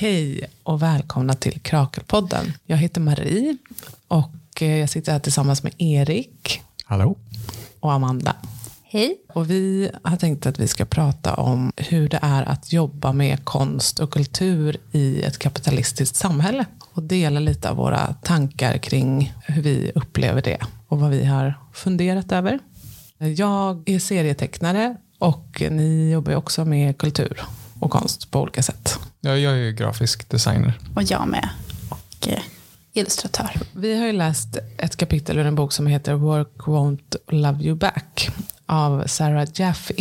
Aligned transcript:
Hej 0.00 0.50
och 0.62 0.82
välkomna 0.82 1.34
till 1.34 1.60
Krakelpodden. 1.60 2.52
Jag 2.66 2.76
heter 2.76 3.00
Marie 3.00 3.56
och 4.08 4.62
eh, 4.62 4.76
jag 4.76 4.90
sitter 4.90 5.12
här 5.12 5.18
tillsammans 5.18 5.62
med 5.62 5.72
Erik. 5.78 6.60
Hallå. 6.84 7.16
Och 7.80 7.92
Amanda. 7.92 8.36
Hej. 8.82 9.16
Och 9.32 9.50
vi 9.50 9.90
har 10.02 10.16
tänkt 10.16 10.46
att 10.46 10.58
vi 10.58 10.68
ska 10.68 10.84
prata 10.84 11.34
om 11.34 11.72
hur 11.76 12.08
det 12.08 12.18
är 12.22 12.42
att 12.42 12.72
jobba 12.72 13.12
med 13.12 13.44
konst 13.44 14.00
och 14.00 14.10
kultur 14.10 14.76
i 14.92 15.22
ett 15.22 15.38
kapitalistiskt 15.38 16.16
samhälle. 16.16 16.64
Och 16.92 17.02
dela 17.02 17.40
lite 17.40 17.70
av 17.70 17.76
våra 17.76 18.14
tankar 18.14 18.78
kring 18.78 19.34
hur 19.46 19.62
vi 19.62 19.92
upplever 19.94 20.42
det 20.42 20.58
och 20.88 21.00
vad 21.00 21.10
vi 21.10 21.24
har 21.24 21.54
funderat 21.72 22.32
över. 22.32 22.58
Jag 23.18 23.88
är 23.88 23.98
serietecknare 23.98 24.96
och 25.18 25.62
ni 25.70 26.10
jobbar 26.12 26.34
också 26.34 26.64
med 26.64 26.98
kultur 26.98 27.42
och 27.80 27.90
konst 27.90 28.30
på 28.30 28.40
olika 28.40 28.62
sätt. 28.62 28.98
Ja, 29.20 29.36
jag 29.36 29.52
är 29.52 29.56
ju 29.56 29.72
grafisk 29.72 30.28
designer. 30.28 30.78
Och 30.94 31.02
jag 31.02 31.28
med. 31.28 31.48
Och 31.88 32.28
eh, 32.28 32.42
illustratör. 32.92 33.50
Vi 33.72 33.98
har 33.98 34.06
ju 34.06 34.12
läst 34.12 34.58
ett 34.78 34.96
kapitel 34.96 35.38
ur 35.38 35.46
en 35.46 35.54
bok 35.54 35.72
som 35.72 35.86
heter 35.86 36.14
Work 36.14 36.56
won't 36.56 37.16
love 37.28 37.64
you 37.64 37.74
back 37.74 38.30
av 38.66 39.06
Sarah 39.06 39.48
Jaffe. 39.54 39.94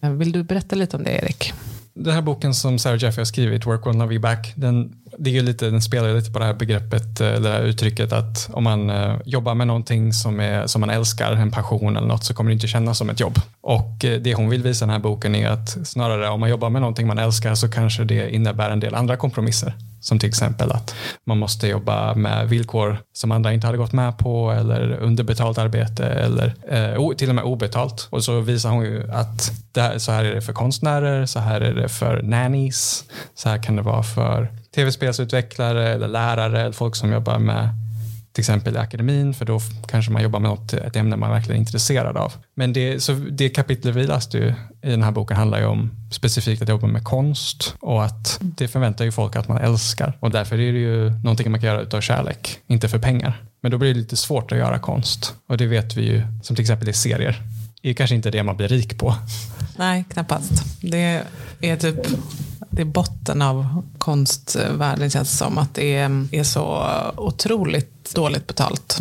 Vill 0.00 0.32
du 0.32 0.42
berätta 0.42 0.76
lite 0.76 0.96
om 0.96 1.04
det, 1.04 1.10
Erik? 1.10 1.52
Den 1.94 2.14
här 2.14 2.22
boken 2.22 2.54
som 2.54 2.78
Sarah 2.78 3.02
Jaffe 3.02 3.20
har 3.20 3.24
skrivit, 3.24 3.66
Work 3.66 3.80
won't 3.80 3.98
love 3.98 4.14
you 4.14 4.22
back, 4.22 4.52
den, 4.56 4.92
det 5.22 5.38
är 5.38 5.42
lite, 5.42 5.70
den 5.70 5.82
spelar 5.82 6.14
lite 6.14 6.30
på 6.30 6.38
det 6.38 6.44
här 6.44 6.54
begreppet, 6.54 7.20
eh, 7.20 7.32
det 7.32 7.50
här 7.50 7.62
uttrycket 7.62 8.12
att 8.12 8.50
om 8.52 8.64
man 8.64 8.90
eh, 8.90 9.16
jobbar 9.24 9.54
med 9.54 9.66
någonting 9.66 10.12
som, 10.12 10.40
är, 10.40 10.66
som 10.66 10.80
man 10.80 10.90
älskar, 10.90 11.32
en 11.32 11.50
passion 11.50 11.96
eller 11.96 12.06
något, 12.06 12.24
så 12.24 12.34
kommer 12.34 12.50
det 12.50 12.54
inte 12.54 12.66
kännas 12.66 12.98
som 12.98 13.10
ett 13.10 13.20
jobb. 13.20 13.38
Och 13.60 14.04
eh, 14.04 14.20
det 14.20 14.34
hon 14.34 14.48
vill 14.48 14.62
visa 14.62 14.84
i 14.84 14.86
den 14.86 14.92
här 14.92 14.98
boken 14.98 15.34
är 15.34 15.48
att 15.48 15.86
snarare 15.88 16.28
om 16.28 16.40
man 16.40 16.50
jobbar 16.50 16.70
med 16.70 16.82
någonting 16.82 17.06
man 17.06 17.18
älskar 17.18 17.54
så 17.54 17.68
kanske 17.68 18.04
det 18.04 18.34
innebär 18.34 18.70
en 18.70 18.80
del 18.80 18.94
andra 18.94 19.16
kompromisser. 19.16 19.74
Som 20.00 20.18
till 20.18 20.28
exempel 20.28 20.72
att 20.72 20.94
man 21.26 21.38
måste 21.38 21.68
jobba 21.68 22.14
med 22.14 22.48
villkor 22.48 22.98
som 23.12 23.32
andra 23.32 23.52
inte 23.52 23.66
hade 23.66 23.78
gått 23.78 23.92
med 23.92 24.18
på 24.18 24.50
eller 24.50 24.92
underbetalt 24.92 25.58
arbete 25.58 26.06
eller 26.06 26.54
eh, 26.70 27.16
till 27.16 27.28
och 27.28 27.34
med 27.34 27.44
obetalt. 27.44 28.08
Och 28.10 28.24
så 28.24 28.40
visar 28.40 28.70
hon 28.70 28.84
ju 28.84 29.10
att 29.12 29.52
här, 29.76 29.98
så 29.98 30.12
här 30.12 30.24
är 30.24 30.34
det 30.34 30.40
för 30.40 30.52
konstnärer, 30.52 31.26
så 31.26 31.38
här 31.38 31.60
är 31.60 31.74
det 31.74 31.88
för 31.88 32.22
nannies, 32.22 33.04
så 33.34 33.48
här 33.48 33.62
kan 33.62 33.76
det 33.76 33.82
vara 33.82 34.02
för 34.02 34.48
tv-spelsutvecklare 34.74 35.88
eller 35.88 36.08
lärare 36.08 36.60
eller 36.60 36.72
folk 36.72 36.96
som 36.96 37.12
jobbar 37.12 37.38
med 37.38 37.68
till 38.32 38.42
exempel 38.42 38.74
i 38.74 38.78
akademin 38.78 39.34
för 39.34 39.44
då 39.44 39.60
kanske 39.88 40.12
man 40.12 40.22
jobbar 40.22 40.40
med 40.40 40.50
något, 40.50 40.72
ett 40.72 40.96
ämne 40.96 41.16
man 41.16 41.30
verkligen 41.30 41.56
är 41.56 41.60
intresserad 41.60 42.16
av. 42.16 42.32
Men 42.54 42.72
det, 42.72 43.02
så 43.02 43.12
det 43.12 43.48
kapitlet 43.48 43.96
vi 43.96 44.06
läste 44.06 44.38
ju 44.38 44.54
i 44.82 44.90
den 44.90 45.02
här 45.02 45.10
boken 45.10 45.36
handlar 45.36 45.58
ju 45.58 45.64
om 45.64 45.90
specifikt 46.10 46.62
att 46.62 46.68
jobba 46.68 46.86
med 46.86 47.04
konst 47.04 47.74
och 47.80 48.04
att 48.04 48.38
det 48.40 48.68
förväntar 48.68 49.04
ju 49.04 49.12
folk 49.12 49.36
att 49.36 49.48
man 49.48 49.58
älskar 49.58 50.16
och 50.20 50.30
därför 50.30 50.60
är 50.60 50.72
det 50.72 50.78
ju 50.78 51.10
någonting 51.10 51.50
man 51.50 51.60
kan 51.60 51.68
göra 51.68 51.80
utav 51.80 52.00
kärlek, 52.00 52.58
inte 52.66 52.88
för 52.88 52.98
pengar. 52.98 53.42
Men 53.62 53.70
då 53.70 53.78
blir 53.78 53.94
det 53.94 54.00
lite 54.00 54.16
svårt 54.16 54.52
att 54.52 54.58
göra 54.58 54.78
konst 54.78 55.34
och 55.48 55.56
det 55.56 55.66
vet 55.66 55.96
vi 55.96 56.02
ju 56.02 56.22
som 56.42 56.56
till 56.56 56.62
exempel 56.62 56.88
i 56.88 56.92
serier. 56.92 57.42
Är 57.82 57.92
kanske 57.92 58.16
inte 58.16 58.30
det 58.30 58.42
man 58.42 58.56
blir 58.56 58.68
rik 58.68 58.98
på. 58.98 59.14
Nej, 59.76 60.04
knappast. 60.12 60.52
Det 60.82 61.24
är 61.60 61.76
typ 61.76 61.96
det 62.70 62.82
är 62.82 62.86
botten 62.86 63.42
av 63.42 63.82
konstvärlden 63.98 65.10
känns 65.10 65.30
det 65.30 65.36
som. 65.36 65.58
Att 65.58 65.74
det 65.74 65.96
är 65.96 66.44
så 66.44 66.86
otroligt 67.16 68.14
dåligt 68.14 68.46
betalt. 68.46 69.00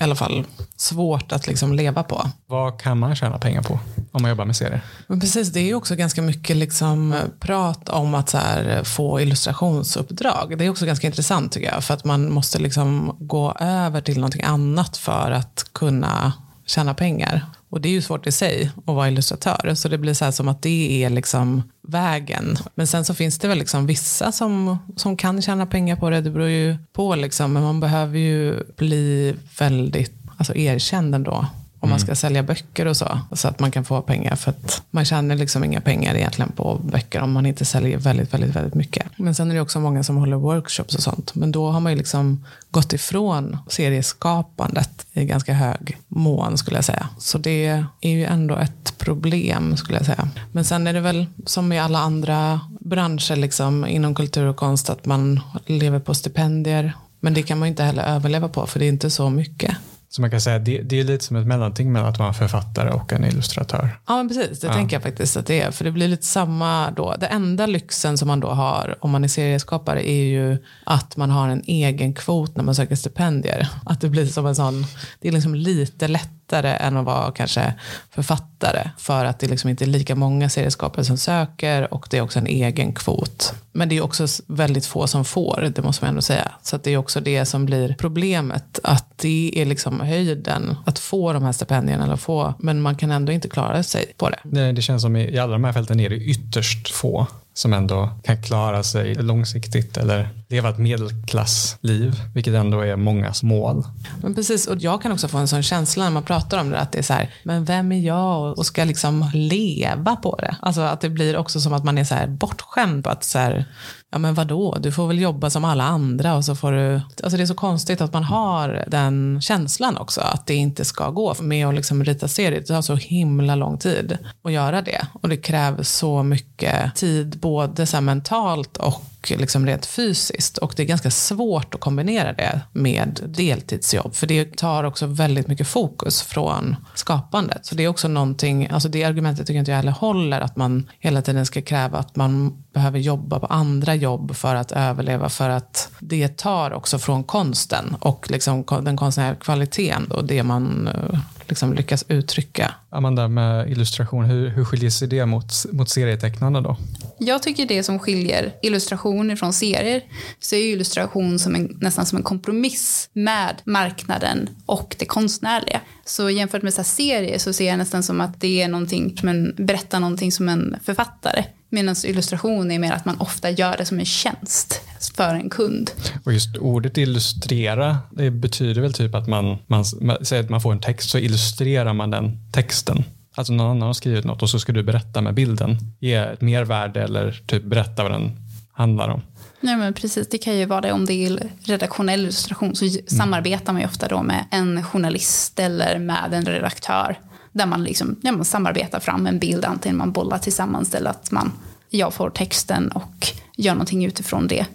I 0.00 0.02
alla 0.02 0.14
fall 0.14 0.44
svårt 0.76 1.32
att 1.32 1.46
liksom 1.46 1.72
leva 1.72 2.02
på. 2.02 2.30
Vad 2.46 2.80
kan 2.80 2.98
man 2.98 3.16
tjäna 3.16 3.38
pengar 3.38 3.62
på 3.62 3.78
om 4.12 4.22
man 4.22 4.28
jobbar 4.28 4.44
med 4.44 4.56
serier? 4.56 4.80
Men 5.06 5.20
precis, 5.20 5.48
det 5.48 5.70
är 5.70 5.74
också 5.74 5.96
ganska 5.96 6.22
mycket 6.22 6.56
liksom 6.56 7.14
prat 7.40 7.88
om 7.88 8.14
att 8.14 8.32
här, 8.32 8.84
få 8.84 9.20
illustrationsuppdrag. 9.20 10.58
Det 10.58 10.64
är 10.64 10.70
också 10.70 10.86
ganska 10.86 11.06
intressant 11.06 11.52
tycker 11.52 11.72
jag. 11.72 11.84
För 11.84 11.94
att 11.94 12.04
man 12.04 12.32
måste 12.32 12.58
liksom 12.58 13.16
gå 13.20 13.52
över 13.60 14.00
till 14.00 14.16
någonting 14.16 14.42
annat 14.42 14.96
för 14.96 15.30
att 15.30 15.66
kunna 15.72 16.32
tjäna 16.66 16.94
pengar. 16.94 17.46
Och 17.70 17.80
det 17.80 17.88
är 17.88 17.92
ju 17.92 18.02
svårt 18.02 18.26
i 18.26 18.32
sig 18.32 18.70
att 18.76 18.94
vara 18.94 19.08
illustratör. 19.08 19.74
Så 19.74 19.88
det 19.88 19.98
blir 19.98 20.14
så 20.14 20.24
här 20.24 20.32
som 20.32 20.48
att 20.48 20.62
det 20.62 21.04
är 21.04 21.10
liksom 21.10 21.62
vägen. 21.82 22.56
Men 22.74 22.86
sen 22.86 23.04
så 23.04 23.14
finns 23.14 23.38
det 23.38 23.48
väl 23.48 23.58
liksom 23.58 23.86
vissa 23.86 24.32
som, 24.32 24.78
som 24.96 25.16
kan 25.16 25.42
tjäna 25.42 25.66
pengar 25.66 25.96
på 25.96 26.10
det. 26.10 26.20
Det 26.20 26.30
beror 26.30 26.48
ju 26.48 26.76
på 26.92 27.14
liksom. 27.14 27.52
Men 27.52 27.62
man 27.62 27.80
behöver 27.80 28.18
ju 28.18 28.64
bli 28.76 29.34
väldigt 29.58 30.12
alltså 30.36 30.54
erkänd 30.54 31.14
ändå. 31.14 31.46
Om 31.82 31.90
man 31.90 32.00
ska 32.00 32.14
sälja 32.14 32.42
böcker 32.42 32.86
och 32.86 32.96
så. 32.96 33.20
Så 33.32 33.48
att 33.48 33.60
man 33.60 33.70
kan 33.70 33.84
få 33.84 34.02
pengar. 34.02 34.36
För 34.36 34.50
att 34.50 34.82
man 34.90 35.04
tjänar 35.04 35.36
liksom 35.36 35.64
inga 35.64 35.80
pengar 35.80 36.14
egentligen 36.14 36.52
på 36.52 36.80
böcker 36.84 37.20
om 37.20 37.32
man 37.32 37.46
inte 37.46 37.64
säljer 37.64 37.98
väldigt, 37.98 38.34
väldigt, 38.34 38.56
väldigt 38.56 38.74
mycket. 38.74 39.06
Men 39.16 39.34
sen 39.34 39.50
är 39.50 39.54
det 39.54 39.60
också 39.60 39.80
många 39.80 40.02
som 40.02 40.16
håller 40.16 40.36
workshops 40.36 40.94
och 40.94 41.02
sånt. 41.02 41.34
Men 41.34 41.52
då 41.52 41.70
har 41.70 41.80
man 41.80 41.92
ju 41.92 41.98
liksom 41.98 42.44
gått 42.70 42.92
ifrån 42.92 43.58
serieskapandet 43.68 45.06
i 45.12 45.24
ganska 45.24 45.54
hög 45.54 45.98
mån 46.08 46.58
skulle 46.58 46.76
jag 46.76 46.84
säga. 46.84 47.08
Så 47.18 47.38
det 47.38 47.84
är 48.00 48.10
ju 48.10 48.24
ändå 48.24 48.56
ett 48.56 48.98
problem 48.98 49.76
skulle 49.76 49.98
jag 49.98 50.06
säga. 50.06 50.28
Men 50.52 50.64
sen 50.64 50.86
är 50.86 50.92
det 50.92 51.00
väl 51.00 51.26
som 51.46 51.72
i 51.72 51.78
alla 51.78 51.98
andra 51.98 52.60
branscher 52.80 53.36
liksom, 53.36 53.86
inom 53.86 54.14
kultur 54.14 54.46
och 54.46 54.56
konst 54.56 54.90
att 54.90 55.06
man 55.06 55.40
lever 55.66 55.98
på 55.98 56.14
stipendier. 56.14 56.92
Men 57.20 57.34
det 57.34 57.42
kan 57.42 57.58
man 57.58 57.68
ju 57.68 57.70
inte 57.70 57.82
heller 57.82 58.02
överleva 58.02 58.48
på 58.48 58.66
för 58.66 58.78
det 58.78 58.84
är 58.84 58.88
inte 58.88 59.10
så 59.10 59.30
mycket. 59.30 59.76
Så 60.12 60.20
man 60.20 60.30
kan 60.30 60.40
säga 60.40 60.58
det, 60.58 60.82
det 60.82 61.00
är 61.00 61.04
lite 61.04 61.24
som 61.24 61.36
ett 61.36 61.46
mellanting 61.46 61.92
mellan 61.92 62.08
att 62.08 62.18
vara 62.18 62.28
en 62.28 62.34
författare 62.34 62.90
och 62.90 63.12
en 63.12 63.24
illustratör. 63.24 63.98
Ja 64.08 64.16
men 64.16 64.28
precis, 64.28 64.60
det 64.60 64.66
Ja. 64.66 64.72
tänker 64.72 64.96
jag 64.96 65.02
faktiskt 65.02 65.36
att 65.36 65.46
det 65.46 65.60
är. 65.60 65.70
För 65.70 65.84
det 65.84 65.90
blir 65.90 66.08
lite 66.08 66.26
samma 66.26 66.90
då. 66.90 67.14
Det 67.20 67.26
enda 67.26 67.66
lyxen 67.66 68.18
som 68.18 68.28
man 68.28 68.40
då 68.40 68.48
har 68.48 68.96
om 69.00 69.10
man 69.10 69.24
är 69.24 69.28
serieskapare 69.28 70.10
är 70.10 70.24
ju 70.24 70.58
att 70.84 71.16
man 71.16 71.30
har 71.30 71.48
en 71.48 71.62
egen 71.66 72.14
kvot 72.14 72.56
när 72.56 72.64
man 72.64 72.74
söker 72.74 72.96
stipendier. 72.96 73.68
Att 73.84 74.00
det 74.00 74.08
blir 74.08 74.26
som 74.26 74.46
en 74.46 74.54
sån, 74.54 74.86
det 75.20 75.28
är 75.28 75.32
liksom 75.32 75.54
lite 75.54 76.08
lättare 76.50 76.86
än 76.86 76.96
att 76.96 77.04
vara 77.04 77.32
kanske 77.32 77.74
författare. 78.10 78.90
För 78.98 79.24
att 79.24 79.38
det 79.38 79.46
liksom 79.46 79.70
inte 79.70 79.84
är 79.84 79.86
lika 79.86 80.14
många 80.14 80.48
serieskapare 80.48 81.04
som 81.04 81.16
söker 81.16 81.94
och 81.94 82.06
det 82.10 82.18
är 82.18 82.22
också 82.22 82.38
en 82.38 82.46
egen 82.46 82.92
kvot. 82.92 83.54
Men 83.72 83.88
det 83.88 83.96
är 83.96 84.04
också 84.04 84.26
väldigt 84.46 84.86
få 84.86 85.06
som 85.06 85.24
får, 85.24 85.72
det 85.74 85.82
måste 85.82 86.04
man 86.04 86.08
ändå 86.08 86.22
säga. 86.22 86.50
Så 86.62 86.76
att 86.76 86.84
det 86.84 86.90
är 86.90 86.96
också 86.96 87.20
det 87.20 87.44
som 87.44 87.66
blir 87.66 87.94
problemet. 87.98 88.80
Att 88.82 89.18
det 89.18 89.52
är 89.54 89.64
liksom 89.64 90.00
höjden 90.00 90.76
att 90.86 90.98
få 90.98 91.32
de 91.32 91.42
här 91.42 91.52
stipendierna. 91.52 92.04
Eller 92.04 92.16
få, 92.16 92.54
men 92.58 92.80
man 92.80 92.96
kan 92.96 93.10
ändå 93.10 93.32
inte 93.32 93.48
klara 93.48 93.82
sig 93.82 94.12
på 94.16 94.30
det. 94.30 94.38
Det, 94.42 94.72
det 94.72 94.82
känns 94.82 95.02
som 95.02 95.16
i, 95.16 95.34
i 95.34 95.38
alla 95.38 95.52
de 95.52 95.64
här 95.64 95.72
fälten 95.72 96.00
är 96.00 96.08
det 96.08 96.16
ytterst 96.16 96.90
få 96.90 97.26
som 97.54 97.72
ändå 97.72 98.10
kan 98.22 98.42
klara 98.42 98.82
sig 98.82 99.14
långsiktigt 99.14 99.96
eller 99.96 100.28
leva 100.48 100.68
ett 100.68 100.78
medelklassliv, 100.78 102.20
vilket 102.34 102.54
ändå 102.54 102.80
är 102.80 102.96
mångas 102.96 103.42
mål. 103.42 103.84
Men 104.22 104.34
precis, 104.34 104.66
och 104.66 104.76
jag 104.78 105.02
kan 105.02 105.12
också 105.12 105.28
få 105.28 105.38
en 105.38 105.48
sån 105.48 105.62
känsla 105.62 106.04
när 106.04 106.10
man 106.10 106.22
pratar 106.22 106.58
om 106.58 106.70
det, 106.70 106.78
att 106.78 106.92
det 106.92 106.98
är 106.98 107.02
så 107.02 107.12
här, 107.12 107.34
men 107.42 107.64
vem 107.64 107.92
är 107.92 108.00
jag 108.00 108.58
och 108.58 108.66
ska 108.66 108.84
liksom 108.84 109.30
leva 109.34 110.16
på 110.16 110.36
det? 110.36 110.56
Alltså 110.62 110.80
att 110.80 111.00
det 111.00 111.10
blir 111.10 111.36
också 111.36 111.60
som 111.60 111.72
att 111.72 111.84
man 111.84 111.98
är 111.98 112.04
så 112.04 112.14
här 112.14 112.26
bortskämd 112.26 113.04
på 113.04 113.10
att 113.10 113.24
så 113.24 113.38
här, 113.38 113.64
ja 114.10 114.18
men 114.18 114.34
vadå, 114.34 114.76
du 114.80 114.92
får 114.92 115.06
väl 115.06 115.20
jobba 115.20 115.50
som 115.50 115.64
alla 115.64 115.84
andra 115.84 116.34
och 116.34 116.44
så 116.44 116.54
får 116.54 116.72
du, 116.72 117.00
alltså 117.22 117.36
det 117.36 117.42
är 117.42 117.46
så 117.46 117.54
konstigt 117.54 118.00
att 118.00 118.12
man 118.12 118.24
har 118.24 118.84
den 118.86 119.40
känslan 119.40 119.96
också, 119.96 120.20
att 120.20 120.46
det 120.46 120.54
inte 120.54 120.84
ska 120.84 121.10
gå 121.10 121.34
med 121.40 121.66
att 121.66 121.74
liksom 121.74 122.04
rita 122.04 122.28
serier, 122.28 122.60
det 122.60 122.66
tar 122.66 122.82
så 122.82 122.94
himla 122.94 123.54
lång 123.54 123.78
tid 123.78 124.18
att 124.42 124.52
göra 124.52 124.82
det. 124.82 125.06
Och 125.12 125.28
det 125.28 125.36
kräver 125.36 125.82
så 125.82 126.22
mycket 126.22 126.94
tid, 126.94 127.38
både 127.38 127.86
så 127.86 127.96
här 127.96 128.02
mentalt 128.02 128.76
och 128.76 129.19
liksom 129.28 129.66
rent 129.66 129.86
fysiskt. 129.86 130.58
Och 130.58 130.72
det 130.76 130.82
är 130.82 130.86
ganska 130.86 131.10
svårt 131.10 131.74
att 131.74 131.80
kombinera 131.80 132.32
det 132.32 132.60
med 132.72 133.20
deltidsjobb. 133.28 134.14
För 134.14 134.26
det 134.26 134.56
tar 134.56 134.84
också 134.84 135.06
väldigt 135.06 135.48
mycket 135.48 135.66
fokus 135.66 136.22
från 136.22 136.76
skapandet. 136.94 137.66
Så 137.66 137.74
det 137.74 137.84
är 137.84 137.88
också 137.88 138.08
någonting, 138.08 138.68
alltså 138.70 138.88
det 138.88 139.04
argumentet 139.04 139.46
tycker 139.46 139.58
inte 139.58 139.70
jag 139.70 139.76
heller 139.76 139.92
håller. 139.92 140.40
Att 140.40 140.56
man 140.56 140.90
hela 140.98 141.22
tiden 141.22 141.46
ska 141.46 141.62
kräva 141.62 141.98
att 141.98 142.16
man 142.16 142.62
behöver 142.72 142.98
jobba 142.98 143.40
på 143.40 143.46
andra 143.46 143.94
jobb 143.94 144.36
för 144.36 144.54
att 144.54 144.72
överleva. 144.72 145.28
För 145.28 145.48
att 145.48 145.90
det 145.98 146.36
tar 146.36 146.72
också 146.72 146.98
från 146.98 147.24
konsten 147.24 147.96
och 148.00 148.30
liksom 148.30 148.64
den 148.82 148.96
konstnärliga 148.96 149.40
kvaliteten 149.40 150.10
och 150.10 150.24
det 150.24 150.42
man 150.42 150.88
eh, 150.88 151.18
liksom 151.50 151.74
lyckas 151.74 152.04
uttrycka. 152.08 152.74
Amanda, 152.90 153.28
med 153.28 153.70
illustration, 153.70 154.24
hur, 154.24 154.48
hur 154.48 154.64
skiljer 154.64 154.90
sig 154.90 155.08
det 155.08 155.26
mot, 155.26 155.52
mot 155.72 155.88
serietecknande 155.88 156.60
då? 156.60 156.76
Jag 157.18 157.42
tycker 157.42 157.66
det 157.66 157.82
som 157.82 157.98
skiljer 157.98 158.52
illustration 158.62 159.36
från 159.36 159.52
serier 159.52 160.02
så 160.38 160.56
är 160.56 160.60
ju 160.60 160.72
illustration 160.72 161.38
som 161.38 161.54
en, 161.54 161.78
nästan 161.80 162.06
som 162.06 162.18
en 162.18 162.24
kompromiss 162.24 163.10
med 163.12 163.62
marknaden 163.64 164.48
och 164.66 164.96
det 164.98 165.04
konstnärliga. 165.04 165.80
Så 166.04 166.30
jämfört 166.30 166.62
med 166.62 166.74
så 166.74 166.80
här 166.80 166.84
serier 166.84 167.38
så 167.38 167.52
ser 167.52 167.68
jag 167.68 167.78
nästan 167.78 168.02
som 168.02 168.20
att 168.20 168.40
det 168.40 168.62
är 168.62 168.68
någonting 168.68 169.16
som 169.16 169.28
en, 169.28 169.54
berättar 169.58 170.00
någonting 170.00 170.32
som 170.32 170.48
en 170.48 170.76
författare. 170.84 171.44
Medan 171.70 171.96
illustration 172.04 172.70
är 172.70 172.78
mer 172.78 172.92
att 172.92 173.04
man 173.04 173.20
ofta 173.20 173.50
gör 173.50 173.76
det 173.76 173.84
som 173.84 173.98
en 173.98 174.04
tjänst 174.04 174.80
för 175.16 175.34
en 175.34 175.50
kund. 175.50 175.90
Och 176.24 176.32
just 176.32 176.56
ordet 176.56 176.98
illustrera, 176.98 177.98
det 178.10 178.30
betyder 178.30 178.82
väl 178.82 178.92
typ 178.92 179.14
att 179.14 179.28
man, 179.28 179.58
man, 179.66 179.84
man 180.00 180.24
säger 180.24 180.42
att 180.42 180.50
man 180.50 180.60
får 180.60 180.72
en 180.72 180.80
text 180.80 181.10
så 181.10 181.18
illustrerar 181.18 181.92
man 181.92 182.10
den 182.10 182.38
texten. 182.52 183.04
Alltså 183.34 183.52
någon 183.52 183.70
annan 183.70 183.86
har 183.86 183.92
skrivit 183.92 184.24
något 184.24 184.42
och 184.42 184.50
så 184.50 184.58
ska 184.58 184.72
du 184.72 184.82
berätta 184.82 185.20
med 185.20 185.34
bilden. 185.34 185.78
Ge 186.00 186.14
ett 186.14 186.40
mervärde 186.40 187.02
eller 187.02 187.42
typ 187.46 187.64
berätta 187.64 188.02
vad 188.02 188.12
den 188.12 188.32
handlar 188.72 189.08
om. 189.08 189.22
Nej 189.60 189.76
men 189.76 189.94
precis, 189.94 190.28
det 190.28 190.38
kan 190.38 190.58
ju 190.58 190.64
vara 190.64 190.80
det 190.80 190.92
om 190.92 191.06
det 191.06 191.12
är 191.12 191.50
redaktionell 191.64 192.20
illustration 192.20 192.76
så 192.76 192.84
mm. 192.84 193.06
samarbetar 193.06 193.72
man 193.72 193.82
ju 193.82 193.88
ofta 193.88 194.08
då 194.08 194.22
med 194.22 194.44
en 194.50 194.82
journalist 194.82 195.58
eller 195.58 195.98
med 195.98 196.34
en 196.34 196.44
redaktör. 196.44 197.18
Där 197.52 197.66
man, 197.66 197.84
liksom, 197.84 198.16
ja, 198.22 198.32
man 198.32 198.44
samarbetar 198.44 199.00
fram 199.00 199.26
en 199.26 199.38
bild, 199.38 199.64
antingen 199.64 199.96
man 199.96 200.12
bollar 200.12 200.38
tillsammans 200.38 200.94
eller 200.94 201.10
att 201.10 201.30
man, 201.30 201.52
jag 201.90 202.14
får 202.14 202.30
texten 202.30 202.92
och 202.92 203.26
gör 203.56 203.72
någonting 203.74 204.04
utifrån 204.04 204.46
det. 204.46 204.66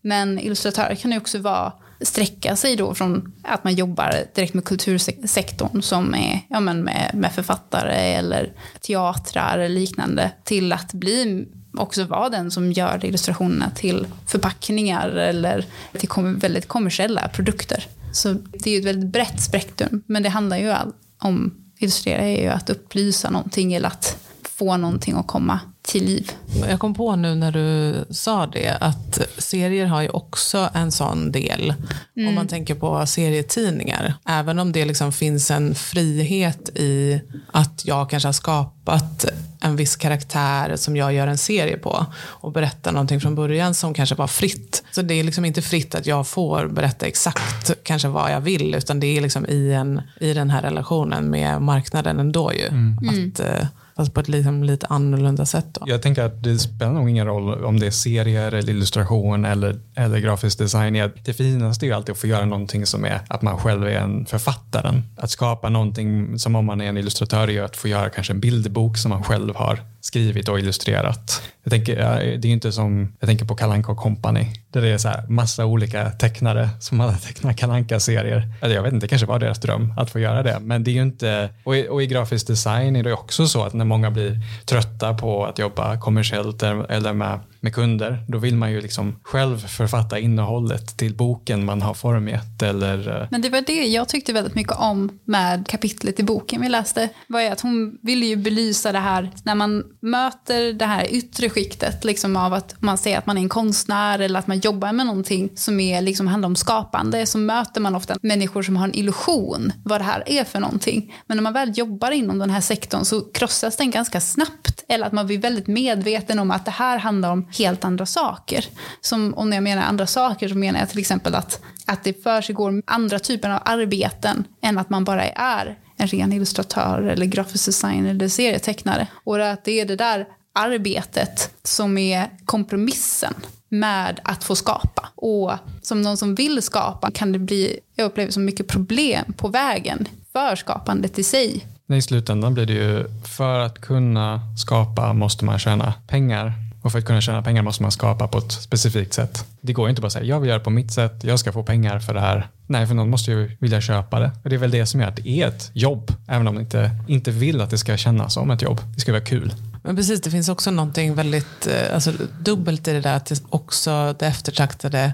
Men 0.00 0.38
illustratörer 0.38 0.94
kan 0.94 1.12
ju 1.12 1.18
också 1.18 1.38
vara 1.38 1.72
sträcka 2.00 2.56
sig 2.56 2.76
då 2.76 2.94
från 2.94 3.32
att 3.42 3.64
man 3.64 3.74
jobbar 3.74 4.14
direkt 4.34 4.54
med 4.54 4.64
kultursektorn 4.64 5.82
som 5.82 6.14
är 6.14 6.40
ja, 6.48 6.60
men 6.60 6.80
med, 6.80 7.10
med 7.14 7.32
författare 7.32 8.14
eller 8.14 8.52
teatrar 8.80 9.58
eller 9.58 9.74
liknande 9.80 10.30
till 10.44 10.72
att 10.72 10.92
bli 10.92 11.48
också 11.78 12.04
vara 12.04 12.28
den 12.28 12.50
som 12.50 12.72
gör 12.72 13.04
illustrationerna 13.04 13.70
till 13.70 14.06
förpackningar 14.26 15.08
eller 15.08 15.66
till 15.92 16.08
kom 16.08 16.38
väldigt 16.38 16.68
kommersiella 16.68 17.28
produkter. 17.28 17.86
Så 18.12 18.32
det 18.32 18.70
är 18.70 18.74
ju 18.74 18.78
ett 18.78 18.86
väldigt 18.86 19.12
brett 19.12 19.40
spektrum, 19.40 20.02
men 20.06 20.22
det 20.22 20.28
handlar 20.28 20.58
ju 20.58 20.74
om, 21.18 21.54
illustrera 21.82 22.22
är 22.22 22.42
ju 22.42 22.48
att 22.48 22.70
upplysa 22.70 23.30
någonting 23.30 23.74
eller 23.74 23.88
att 23.88 24.16
få 24.62 24.76
någonting 24.76 25.14
att 25.16 25.26
komma 25.26 25.60
till 25.82 26.04
liv. 26.04 26.30
Jag 26.68 26.80
kom 26.80 26.94
på 26.94 27.16
nu 27.16 27.34
när 27.34 27.52
du 27.52 27.94
sa 28.10 28.46
det 28.46 28.76
att 28.80 29.20
serier 29.38 29.86
har 29.86 30.02
ju 30.02 30.08
också 30.08 30.68
en 30.74 30.92
sån 30.92 31.32
del. 31.32 31.74
Mm. 32.16 32.28
Om 32.28 32.34
man 32.34 32.48
tänker 32.48 32.74
på 32.74 33.06
serietidningar. 33.06 34.14
Även 34.26 34.58
om 34.58 34.72
det 34.72 34.84
liksom 34.84 35.12
finns 35.12 35.50
en 35.50 35.74
frihet 35.74 36.68
i 36.74 37.20
att 37.52 37.84
jag 37.84 38.10
kanske 38.10 38.26
har 38.28 38.32
skapat 38.32 39.24
en 39.60 39.76
viss 39.76 39.96
karaktär 39.96 40.76
som 40.76 40.96
jag 40.96 41.12
gör 41.12 41.26
en 41.26 41.38
serie 41.38 41.76
på 41.76 42.06
och 42.16 42.52
berättar 42.52 42.92
någonting 42.92 43.20
från 43.20 43.34
början 43.34 43.74
som 43.74 43.94
kanske 43.94 44.14
var 44.14 44.26
fritt. 44.26 44.82
Så 44.90 45.02
det 45.02 45.14
är 45.14 45.24
liksom 45.24 45.44
inte 45.44 45.62
fritt 45.62 45.94
att 45.94 46.06
jag 46.06 46.26
får 46.26 46.68
berätta 46.68 47.06
exakt 47.06 47.72
kanske 47.82 48.08
vad 48.08 48.32
jag 48.32 48.40
vill 48.40 48.74
utan 48.74 49.00
det 49.00 49.16
är 49.16 49.20
liksom 49.20 49.46
i, 49.46 49.72
en, 49.72 50.02
i 50.20 50.32
den 50.34 50.50
här 50.50 50.62
relationen 50.62 51.30
med 51.30 51.62
marknaden 51.62 52.20
ändå 52.20 52.52
ju. 52.52 52.66
Mm. 52.66 52.98
Att, 52.98 53.40
mm 53.40 53.66
Fast 53.96 54.14
på 54.14 54.20
ett 54.20 54.28
liksom, 54.28 54.64
lite 54.64 54.86
annorlunda 54.86 55.46
sätt. 55.46 55.66
Då. 55.72 55.84
Jag 55.86 56.02
tänker 56.02 56.22
att 56.22 56.42
det 56.42 56.58
spelar 56.58 56.92
nog 56.92 57.10
ingen 57.10 57.26
roll 57.26 57.64
om 57.64 57.80
det 57.80 57.86
är 57.86 57.90
serier 57.90 58.52
eller 58.52 58.70
illustration 58.70 59.44
eller, 59.44 59.80
eller 59.94 60.18
grafisk 60.18 60.58
design. 60.58 61.10
Det 61.24 61.32
finaste 61.32 61.86
är 61.86 61.88
ju 61.88 61.94
alltid 61.94 62.12
att 62.12 62.18
få 62.18 62.26
göra 62.26 62.44
någonting 62.44 62.86
som 62.86 63.04
är 63.04 63.20
att 63.28 63.42
man 63.42 63.58
själv 63.58 63.84
är 63.84 63.90
en 63.90 64.26
författaren. 64.26 65.02
Att 65.16 65.30
skapa 65.30 65.68
någonting 65.68 66.38
som 66.38 66.56
om 66.56 66.66
man 66.66 66.80
är 66.80 66.84
en 66.84 66.96
illustratör 66.96 67.50
är 67.50 67.62
att 67.62 67.76
få 67.76 67.88
göra 67.88 68.10
kanske 68.10 68.32
en 68.32 68.40
bilderbok 68.40 68.96
som 68.98 69.08
man 69.08 69.22
själv 69.22 69.56
har 69.56 69.80
skrivit 70.02 70.48
och 70.48 70.58
illustrerat. 70.58 71.42
Jag 71.62 71.70
tänker, 71.70 71.96
det 72.38 72.48
är 72.48 72.52
inte 72.52 72.72
som, 72.72 73.12
jag 73.20 73.28
tänker 73.28 73.44
på 73.44 73.54
Kalanka 73.54 73.94
Company, 73.94 74.46
där 74.70 74.82
det 74.82 74.88
är 74.88 74.98
så 74.98 75.08
här 75.08 75.26
massa 75.28 75.66
olika 75.66 76.10
tecknare 76.10 76.68
som 76.80 77.00
alla 77.00 77.12
tecknar 77.12 77.52
kalanka 77.52 78.00
serier 78.00 78.36
Eller 78.36 78.48
alltså, 78.60 78.74
jag 78.74 78.82
vet 78.82 78.92
inte, 78.92 79.06
det 79.06 79.08
kanske 79.08 79.26
var 79.26 79.38
deras 79.38 79.60
dröm 79.60 79.94
att 79.96 80.10
få 80.10 80.18
göra 80.18 80.42
det. 80.42 80.58
Men 80.60 80.84
det 80.84 80.90
är 80.90 80.92
ju 80.92 81.02
inte, 81.02 81.50
och 81.64 81.76
i, 81.76 81.88
och 81.88 82.02
i 82.02 82.06
grafisk 82.06 82.46
design 82.46 82.96
är 82.96 83.02
det 83.02 83.12
också 83.12 83.46
så 83.46 83.64
att 83.64 83.72
när 83.72 83.84
många 83.84 84.10
blir 84.10 84.40
trötta 84.64 85.14
på 85.14 85.46
att 85.46 85.58
jobba 85.58 86.00
kommersiellt 86.00 86.62
eller 86.62 87.12
med 87.12 87.40
med 87.62 87.74
kunder, 87.74 88.24
då 88.28 88.38
vill 88.38 88.56
man 88.56 88.72
ju 88.72 88.80
liksom 88.80 89.16
själv 89.22 89.58
författa 89.58 90.18
innehållet 90.18 90.96
till 90.96 91.14
boken 91.14 91.64
man 91.64 91.82
har 91.82 91.94
formgett. 91.94 92.62
Eller... 92.62 93.22
Eh. 93.22 93.28
Men 93.30 93.42
det 93.42 93.48
var 93.48 93.60
det 93.60 93.86
jag 93.86 94.08
tyckte 94.08 94.32
väldigt 94.32 94.54
mycket 94.54 94.76
om 94.76 95.18
med 95.24 95.68
kapitlet 95.68 96.20
i 96.20 96.22
boken 96.22 96.60
vi 96.60 96.68
läste. 96.68 97.08
var 97.26 97.42
att 97.42 97.60
hon 97.60 97.98
ville 98.02 98.26
ju 98.26 98.36
belysa 98.36 98.92
det 98.92 98.98
här 98.98 99.30
när 99.44 99.54
man 99.54 99.84
möter 100.00 100.72
det 100.72 100.86
här 100.86 101.06
yttre 101.10 101.50
skiktet 101.50 102.04
liksom 102.04 102.36
av 102.36 102.54
att 102.54 102.82
man 102.82 102.98
säger 102.98 103.18
att 103.18 103.26
man 103.26 103.38
är 103.38 103.42
en 103.42 103.48
konstnär 103.48 104.18
eller 104.18 104.38
att 104.38 104.46
man 104.46 104.58
jobbar 104.58 104.92
med 104.92 105.06
någonting 105.06 105.50
som 105.54 105.80
är, 105.80 106.00
liksom, 106.00 106.26
handlar 106.26 106.46
om 106.46 106.56
skapande 106.56 107.26
så 107.26 107.38
möter 107.38 107.80
man 107.80 107.94
ofta 107.94 108.16
människor 108.22 108.62
som 108.62 108.76
har 108.76 108.84
en 108.84 108.94
illusion 108.94 109.72
vad 109.84 110.00
det 110.00 110.04
här 110.04 110.22
är 110.26 110.44
för 110.44 110.60
någonting. 110.60 111.14
Men 111.26 111.36
när 111.36 111.42
man 111.42 111.52
väl 111.52 111.78
jobbar 111.78 112.10
inom 112.10 112.38
den 112.38 112.50
här 112.50 112.60
sektorn 112.60 113.04
så 113.04 113.20
krossas 113.20 113.76
den 113.76 113.90
ganska 113.90 114.20
snabbt. 114.20 114.84
Eller 114.88 115.06
att 115.06 115.12
man 115.12 115.26
blir 115.26 115.38
väldigt 115.38 115.66
medveten 115.66 116.38
om 116.38 116.50
att 116.50 116.64
det 116.64 116.70
här 116.70 116.98
handlar 116.98 117.30
om 117.30 117.48
helt 117.58 117.84
andra 117.84 118.06
saker. 118.06 118.64
Som, 119.00 119.34
och 119.34 119.46
när 119.46 119.56
jag 119.56 119.64
menar 119.64 119.82
andra 119.82 120.06
saker 120.06 120.48
så 120.48 120.54
menar 120.54 120.80
jag 120.80 120.88
till 120.88 120.98
exempel 120.98 121.34
att, 121.34 121.60
att 121.86 122.04
det 122.04 122.22
försiggår 122.22 122.82
andra 122.86 123.18
typer 123.18 123.50
av 123.50 123.62
arbeten 123.64 124.44
än 124.62 124.78
att 124.78 124.90
man 124.90 125.04
bara 125.04 125.24
är 125.24 125.78
en 125.96 126.06
ren 126.06 126.32
illustratör 126.32 127.02
eller 127.02 127.26
grafisk 127.26 127.66
designer 127.66 128.10
eller 128.10 128.28
serietecknare. 128.28 129.06
Och 129.24 129.50
att 129.50 129.64
det 129.64 129.80
är 129.80 129.86
det 129.86 129.96
där 129.96 130.26
arbetet 130.54 131.50
som 131.62 131.98
är 131.98 132.30
kompromissen 132.44 133.34
med 133.68 134.20
att 134.24 134.44
få 134.44 134.56
skapa. 134.56 135.08
Och 135.14 135.52
som 135.82 136.02
någon 136.02 136.16
som 136.16 136.34
vill 136.34 136.62
skapa 136.62 137.10
kan 137.10 137.32
det 137.32 137.38
bli, 137.38 137.78
jag 137.96 138.04
upplever 138.04 138.32
som 138.32 138.44
mycket 138.44 138.68
problem 138.68 139.32
på 139.36 139.48
vägen 139.48 140.08
för 140.32 140.56
skapandet 140.56 141.18
i 141.18 141.22
sig. 141.22 141.66
I 141.92 142.02
slutändan 142.02 142.54
blir 142.54 142.66
det 142.66 142.72
ju, 142.72 143.04
för 143.36 143.58
att 143.58 143.80
kunna 143.80 144.40
skapa 144.58 145.12
måste 145.12 145.44
man 145.44 145.58
tjäna 145.58 145.94
pengar. 146.08 146.52
Och 146.82 146.92
för 146.92 146.98
att 146.98 147.04
kunna 147.04 147.20
tjäna 147.20 147.42
pengar 147.42 147.62
måste 147.62 147.82
man 147.82 147.92
skapa 147.92 148.28
på 148.28 148.38
ett 148.38 148.52
specifikt 148.52 149.14
sätt. 149.14 149.46
Det 149.60 149.72
går 149.72 149.90
inte 149.90 150.02
bara 150.02 150.06
att 150.06 150.12
säga 150.12 150.24
jag 150.24 150.40
vill 150.40 150.48
göra 150.48 150.60
på 150.60 150.70
mitt 150.70 150.92
sätt, 150.92 151.24
jag 151.24 151.38
ska 151.38 151.52
få 151.52 151.62
pengar 151.62 151.98
för 151.98 152.14
det 152.14 152.20
här. 152.20 152.48
Nej, 152.66 152.86
för 152.86 152.94
någon 152.94 153.10
måste 153.10 153.30
ju 153.30 153.56
vilja 153.60 153.80
köpa 153.80 154.20
det. 154.20 154.30
Och 154.44 154.50
det 154.50 154.56
är 154.56 154.58
väl 154.58 154.70
det 154.70 154.86
som 154.86 155.00
gör 155.00 155.08
att 155.08 155.16
det 155.16 155.28
är 155.28 155.48
ett 155.48 155.70
jobb, 155.72 156.12
även 156.28 156.48
om 156.48 156.54
man 156.54 156.62
inte, 156.62 156.90
inte 157.08 157.30
vill 157.30 157.60
att 157.60 157.70
det 157.70 157.78
ska 157.78 157.96
kännas 157.96 158.34
som 158.34 158.50
ett 158.50 158.62
jobb. 158.62 158.80
Det 158.94 159.00
ska 159.00 159.12
vara 159.12 159.24
kul. 159.24 159.54
Men 159.82 159.96
precis, 159.96 160.20
det 160.20 160.30
finns 160.30 160.48
också 160.48 160.70
någonting 160.70 161.14
väldigt 161.14 161.66
eh, 161.66 161.94
alltså, 161.94 162.12
dubbelt 162.40 162.88
i 162.88 162.92
det 162.92 163.00
där 163.00 163.16
att 163.16 163.26
det 163.26 163.42
också 163.48 164.14
det 164.18 164.26
eftertraktade 164.26 165.12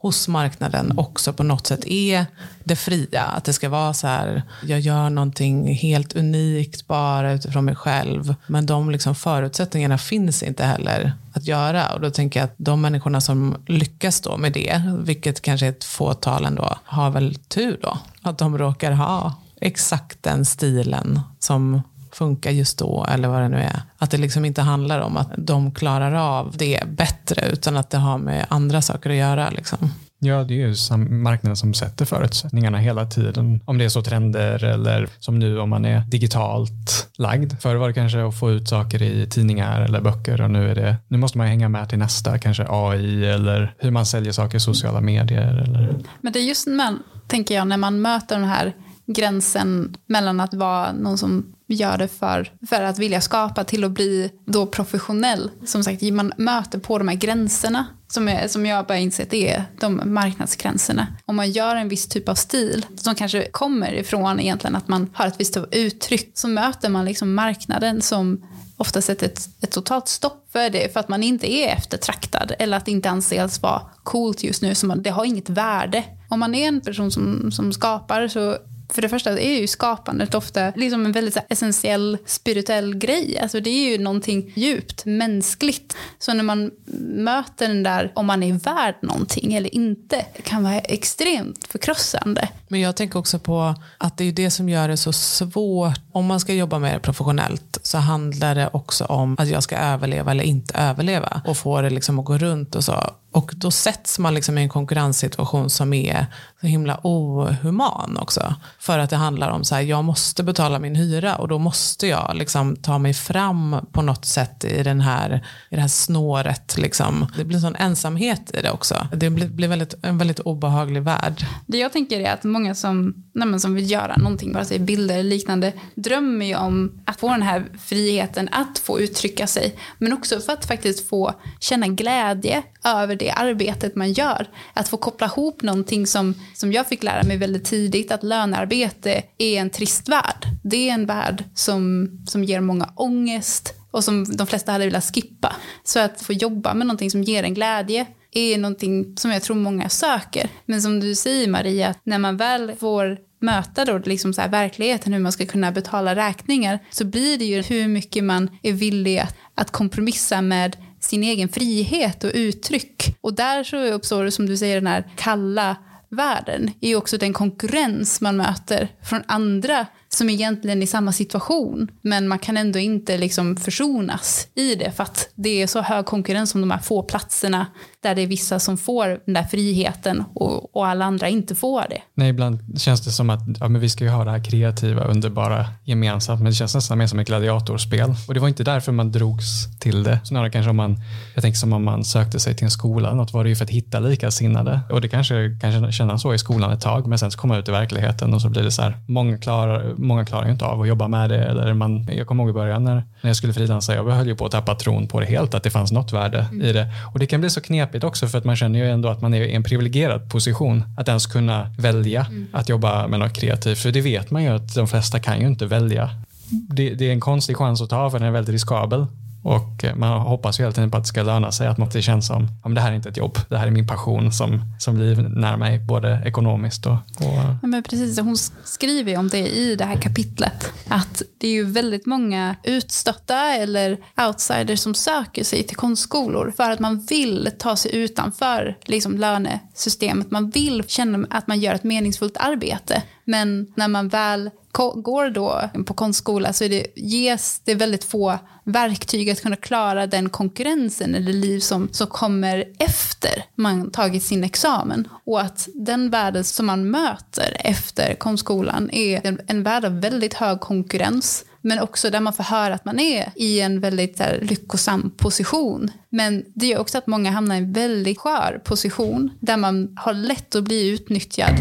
hos 0.00 0.28
marknaden 0.28 0.98
också 0.98 1.32
på 1.32 1.42
något 1.42 1.66
sätt 1.66 1.86
är 1.86 2.26
det 2.64 2.76
fria. 2.76 3.22
Att 3.22 3.44
det 3.44 3.52
ska 3.52 3.68
vara 3.68 3.94
så 3.94 4.06
här, 4.06 4.42
jag 4.62 4.80
gör 4.80 5.10
någonting 5.10 5.74
helt 5.74 6.16
unikt 6.16 6.86
bara 6.86 7.32
utifrån 7.32 7.64
mig 7.64 7.74
själv. 7.74 8.34
Men 8.46 8.66
de 8.66 8.90
liksom 8.90 9.14
förutsättningarna 9.14 9.98
finns 9.98 10.42
inte 10.42 10.64
heller 10.64 11.12
att 11.32 11.46
göra. 11.46 11.94
Och 11.94 12.00
då 12.00 12.10
tänker 12.10 12.40
jag 12.40 12.44
att 12.44 12.54
de 12.56 12.80
människorna 12.80 13.20
som 13.20 13.56
lyckas 13.66 14.20
då 14.20 14.36
med 14.36 14.52
det, 14.52 14.82
vilket 14.98 15.42
kanske 15.42 15.66
är 15.66 15.70
ett 15.70 15.84
fåtal 15.84 16.44
ändå, 16.44 16.78
har 16.84 17.10
väl 17.10 17.34
tur 17.34 17.78
då. 17.82 17.98
Att 18.22 18.38
de 18.38 18.58
råkar 18.58 18.92
ha 18.92 19.34
exakt 19.60 20.22
den 20.22 20.44
stilen 20.44 21.20
som 21.38 21.82
funkar 22.18 22.50
just 22.50 22.78
då 22.78 23.06
eller 23.08 23.28
vad 23.28 23.40
det 23.40 23.48
nu 23.48 23.56
är. 23.56 23.82
Att 23.98 24.10
det 24.10 24.18
liksom 24.18 24.44
inte 24.44 24.62
handlar 24.62 25.00
om 25.00 25.16
att 25.16 25.30
de 25.36 25.74
klarar 25.74 26.12
av 26.12 26.54
det 26.56 26.82
bättre 26.88 27.48
utan 27.52 27.76
att 27.76 27.90
det 27.90 27.98
har 27.98 28.18
med 28.18 28.46
andra 28.48 28.82
saker 28.82 29.10
att 29.10 29.16
göra. 29.16 29.50
Liksom. 29.50 29.90
Ja, 30.20 30.44
det 30.44 30.62
är 30.62 30.66
ju 30.66 30.96
marknaden 30.96 31.56
som 31.56 31.74
sätter 31.74 32.04
förutsättningarna 32.04 32.78
hela 32.78 33.06
tiden. 33.06 33.60
Om 33.64 33.78
det 33.78 33.84
är 33.84 33.88
så 33.88 34.02
trender 34.02 34.64
eller 34.64 35.08
som 35.18 35.38
nu 35.38 35.58
om 35.58 35.70
man 35.70 35.84
är 35.84 36.00
digitalt 36.00 37.08
lagd. 37.18 37.52
Förr 37.60 37.76
var 37.76 37.88
det 37.88 37.94
kanske 37.94 38.26
att 38.26 38.38
få 38.38 38.50
ut 38.50 38.68
saker 38.68 39.02
i 39.02 39.26
tidningar 39.26 39.80
eller 39.80 40.00
böcker 40.00 40.40
och 40.40 40.50
nu 40.50 40.70
är 40.70 40.74
det, 40.74 40.96
nu 41.08 41.18
måste 41.18 41.38
man 41.38 41.46
hänga 41.46 41.68
med 41.68 41.88
till 41.88 41.98
nästa, 41.98 42.38
kanske 42.38 42.66
AI 42.68 43.26
eller 43.26 43.74
hur 43.78 43.90
man 43.90 44.06
säljer 44.06 44.32
saker 44.32 44.56
i 44.56 44.60
sociala 44.60 45.00
medier. 45.00 45.62
Eller... 45.68 45.98
Men 46.20 46.32
det 46.32 46.38
är 46.38 46.44
just 46.44 46.66
när, 46.66 46.94
tänker 47.26 47.54
jag, 47.54 47.66
när 47.66 47.76
man 47.76 48.00
möter 48.00 48.38
den 48.38 48.48
här 48.48 48.74
gränsen 49.08 49.96
mellan 50.06 50.40
att 50.40 50.54
vara 50.54 50.92
någon 50.92 51.18
som 51.18 51.54
gör 51.66 51.98
det 51.98 52.08
för, 52.08 52.52
för 52.68 52.82
att 52.82 52.98
vilja 52.98 53.20
skapa 53.20 53.64
till 53.64 53.84
att 53.84 53.90
bli 53.90 54.30
då 54.46 54.66
professionell. 54.66 55.50
Som 55.66 55.84
sagt, 55.84 56.02
man 56.02 56.32
möter 56.36 56.78
på 56.78 56.98
de 56.98 57.08
här 57.08 57.16
gränserna 57.16 57.86
som, 58.08 58.28
är, 58.28 58.48
som 58.48 58.66
jag 58.66 58.86
bara 58.86 58.98
insett 58.98 59.34
är 59.34 59.64
de 59.80 60.00
marknadsgränserna. 60.04 61.06
Om 61.24 61.36
man 61.36 61.50
gör 61.50 61.76
en 61.76 61.88
viss 61.88 62.08
typ 62.08 62.28
av 62.28 62.34
stil 62.34 62.86
som 62.96 63.14
kanske 63.14 63.50
kommer 63.50 63.92
ifrån 63.94 64.40
egentligen 64.40 64.76
att 64.76 64.88
man 64.88 65.10
har 65.14 65.26
ett 65.26 65.40
visst 65.40 65.54
typ 65.54 65.62
av 65.62 65.74
uttryck 65.74 66.30
så 66.34 66.48
möter 66.48 66.88
man 66.88 67.04
liksom 67.04 67.34
marknaden 67.34 68.02
som 68.02 68.44
ofta 68.76 69.02
sätter 69.02 69.26
ett, 69.26 69.48
ett 69.60 69.70
totalt 69.70 70.08
stopp 70.08 70.48
för 70.52 70.70
det 70.70 70.92
för 70.92 71.00
att 71.00 71.08
man 71.08 71.22
inte 71.22 71.52
är 71.52 71.68
eftertraktad 71.68 72.52
eller 72.58 72.76
att 72.76 72.84
det 72.84 72.90
inte 72.90 73.10
anses 73.10 73.62
vara 73.62 73.82
coolt 74.02 74.42
just 74.42 74.62
nu. 74.62 74.74
Så 74.74 74.86
man, 74.86 75.02
det 75.02 75.10
har 75.10 75.24
inget 75.24 75.50
värde. 75.50 76.04
Om 76.28 76.40
man 76.40 76.54
är 76.54 76.68
en 76.68 76.80
person 76.80 77.10
som, 77.10 77.52
som 77.52 77.72
skapar 77.72 78.28
så 78.28 78.56
för 78.90 79.02
det 79.02 79.08
första 79.08 79.38
är 79.38 79.60
ju 79.60 79.66
skapandet 79.66 80.34
ofta 80.34 80.72
liksom 80.76 81.06
en 81.06 81.12
väldigt 81.12 81.36
essentiell 81.48 82.18
spirituell 82.26 82.94
grej. 82.94 83.38
Alltså 83.38 83.60
det 83.60 83.70
är 83.70 83.90
ju 83.90 83.98
någonting 83.98 84.52
djupt 84.56 85.04
mänskligt. 85.04 85.96
Så 86.18 86.34
när 86.34 86.44
man 86.44 86.70
möter 87.14 87.68
den 87.68 87.82
där 87.82 88.12
om 88.14 88.26
man 88.26 88.42
är 88.42 88.52
värd 88.52 88.94
någonting 89.02 89.54
eller 89.54 89.74
inte 89.74 90.26
kan 90.42 90.62
vara 90.62 90.78
extremt 90.78 91.66
förkrossande. 91.66 92.48
Men 92.68 92.80
jag 92.80 92.96
tänker 92.96 93.18
också 93.18 93.38
på 93.38 93.74
att 93.98 94.16
det 94.16 94.24
är 94.24 94.32
det 94.32 94.50
som 94.50 94.68
gör 94.68 94.88
det 94.88 94.96
så 94.96 95.12
svårt. 95.12 96.00
Om 96.12 96.26
man 96.26 96.40
ska 96.40 96.54
jobba 96.54 96.78
med 96.78 96.94
det 96.94 97.00
professionellt 97.00 97.78
så 97.82 97.98
handlar 97.98 98.54
det 98.54 98.70
också 98.72 99.04
om 99.04 99.36
att 99.38 99.48
jag 99.48 99.62
ska 99.62 99.76
överleva 99.76 100.30
eller 100.30 100.44
inte 100.44 100.78
överleva 100.78 101.42
och 101.44 101.56
få 101.56 101.80
det 101.80 101.90
liksom 101.90 102.18
att 102.18 102.24
gå 102.24 102.38
runt 102.38 102.74
och 102.74 102.84
så. 102.84 103.12
Och 103.32 103.52
då 103.56 103.70
sätts 103.70 104.18
man 104.18 104.34
liksom 104.34 104.58
i 104.58 104.62
en 104.62 104.68
konkurrenssituation 104.68 105.70
som 105.70 105.92
är 105.92 106.26
så 106.60 106.66
himla 106.66 107.00
ohuman 107.02 108.18
också. 108.20 108.54
För 108.78 108.98
att 108.98 109.10
det 109.10 109.16
handlar 109.16 109.50
om 109.50 109.64
så 109.64 109.74
här, 109.74 109.82
jag 109.82 110.04
måste 110.04 110.42
betala 110.42 110.78
min 110.78 110.94
hyra 110.94 111.36
och 111.36 111.48
då 111.48 111.58
måste 111.58 112.06
jag 112.06 112.36
liksom 112.36 112.76
ta 112.76 112.98
mig 112.98 113.14
fram 113.14 113.86
på 113.92 114.02
något 114.02 114.24
sätt 114.24 114.64
i, 114.64 114.82
den 114.82 115.00
här, 115.00 115.44
i 115.70 115.74
det 115.74 115.80
här 115.80 115.88
snåret. 115.88 116.78
Liksom. 116.78 117.26
Det 117.36 117.44
blir 117.44 117.56
en 117.56 117.62
sån 117.62 117.76
ensamhet 117.76 118.50
i 118.54 118.62
det 118.62 118.70
också. 118.70 119.08
Det 119.12 119.30
blir, 119.30 119.48
blir 119.48 119.68
väldigt, 119.68 119.94
en 120.02 120.18
väldigt 120.18 120.40
obehaglig 120.40 121.02
värld. 121.02 121.46
Det 121.66 121.78
jag 121.78 121.92
tänker 121.92 122.20
är 122.20 122.32
att 122.32 122.44
många 122.58 122.74
som, 122.74 123.14
nej, 123.32 123.60
som 123.60 123.74
vill 123.74 123.90
göra 123.90 124.16
någonting, 124.16 124.52
bara 124.52 124.64
säga 124.64 124.78
bilder 124.78 125.14
eller 125.14 125.30
liknande, 125.30 125.72
drömmer 125.94 126.46
ju 126.46 126.56
om 126.56 127.02
att 127.04 127.20
få 127.20 127.28
den 127.28 127.42
här 127.42 127.66
friheten 127.78 128.48
att 128.52 128.78
få 128.78 129.00
uttrycka 129.00 129.46
sig. 129.46 129.74
Men 129.98 130.12
också 130.12 130.40
för 130.40 130.52
att 130.52 130.66
faktiskt 130.66 131.08
få 131.08 131.34
känna 131.60 131.88
glädje 131.88 132.62
över 132.84 133.16
det 133.16 133.30
arbetet 133.30 133.96
man 133.96 134.12
gör. 134.12 134.48
Att 134.74 134.88
få 134.88 134.96
koppla 134.96 135.26
ihop 135.26 135.62
någonting 135.62 136.06
som, 136.06 136.34
som 136.54 136.72
jag 136.72 136.86
fick 136.86 137.02
lära 137.02 137.22
mig 137.22 137.36
väldigt 137.36 137.64
tidigt, 137.64 138.12
att 138.12 138.22
lönearbete 138.22 139.22
är 139.38 139.60
en 139.60 139.70
trist 139.70 140.08
värld. 140.08 140.46
Det 140.62 140.88
är 140.88 140.94
en 140.94 141.06
värld 141.06 141.44
som, 141.54 142.10
som 142.26 142.44
ger 142.44 142.60
många 142.60 142.92
ångest 142.96 143.74
och 143.90 144.04
som 144.04 144.36
de 144.36 144.46
flesta 144.46 144.72
hade 144.72 144.84
velat 144.84 145.14
skippa. 145.14 145.56
Så 145.84 146.00
att 146.00 146.22
få 146.22 146.32
jobba 146.32 146.74
med 146.74 146.86
någonting 146.86 147.10
som 147.10 147.22
ger 147.22 147.42
en 147.42 147.54
glädje 147.54 148.06
är 148.32 148.58
någonting 148.58 149.16
som 149.16 149.30
jag 149.30 149.42
tror 149.42 149.56
många 149.56 149.88
söker. 149.88 150.48
Men 150.66 150.82
som 150.82 151.00
du 151.00 151.14
säger 151.14 151.48
Maria, 151.48 151.94
när 152.04 152.18
man 152.18 152.36
väl 152.36 152.72
får 152.80 153.18
möta 153.40 153.84
då 153.84 153.98
liksom 153.98 154.34
så 154.34 154.42
verkligheten, 154.48 155.12
hur 155.12 155.20
man 155.20 155.32
ska 155.32 155.46
kunna 155.46 155.72
betala 155.72 156.16
räkningar, 156.16 156.78
så 156.90 157.04
blir 157.04 157.38
det 157.38 157.44
ju 157.44 157.62
hur 157.62 157.88
mycket 157.88 158.24
man 158.24 158.50
är 158.62 158.72
villig 158.72 159.18
att, 159.18 159.36
att 159.54 159.70
kompromissa 159.70 160.42
med 160.42 160.76
sin 161.00 161.22
egen 161.22 161.48
frihet 161.48 162.24
och 162.24 162.30
uttryck. 162.34 163.16
Och 163.20 163.34
där 163.34 163.64
så 163.64 163.76
uppstår, 163.76 164.30
som 164.30 164.46
du 164.46 164.56
säger, 164.56 164.74
den 164.74 164.86
här 164.86 165.10
kalla 165.16 165.76
världen 166.10 166.70
är 166.80 166.88
ju 166.88 166.96
också 166.96 167.18
den 167.18 167.32
konkurrens 167.32 168.20
man 168.20 168.36
möter 168.36 168.88
från 169.02 169.22
andra 169.26 169.86
som 170.08 170.30
egentligen 170.30 170.78
är 170.78 170.82
i 170.82 170.86
samma 170.86 171.12
situation. 171.12 171.90
Men 172.02 172.28
man 172.28 172.38
kan 172.38 172.56
ändå 172.56 172.78
inte 172.78 173.18
liksom 173.18 173.56
försonas 173.56 174.48
i 174.54 174.74
det 174.74 174.92
för 174.96 175.02
att 175.02 175.30
det 175.34 175.62
är 175.62 175.66
så 175.66 175.80
hög 175.80 176.06
konkurrens 176.06 176.54
om 176.54 176.60
de 176.60 176.70
här 176.70 176.78
få 176.78 177.02
platserna 177.02 177.66
där 178.02 178.14
det 178.14 178.22
är 178.22 178.26
vissa 178.26 178.58
som 178.58 178.76
får 178.76 179.20
den 179.24 179.34
där 179.34 179.42
friheten 179.42 180.24
och, 180.34 180.76
och 180.76 180.86
alla 180.86 181.04
andra 181.04 181.28
inte 181.28 181.54
får 181.54 181.80
det. 181.90 182.02
Nej, 182.14 182.30
ibland 182.30 182.80
känns 182.80 183.00
det 183.00 183.10
som 183.10 183.30
att 183.30 183.40
ja, 183.60 183.68
men 183.68 183.80
vi 183.80 183.88
ska 183.88 184.04
ju 184.04 184.10
ha 184.10 184.24
det 184.24 184.30
här 184.30 184.44
kreativa, 184.44 185.04
underbara 185.04 185.66
gemensamt, 185.84 186.40
men 186.40 186.50
det 186.50 186.56
känns 186.56 186.74
nästan 186.74 186.98
mer 186.98 187.06
som 187.06 187.18
ett 187.18 187.26
gladiatorspel. 187.26 188.14
Och 188.28 188.34
det 188.34 188.40
var 188.40 188.48
inte 188.48 188.64
därför 188.64 188.92
man 188.92 189.12
drogs 189.12 189.78
till 189.80 190.02
det. 190.02 190.20
Snarare 190.24 190.50
kanske 190.50 190.70
om 190.70 190.76
man, 190.76 191.00
jag 191.34 191.42
tänker 191.42 191.58
som 191.58 191.72
om 191.72 191.84
man 191.84 192.04
sökte 192.04 192.40
sig 192.40 192.56
till 192.56 192.64
en 192.64 192.70
skola, 192.70 193.14
något 193.14 193.32
var 193.32 193.44
det 193.44 193.50
ju 193.50 193.56
för 193.56 193.64
att 193.64 193.70
hitta 193.70 194.00
likasinnade. 194.00 194.80
Och 194.90 195.00
det 195.00 195.08
kanske 195.08 195.58
kan 195.60 195.92
kännas 195.92 196.22
så 196.22 196.34
i 196.34 196.38
skolan 196.38 196.72
ett 196.72 196.80
tag, 196.80 197.06
men 197.06 197.18
sen 197.18 197.30
så 197.30 197.38
kommer 197.38 197.54
man 197.54 197.62
ut 197.62 197.68
i 197.68 197.72
verkligheten 197.72 198.34
och 198.34 198.42
så 198.42 198.48
blir 198.48 198.62
det 198.62 198.70
så 198.70 198.82
här, 198.82 198.98
många 199.06 199.38
klarar, 199.38 199.94
många 199.96 200.24
klarar 200.24 200.46
ju 200.46 200.52
inte 200.52 200.64
av 200.64 200.82
att 200.82 200.88
jobba 200.88 201.08
med 201.08 201.30
det. 201.30 201.44
Eller 201.44 201.74
man, 201.74 202.08
jag 202.12 202.26
kommer 202.26 202.42
ihåg 202.42 202.50
i 202.50 202.52
början 202.52 202.84
när, 202.84 202.94
när 202.94 203.30
jag 203.30 203.36
skulle 203.36 203.52
frilansa, 203.52 203.94
jag 203.94 204.04
höll 204.04 204.26
ju 204.26 204.36
på 204.36 204.46
att 204.46 204.52
tappa 204.52 204.74
tron 204.74 205.08
på 205.08 205.20
det 205.20 205.26
helt, 205.26 205.54
att 205.54 205.62
det 205.62 205.70
fanns 205.70 205.92
något 205.92 206.12
värde 206.12 206.38
mm. 206.38 206.66
i 206.66 206.72
det. 206.72 206.86
Och 207.12 207.18
det 207.18 207.26
kan 207.26 207.40
bli 207.40 207.50
så 207.50 207.60
knepigt 207.60 207.87
också 208.04 208.28
för 208.28 208.38
att 208.38 208.44
man 208.44 208.56
känner 208.56 208.78
ju 208.78 208.90
ändå 208.90 209.08
att 209.08 209.20
man 209.20 209.34
är 209.34 209.40
i 209.40 209.54
en 209.54 209.62
privilegierad 209.62 210.30
position. 210.30 210.84
Att 210.96 211.08
ens 211.08 211.26
kunna 211.26 211.70
välja 211.78 212.26
mm. 212.30 212.46
att 212.52 212.68
jobba 212.68 213.08
med 213.08 213.20
något 213.20 213.32
kreativt. 213.32 213.78
För 213.78 213.90
det 213.90 214.00
vet 214.00 214.30
man 214.30 214.42
ju 214.42 214.48
att 214.48 214.74
de 214.74 214.88
flesta 214.88 215.18
kan 215.18 215.40
ju 215.40 215.46
inte 215.46 215.66
välja. 215.66 216.10
Det, 216.50 216.94
det 216.94 217.08
är 217.08 217.12
en 217.12 217.20
konstig 217.20 217.56
chans 217.56 217.82
att 217.82 217.90
ta 217.90 218.10
för 218.10 218.18
den 218.18 218.28
är 218.28 218.32
väldigt 218.32 218.52
riskabel. 218.52 219.06
Och 219.42 219.84
eh, 219.84 219.94
man 219.94 220.20
hoppas 220.20 220.60
ju 220.60 220.62
hela 220.62 220.72
tiden 220.72 220.90
på 220.90 220.96
att 220.96 221.04
det 221.04 221.08
ska 221.08 221.22
löna 221.22 221.52
sig, 221.52 221.66
att 221.66 221.92
det 221.92 222.02
känns 222.02 222.26
som 222.26 222.42
ja 222.42 222.68
men 222.68 222.74
det 222.74 222.80
här 222.80 222.90
är 222.90 222.96
inte 222.96 223.08
ett 223.08 223.16
jobb, 223.16 223.38
det 223.48 223.58
här 223.58 223.66
är 223.66 223.70
min 223.70 223.86
passion 223.86 224.32
som, 224.32 224.60
som 224.78 224.96
livnär 224.96 225.56
mig 225.56 225.78
både 225.78 226.22
ekonomiskt 226.24 226.86
och... 226.86 226.92
och... 226.92 227.38
Ja, 227.62 227.66
men 227.66 227.82
precis, 227.82 228.18
hon 228.18 228.36
skriver 228.64 229.12
ju 229.12 229.18
om 229.18 229.28
det 229.28 229.48
i 229.48 229.76
det 229.76 229.84
här 229.84 229.96
kapitlet, 229.96 230.72
att 230.88 231.22
det 231.38 231.48
är 231.48 231.52
ju 231.52 231.64
väldigt 231.64 232.06
många 232.06 232.56
utstötta 232.62 233.54
eller 233.54 233.98
outsiders 234.26 234.80
som 234.80 234.94
söker 234.94 235.44
sig 235.44 235.62
till 235.62 235.76
konstskolor 235.76 236.52
för 236.56 236.70
att 236.70 236.80
man 236.80 237.00
vill 237.00 237.48
ta 237.58 237.76
sig 237.76 237.96
utanför 237.96 238.76
liksom, 238.84 239.18
lönesystemet, 239.18 240.30
man 240.30 240.50
vill 240.50 240.84
känna 240.86 241.26
att 241.30 241.46
man 241.46 241.60
gör 241.60 241.74
ett 241.74 241.84
meningsfullt 241.84 242.36
arbete. 242.36 243.02
Men 243.24 243.72
när 243.76 243.88
man 243.88 244.08
väl 244.08 244.50
går 244.86 245.30
då 245.30 245.70
på 245.86 245.94
konstskola 245.94 246.52
så 246.52 246.64
är 246.64 246.68
det, 246.68 246.86
ges 246.96 247.60
det 247.64 247.74
väldigt 247.74 248.04
få 248.04 248.38
verktyg 248.64 249.30
att 249.30 249.42
kunna 249.42 249.56
klara 249.56 250.06
den 250.06 250.28
konkurrensen 250.28 251.14
eller 251.14 251.32
liv 251.32 251.60
som, 251.60 251.88
som 251.92 252.06
kommer 252.06 252.64
efter 252.78 253.44
man 253.54 253.90
tagit 253.90 254.22
sin 254.22 254.44
examen. 254.44 255.08
Och 255.24 255.40
att 255.40 255.68
den 255.74 256.10
världen 256.10 256.44
som 256.44 256.66
man 256.66 256.90
möter 256.90 257.56
efter 257.64 258.14
konstskolan 258.14 258.90
är 258.92 259.26
en, 259.26 259.40
en 259.46 259.62
värld 259.62 259.84
av 259.84 260.00
väldigt 260.00 260.34
hög 260.34 260.60
konkurrens 260.60 261.44
men 261.60 261.80
också 261.80 262.10
där 262.10 262.20
man 262.20 262.32
får 262.32 262.44
höra 262.44 262.74
att 262.74 262.84
man 262.84 262.98
är 262.98 263.32
i 263.34 263.60
en 263.60 263.80
väldigt 263.80 264.18
här, 264.18 264.38
lyckosam 264.42 265.10
position. 265.16 265.90
Men 266.08 266.44
det 266.54 266.66
gör 266.66 266.78
också 266.78 266.98
att 266.98 267.06
många 267.06 267.30
hamnar 267.30 267.54
i 267.54 267.58
en 267.58 267.72
väldigt 267.72 268.18
skör 268.18 268.60
position 268.64 269.30
där 269.40 269.56
man 269.56 269.96
har 269.96 270.14
lätt 270.14 270.54
att 270.54 270.64
bli 270.64 270.88
utnyttjad. 270.88 271.54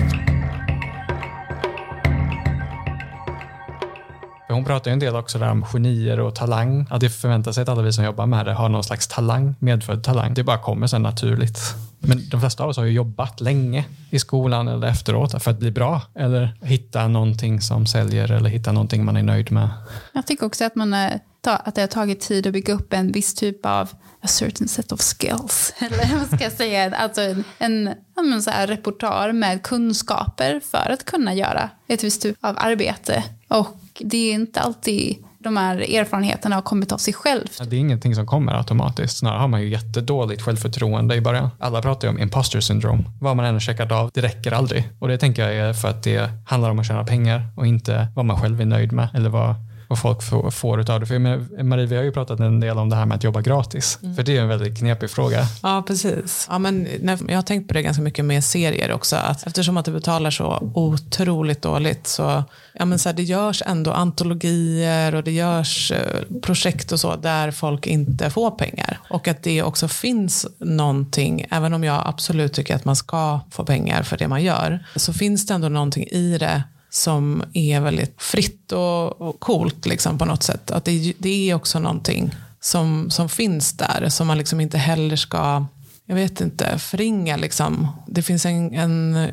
Hon 4.58 4.66
pratar 4.66 4.92
ju 4.92 4.94
en 4.94 5.00
del 5.00 5.16
också 5.16 5.40
där 5.40 5.52
om 5.52 5.66
genier 5.66 6.20
och 6.20 6.36
talang. 6.36 6.88
Att 6.90 7.02
det 7.02 7.10
förväntar 7.10 7.52
sig 7.52 7.62
att 7.62 7.70
alla 7.70 7.82
vi 7.82 7.94
som 7.94 8.04
jobbar 8.04 8.26
med 8.26 8.46
det 8.46 8.54
har 8.54 8.70
någon 8.70 8.84
slags 8.84 9.08
talang, 9.08 9.56
medfödd 9.60 10.04
talang. 10.04 10.34
Det 10.34 10.44
bara 10.44 10.58
kommer 10.58 10.88
sen 10.88 11.02
naturligt. 11.02 11.60
Men 12.00 12.30
de 12.30 12.40
flesta 12.40 12.64
av 12.64 12.70
oss 12.70 12.78
har 12.78 12.86
ju 12.86 12.92
jobbat 12.92 13.42
länge 13.42 13.86
i 14.10 14.20
skolan 14.20 14.68
eller 14.68 14.88
efteråt 14.88 15.44
för 15.44 15.52
att 15.52 15.60
bli 15.60 15.72
bra 15.72 16.02
eller 16.16 16.58
hitta 16.62 17.08
någonting 17.08 17.62
som 17.62 17.86
säljer 17.86 18.32
eller 18.32 18.50
hitta 18.50 18.72
någonting 18.72 19.06
man 19.06 19.18
är 19.18 19.24
nöjd 19.24 19.52
med. 19.52 19.70
Jag 20.14 20.28
tycker 20.28 20.46
också 20.46 20.66
att, 20.66 20.76
man 20.76 20.94
är, 20.94 21.20
att 21.44 21.76
det 21.76 21.82
har 21.82 21.88
tagit 21.88 22.20
tid 22.20 22.48
att 22.48 22.54
bygga 22.54 22.74
upp 22.74 22.94
en 22.94 23.12
viss 23.12 23.34
typ 23.34 23.66
av 23.66 23.90
a 24.22 24.28
certain 24.28 24.68
set 24.68 24.92
of 24.92 25.02
skills. 25.02 25.74
Eller 25.80 26.18
vad 26.18 26.28
ska 26.28 26.44
jag 26.44 26.54
säga? 26.54 26.96
Alltså 26.96 27.22
en, 27.22 27.44
en, 27.58 27.94
en 28.34 28.44
så 28.44 28.52
här 28.52 28.68
reportar 28.68 29.32
med 29.32 29.64
kunskaper 29.64 30.60
för 30.60 30.90
att 30.94 31.06
kunna 31.06 31.34
göra 31.34 31.70
ett 31.88 32.04
visst 32.04 32.22
typ 32.22 32.38
av 32.42 32.56
arbete. 32.60 33.24
Och 33.48 33.68
det 34.00 34.18
är 34.18 34.34
inte 34.34 34.60
alltid 34.60 35.18
de 35.40 35.58
här 35.58 35.96
erfarenheterna 35.96 36.56
har 36.56 36.62
kommit 36.62 36.92
av 36.92 36.98
sig 36.98 37.14
själv. 37.14 37.48
Det 37.70 37.76
är 37.76 37.80
ingenting 37.80 38.16
som 38.16 38.28
kommer 38.28 38.54
automatiskt. 38.54 39.18
Snarare 39.18 39.40
har 39.40 39.48
man 39.48 39.62
ju 39.62 39.70
jättedåligt 39.70 40.42
självförtroende 40.42 41.16
i 41.16 41.22
början. 41.22 41.50
Alla 41.60 41.82
pratar 41.82 42.08
ju 42.08 42.14
om 42.14 42.20
imposter 42.20 42.60
syndrome. 42.60 43.04
Vad 43.22 43.36
man 43.36 43.46
än 43.46 43.54
har 43.54 43.60
checkat 43.60 43.92
av, 43.92 44.12
det 44.14 44.22
räcker 44.22 44.52
aldrig. 44.52 44.90
Och 45.00 45.08
det 45.08 45.18
tänker 45.18 45.50
jag 45.50 45.70
är 45.70 45.74
för 45.74 45.88
att 45.88 46.04
det 46.04 46.30
handlar 46.46 46.70
om 46.70 46.80
att 46.80 46.88
tjäna 46.88 47.04
pengar 47.04 47.48
och 47.56 47.68
inte 47.68 48.08
vad 48.16 48.26
man 48.26 48.42
själv 48.42 48.62
är 48.62 48.66
nöjd 48.66 48.92
med 48.92 49.10
eller 49.14 49.30
vad 49.30 49.56
vad 49.88 50.00
folk 50.00 50.24
får, 50.24 50.52
får 50.52 50.82
utav 50.82 51.00
det. 51.00 51.06
För 51.06 51.64
Marie, 51.64 51.86
vi 51.86 51.96
har 51.96 52.04
ju 52.04 52.12
pratat 52.12 52.40
en 52.40 52.60
del 52.60 52.78
om 52.78 52.90
det 52.90 52.96
här 52.96 53.06
med 53.06 53.16
att 53.16 53.24
jobba 53.24 53.42
gratis. 53.42 54.00
Mm. 54.04 54.16
För 54.16 54.24
det 54.24 54.38
är 54.38 54.42
en 54.42 54.48
väldigt 54.48 54.78
knepig 54.78 55.10
fråga. 55.10 55.44
Ja, 55.64 55.84
precis. 55.88 56.48
Ja, 56.50 56.60
men 56.60 56.88
jag 57.28 57.36
har 57.36 57.42
tänkt 57.42 57.68
på 57.68 57.74
det 57.74 57.82
ganska 57.82 58.04
mycket 58.04 58.26
med 58.26 58.44
serier 58.44 58.92
också. 58.92 59.16
Att 59.16 59.48
eftersom 59.48 59.78
att 59.78 59.86
du 59.86 59.92
betalar 59.92 60.32
så 60.32 60.72
otroligt 60.76 61.62
dåligt 61.62 62.08
så, 62.08 62.44
ja, 62.74 62.86
men 62.86 63.00
så 63.00 63.10
här, 63.10 63.16
det 63.16 63.24
görs 63.24 63.64
ändå 63.66 63.92
antologier 63.92 65.16
och 65.16 65.24
det 65.24 65.32
görs 65.32 65.92
eh, 65.92 66.40
projekt 66.42 66.92
och 66.92 67.00
så 67.00 67.16
där 67.16 67.52
folk 67.52 67.88
inte 67.88 68.30
får 68.30 68.52
pengar. 68.52 69.00
Och 69.10 69.28
att 69.28 69.44
det 69.44 69.64
också 69.64 69.88
finns 69.88 70.48
någonting, 70.60 71.46
även 71.52 71.74
om 71.74 71.84
jag 71.84 72.04
absolut 72.06 72.54
tycker 72.54 72.76
att 72.76 72.86
man 72.86 72.96
ska 72.96 73.40
få 73.52 73.66
pengar 73.66 74.04
för 74.04 74.18
det 74.18 74.28
man 74.28 74.44
gör, 74.44 74.86
så 74.96 75.14
finns 75.14 75.48
det 75.48 75.54
ändå 75.54 75.70
någonting 75.70 76.08
i 76.08 76.38
det 76.38 76.64
som 76.90 77.44
är 77.54 77.80
väldigt 77.80 78.22
fritt 78.22 78.72
och, 78.72 79.22
och 79.22 79.40
coolt 79.40 79.86
liksom, 79.86 80.18
på 80.18 80.26
något 80.26 80.44
sätt. 80.44 80.72
Att 80.72 80.86
det, 80.86 81.14
det 81.18 81.50
är 81.50 81.56
också 81.56 81.80
någonting 81.80 82.36
som, 82.60 83.12
som 83.12 83.30
finns 83.30 83.74
där 83.74 84.10
som 84.10 84.28
man 84.28 84.38
liksom 84.38 84.62
inte 84.62 84.78
heller 84.78 85.16
ska, 85.16 85.66
jag 86.06 86.16
vet 86.16 86.42
inte, 86.42 86.80
förringa. 86.80 87.38
Liksom. 87.38 87.88
Det 88.08 88.24
finns 88.24 88.46
en, 88.46 88.74
en, 88.74 89.28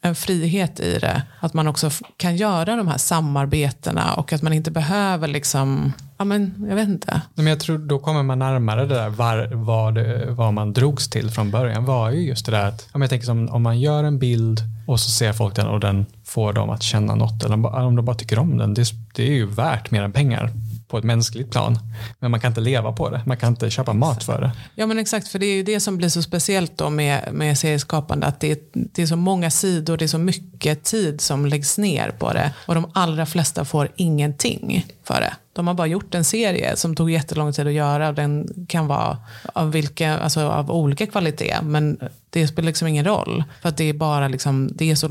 en 0.00 0.14
frihet 0.14 0.80
i 0.80 0.98
det. 0.98 1.22
Att 1.40 1.54
man 1.54 1.68
också 1.68 1.90
kan 2.16 2.36
göra 2.36 2.76
de 2.76 2.88
här 2.88 2.98
samarbetena 2.98 4.14
och 4.14 4.32
att 4.32 4.42
man 4.42 4.52
inte 4.52 4.70
behöver 4.70 5.28
liksom 5.28 5.92
Ja, 6.18 6.24
men 6.24 6.66
jag 6.68 6.76
vet 6.76 6.88
inte. 6.88 7.22
Men 7.34 7.46
jag 7.46 7.60
tror 7.60 7.78
då 7.78 7.98
kommer 7.98 8.22
man 8.22 8.38
närmare 8.38 8.86
det 8.86 8.94
där 8.94 9.08
var, 9.08 9.50
vad, 9.52 9.94
det, 9.94 10.26
vad 10.30 10.54
man 10.54 10.72
drogs 10.72 11.08
till 11.08 11.30
från 11.30 11.50
början 11.50 11.84
var 11.84 12.10
ju 12.10 12.20
just 12.20 12.46
det 12.46 12.52
där 12.52 12.68
att 12.68 12.88
jag 12.92 13.10
tänker 13.10 13.26
som 13.26 13.48
om 13.48 13.62
man 13.62 13.80
gör 13.80 14.04
en 14.04 14.18
bild 14.18 14.60
och 14.86 15.00
så 15.00 15.10
ser 15.10 15.32
folk 15.32 15.56
den 15.56 15.66
och 15.66 15.80
den 15.80 16.06
får 16.24 16.52
dem 16.52 16.70
att 16.70 16.82
känna 16.82 17.14
något 17.14 17.44
eller 17.44 17.66
om 17.76 17.96
de 17.96 18.04
bara 18.04 18.16
tycker 18.16 18.38
om 18.38 18.58
den. 18.58 18.74
Det, 18.74 18.84
det 19.14 19.22
är 19.22 19.34
ju 19.34 19.46
värt 19.46 19.90
mer 19.90 20.02
än 20.02 20.12
pengar 20.12 20.52
på 20.96 20.98
ett 20.98 21.04
mänskligt 21.04 21.50
plan. 21.50 21.78
Men 22.18 22.30
man 22.30 22.40
kan 22.40 22.50
inte 22.50 22.60
leva 22.60 22.92
på 22.92 23.10
det. 23.10 23.22
Man 23.26 23.36
kan 23.36 23.48
inte 23.48 23.70
köpa 23.70 23.92
mat 23.92 24.24
för 24.24 24.40
det. 24.40 24.50
Ja 24.74 24.86
men 24.86 24.98
exakt, 24.98 25.28
för 25.28 25.38
det 25.38 25.46
är 25.46 25.54
ju 25.54 25.62
det 25.62 25.80
som 25.80 25.96
blir 25.96 26.08
så 26.08 26.22
speciellt 26.22 26.78
då 26.78 26.90
med, 26.90 27.28
med 27.32 27.58
serieskapande. 27.58 28.26
Att 28.26 28.40
det 28.40 28.50
är, 28.50 28.58
det 28.72 29.02
är 29.02 29.06
så 29.06 29.16
många 29.16 29.50
sidor, 29.50 29.96
det 29.96 30.04
är 30.04 30.08
så 30.08 30.18
mycket 30.18 30.84
tid 30.84 31.20
som 31.20 31.46
läggs 31.46 31.78
ner 31.78 32.10
på 32.10 32.32
det. 32.32 32.52
Och 32.66 32.74
de 32.74 32.90
allra 32.94 33.26
flesta 33.26 33.64
får 33.64 33.88
ingenting 33.96 34.86
för 35.04 35.20
det. 35.20 35.36
De 35.52 35.66
har 35.66 35.74
bara 35.74 35.86
gjort 35.86 36.14
en 36.14 36.24
serie 36.24 36.76
som 36.76 36.96
tog 36.96 37.10
jättelång 37.10 37.52
tid 37.52 37.66
att 37.66 37.72
göra 37.72 38.08
och 38.08 38.14
den 38.14 38.48
kan 38.68 38.86
vara 38.86 39.18
av, 39.54 39.72
vilka, 39.72 40.18
alltså 40.18 40.40
av 40.40 40.70
olika 40.70 41.06
kvalitet. 41.06 41.56
Men 41.62 41.98
det 42.30 42.48
spelar 42.48 42.66
liksom 42.66 42.88
ingen 42.88 43.04
roll. 43.04 43.44
För 43.62 43.68
att 43.68 43.76
det 43.76 43.84
är 43.84 43.92
bara 43.92 44.28
liksom, 44.28 44.70
det 44.72 44.90
är 44.90 44.94
så 44.94 45.08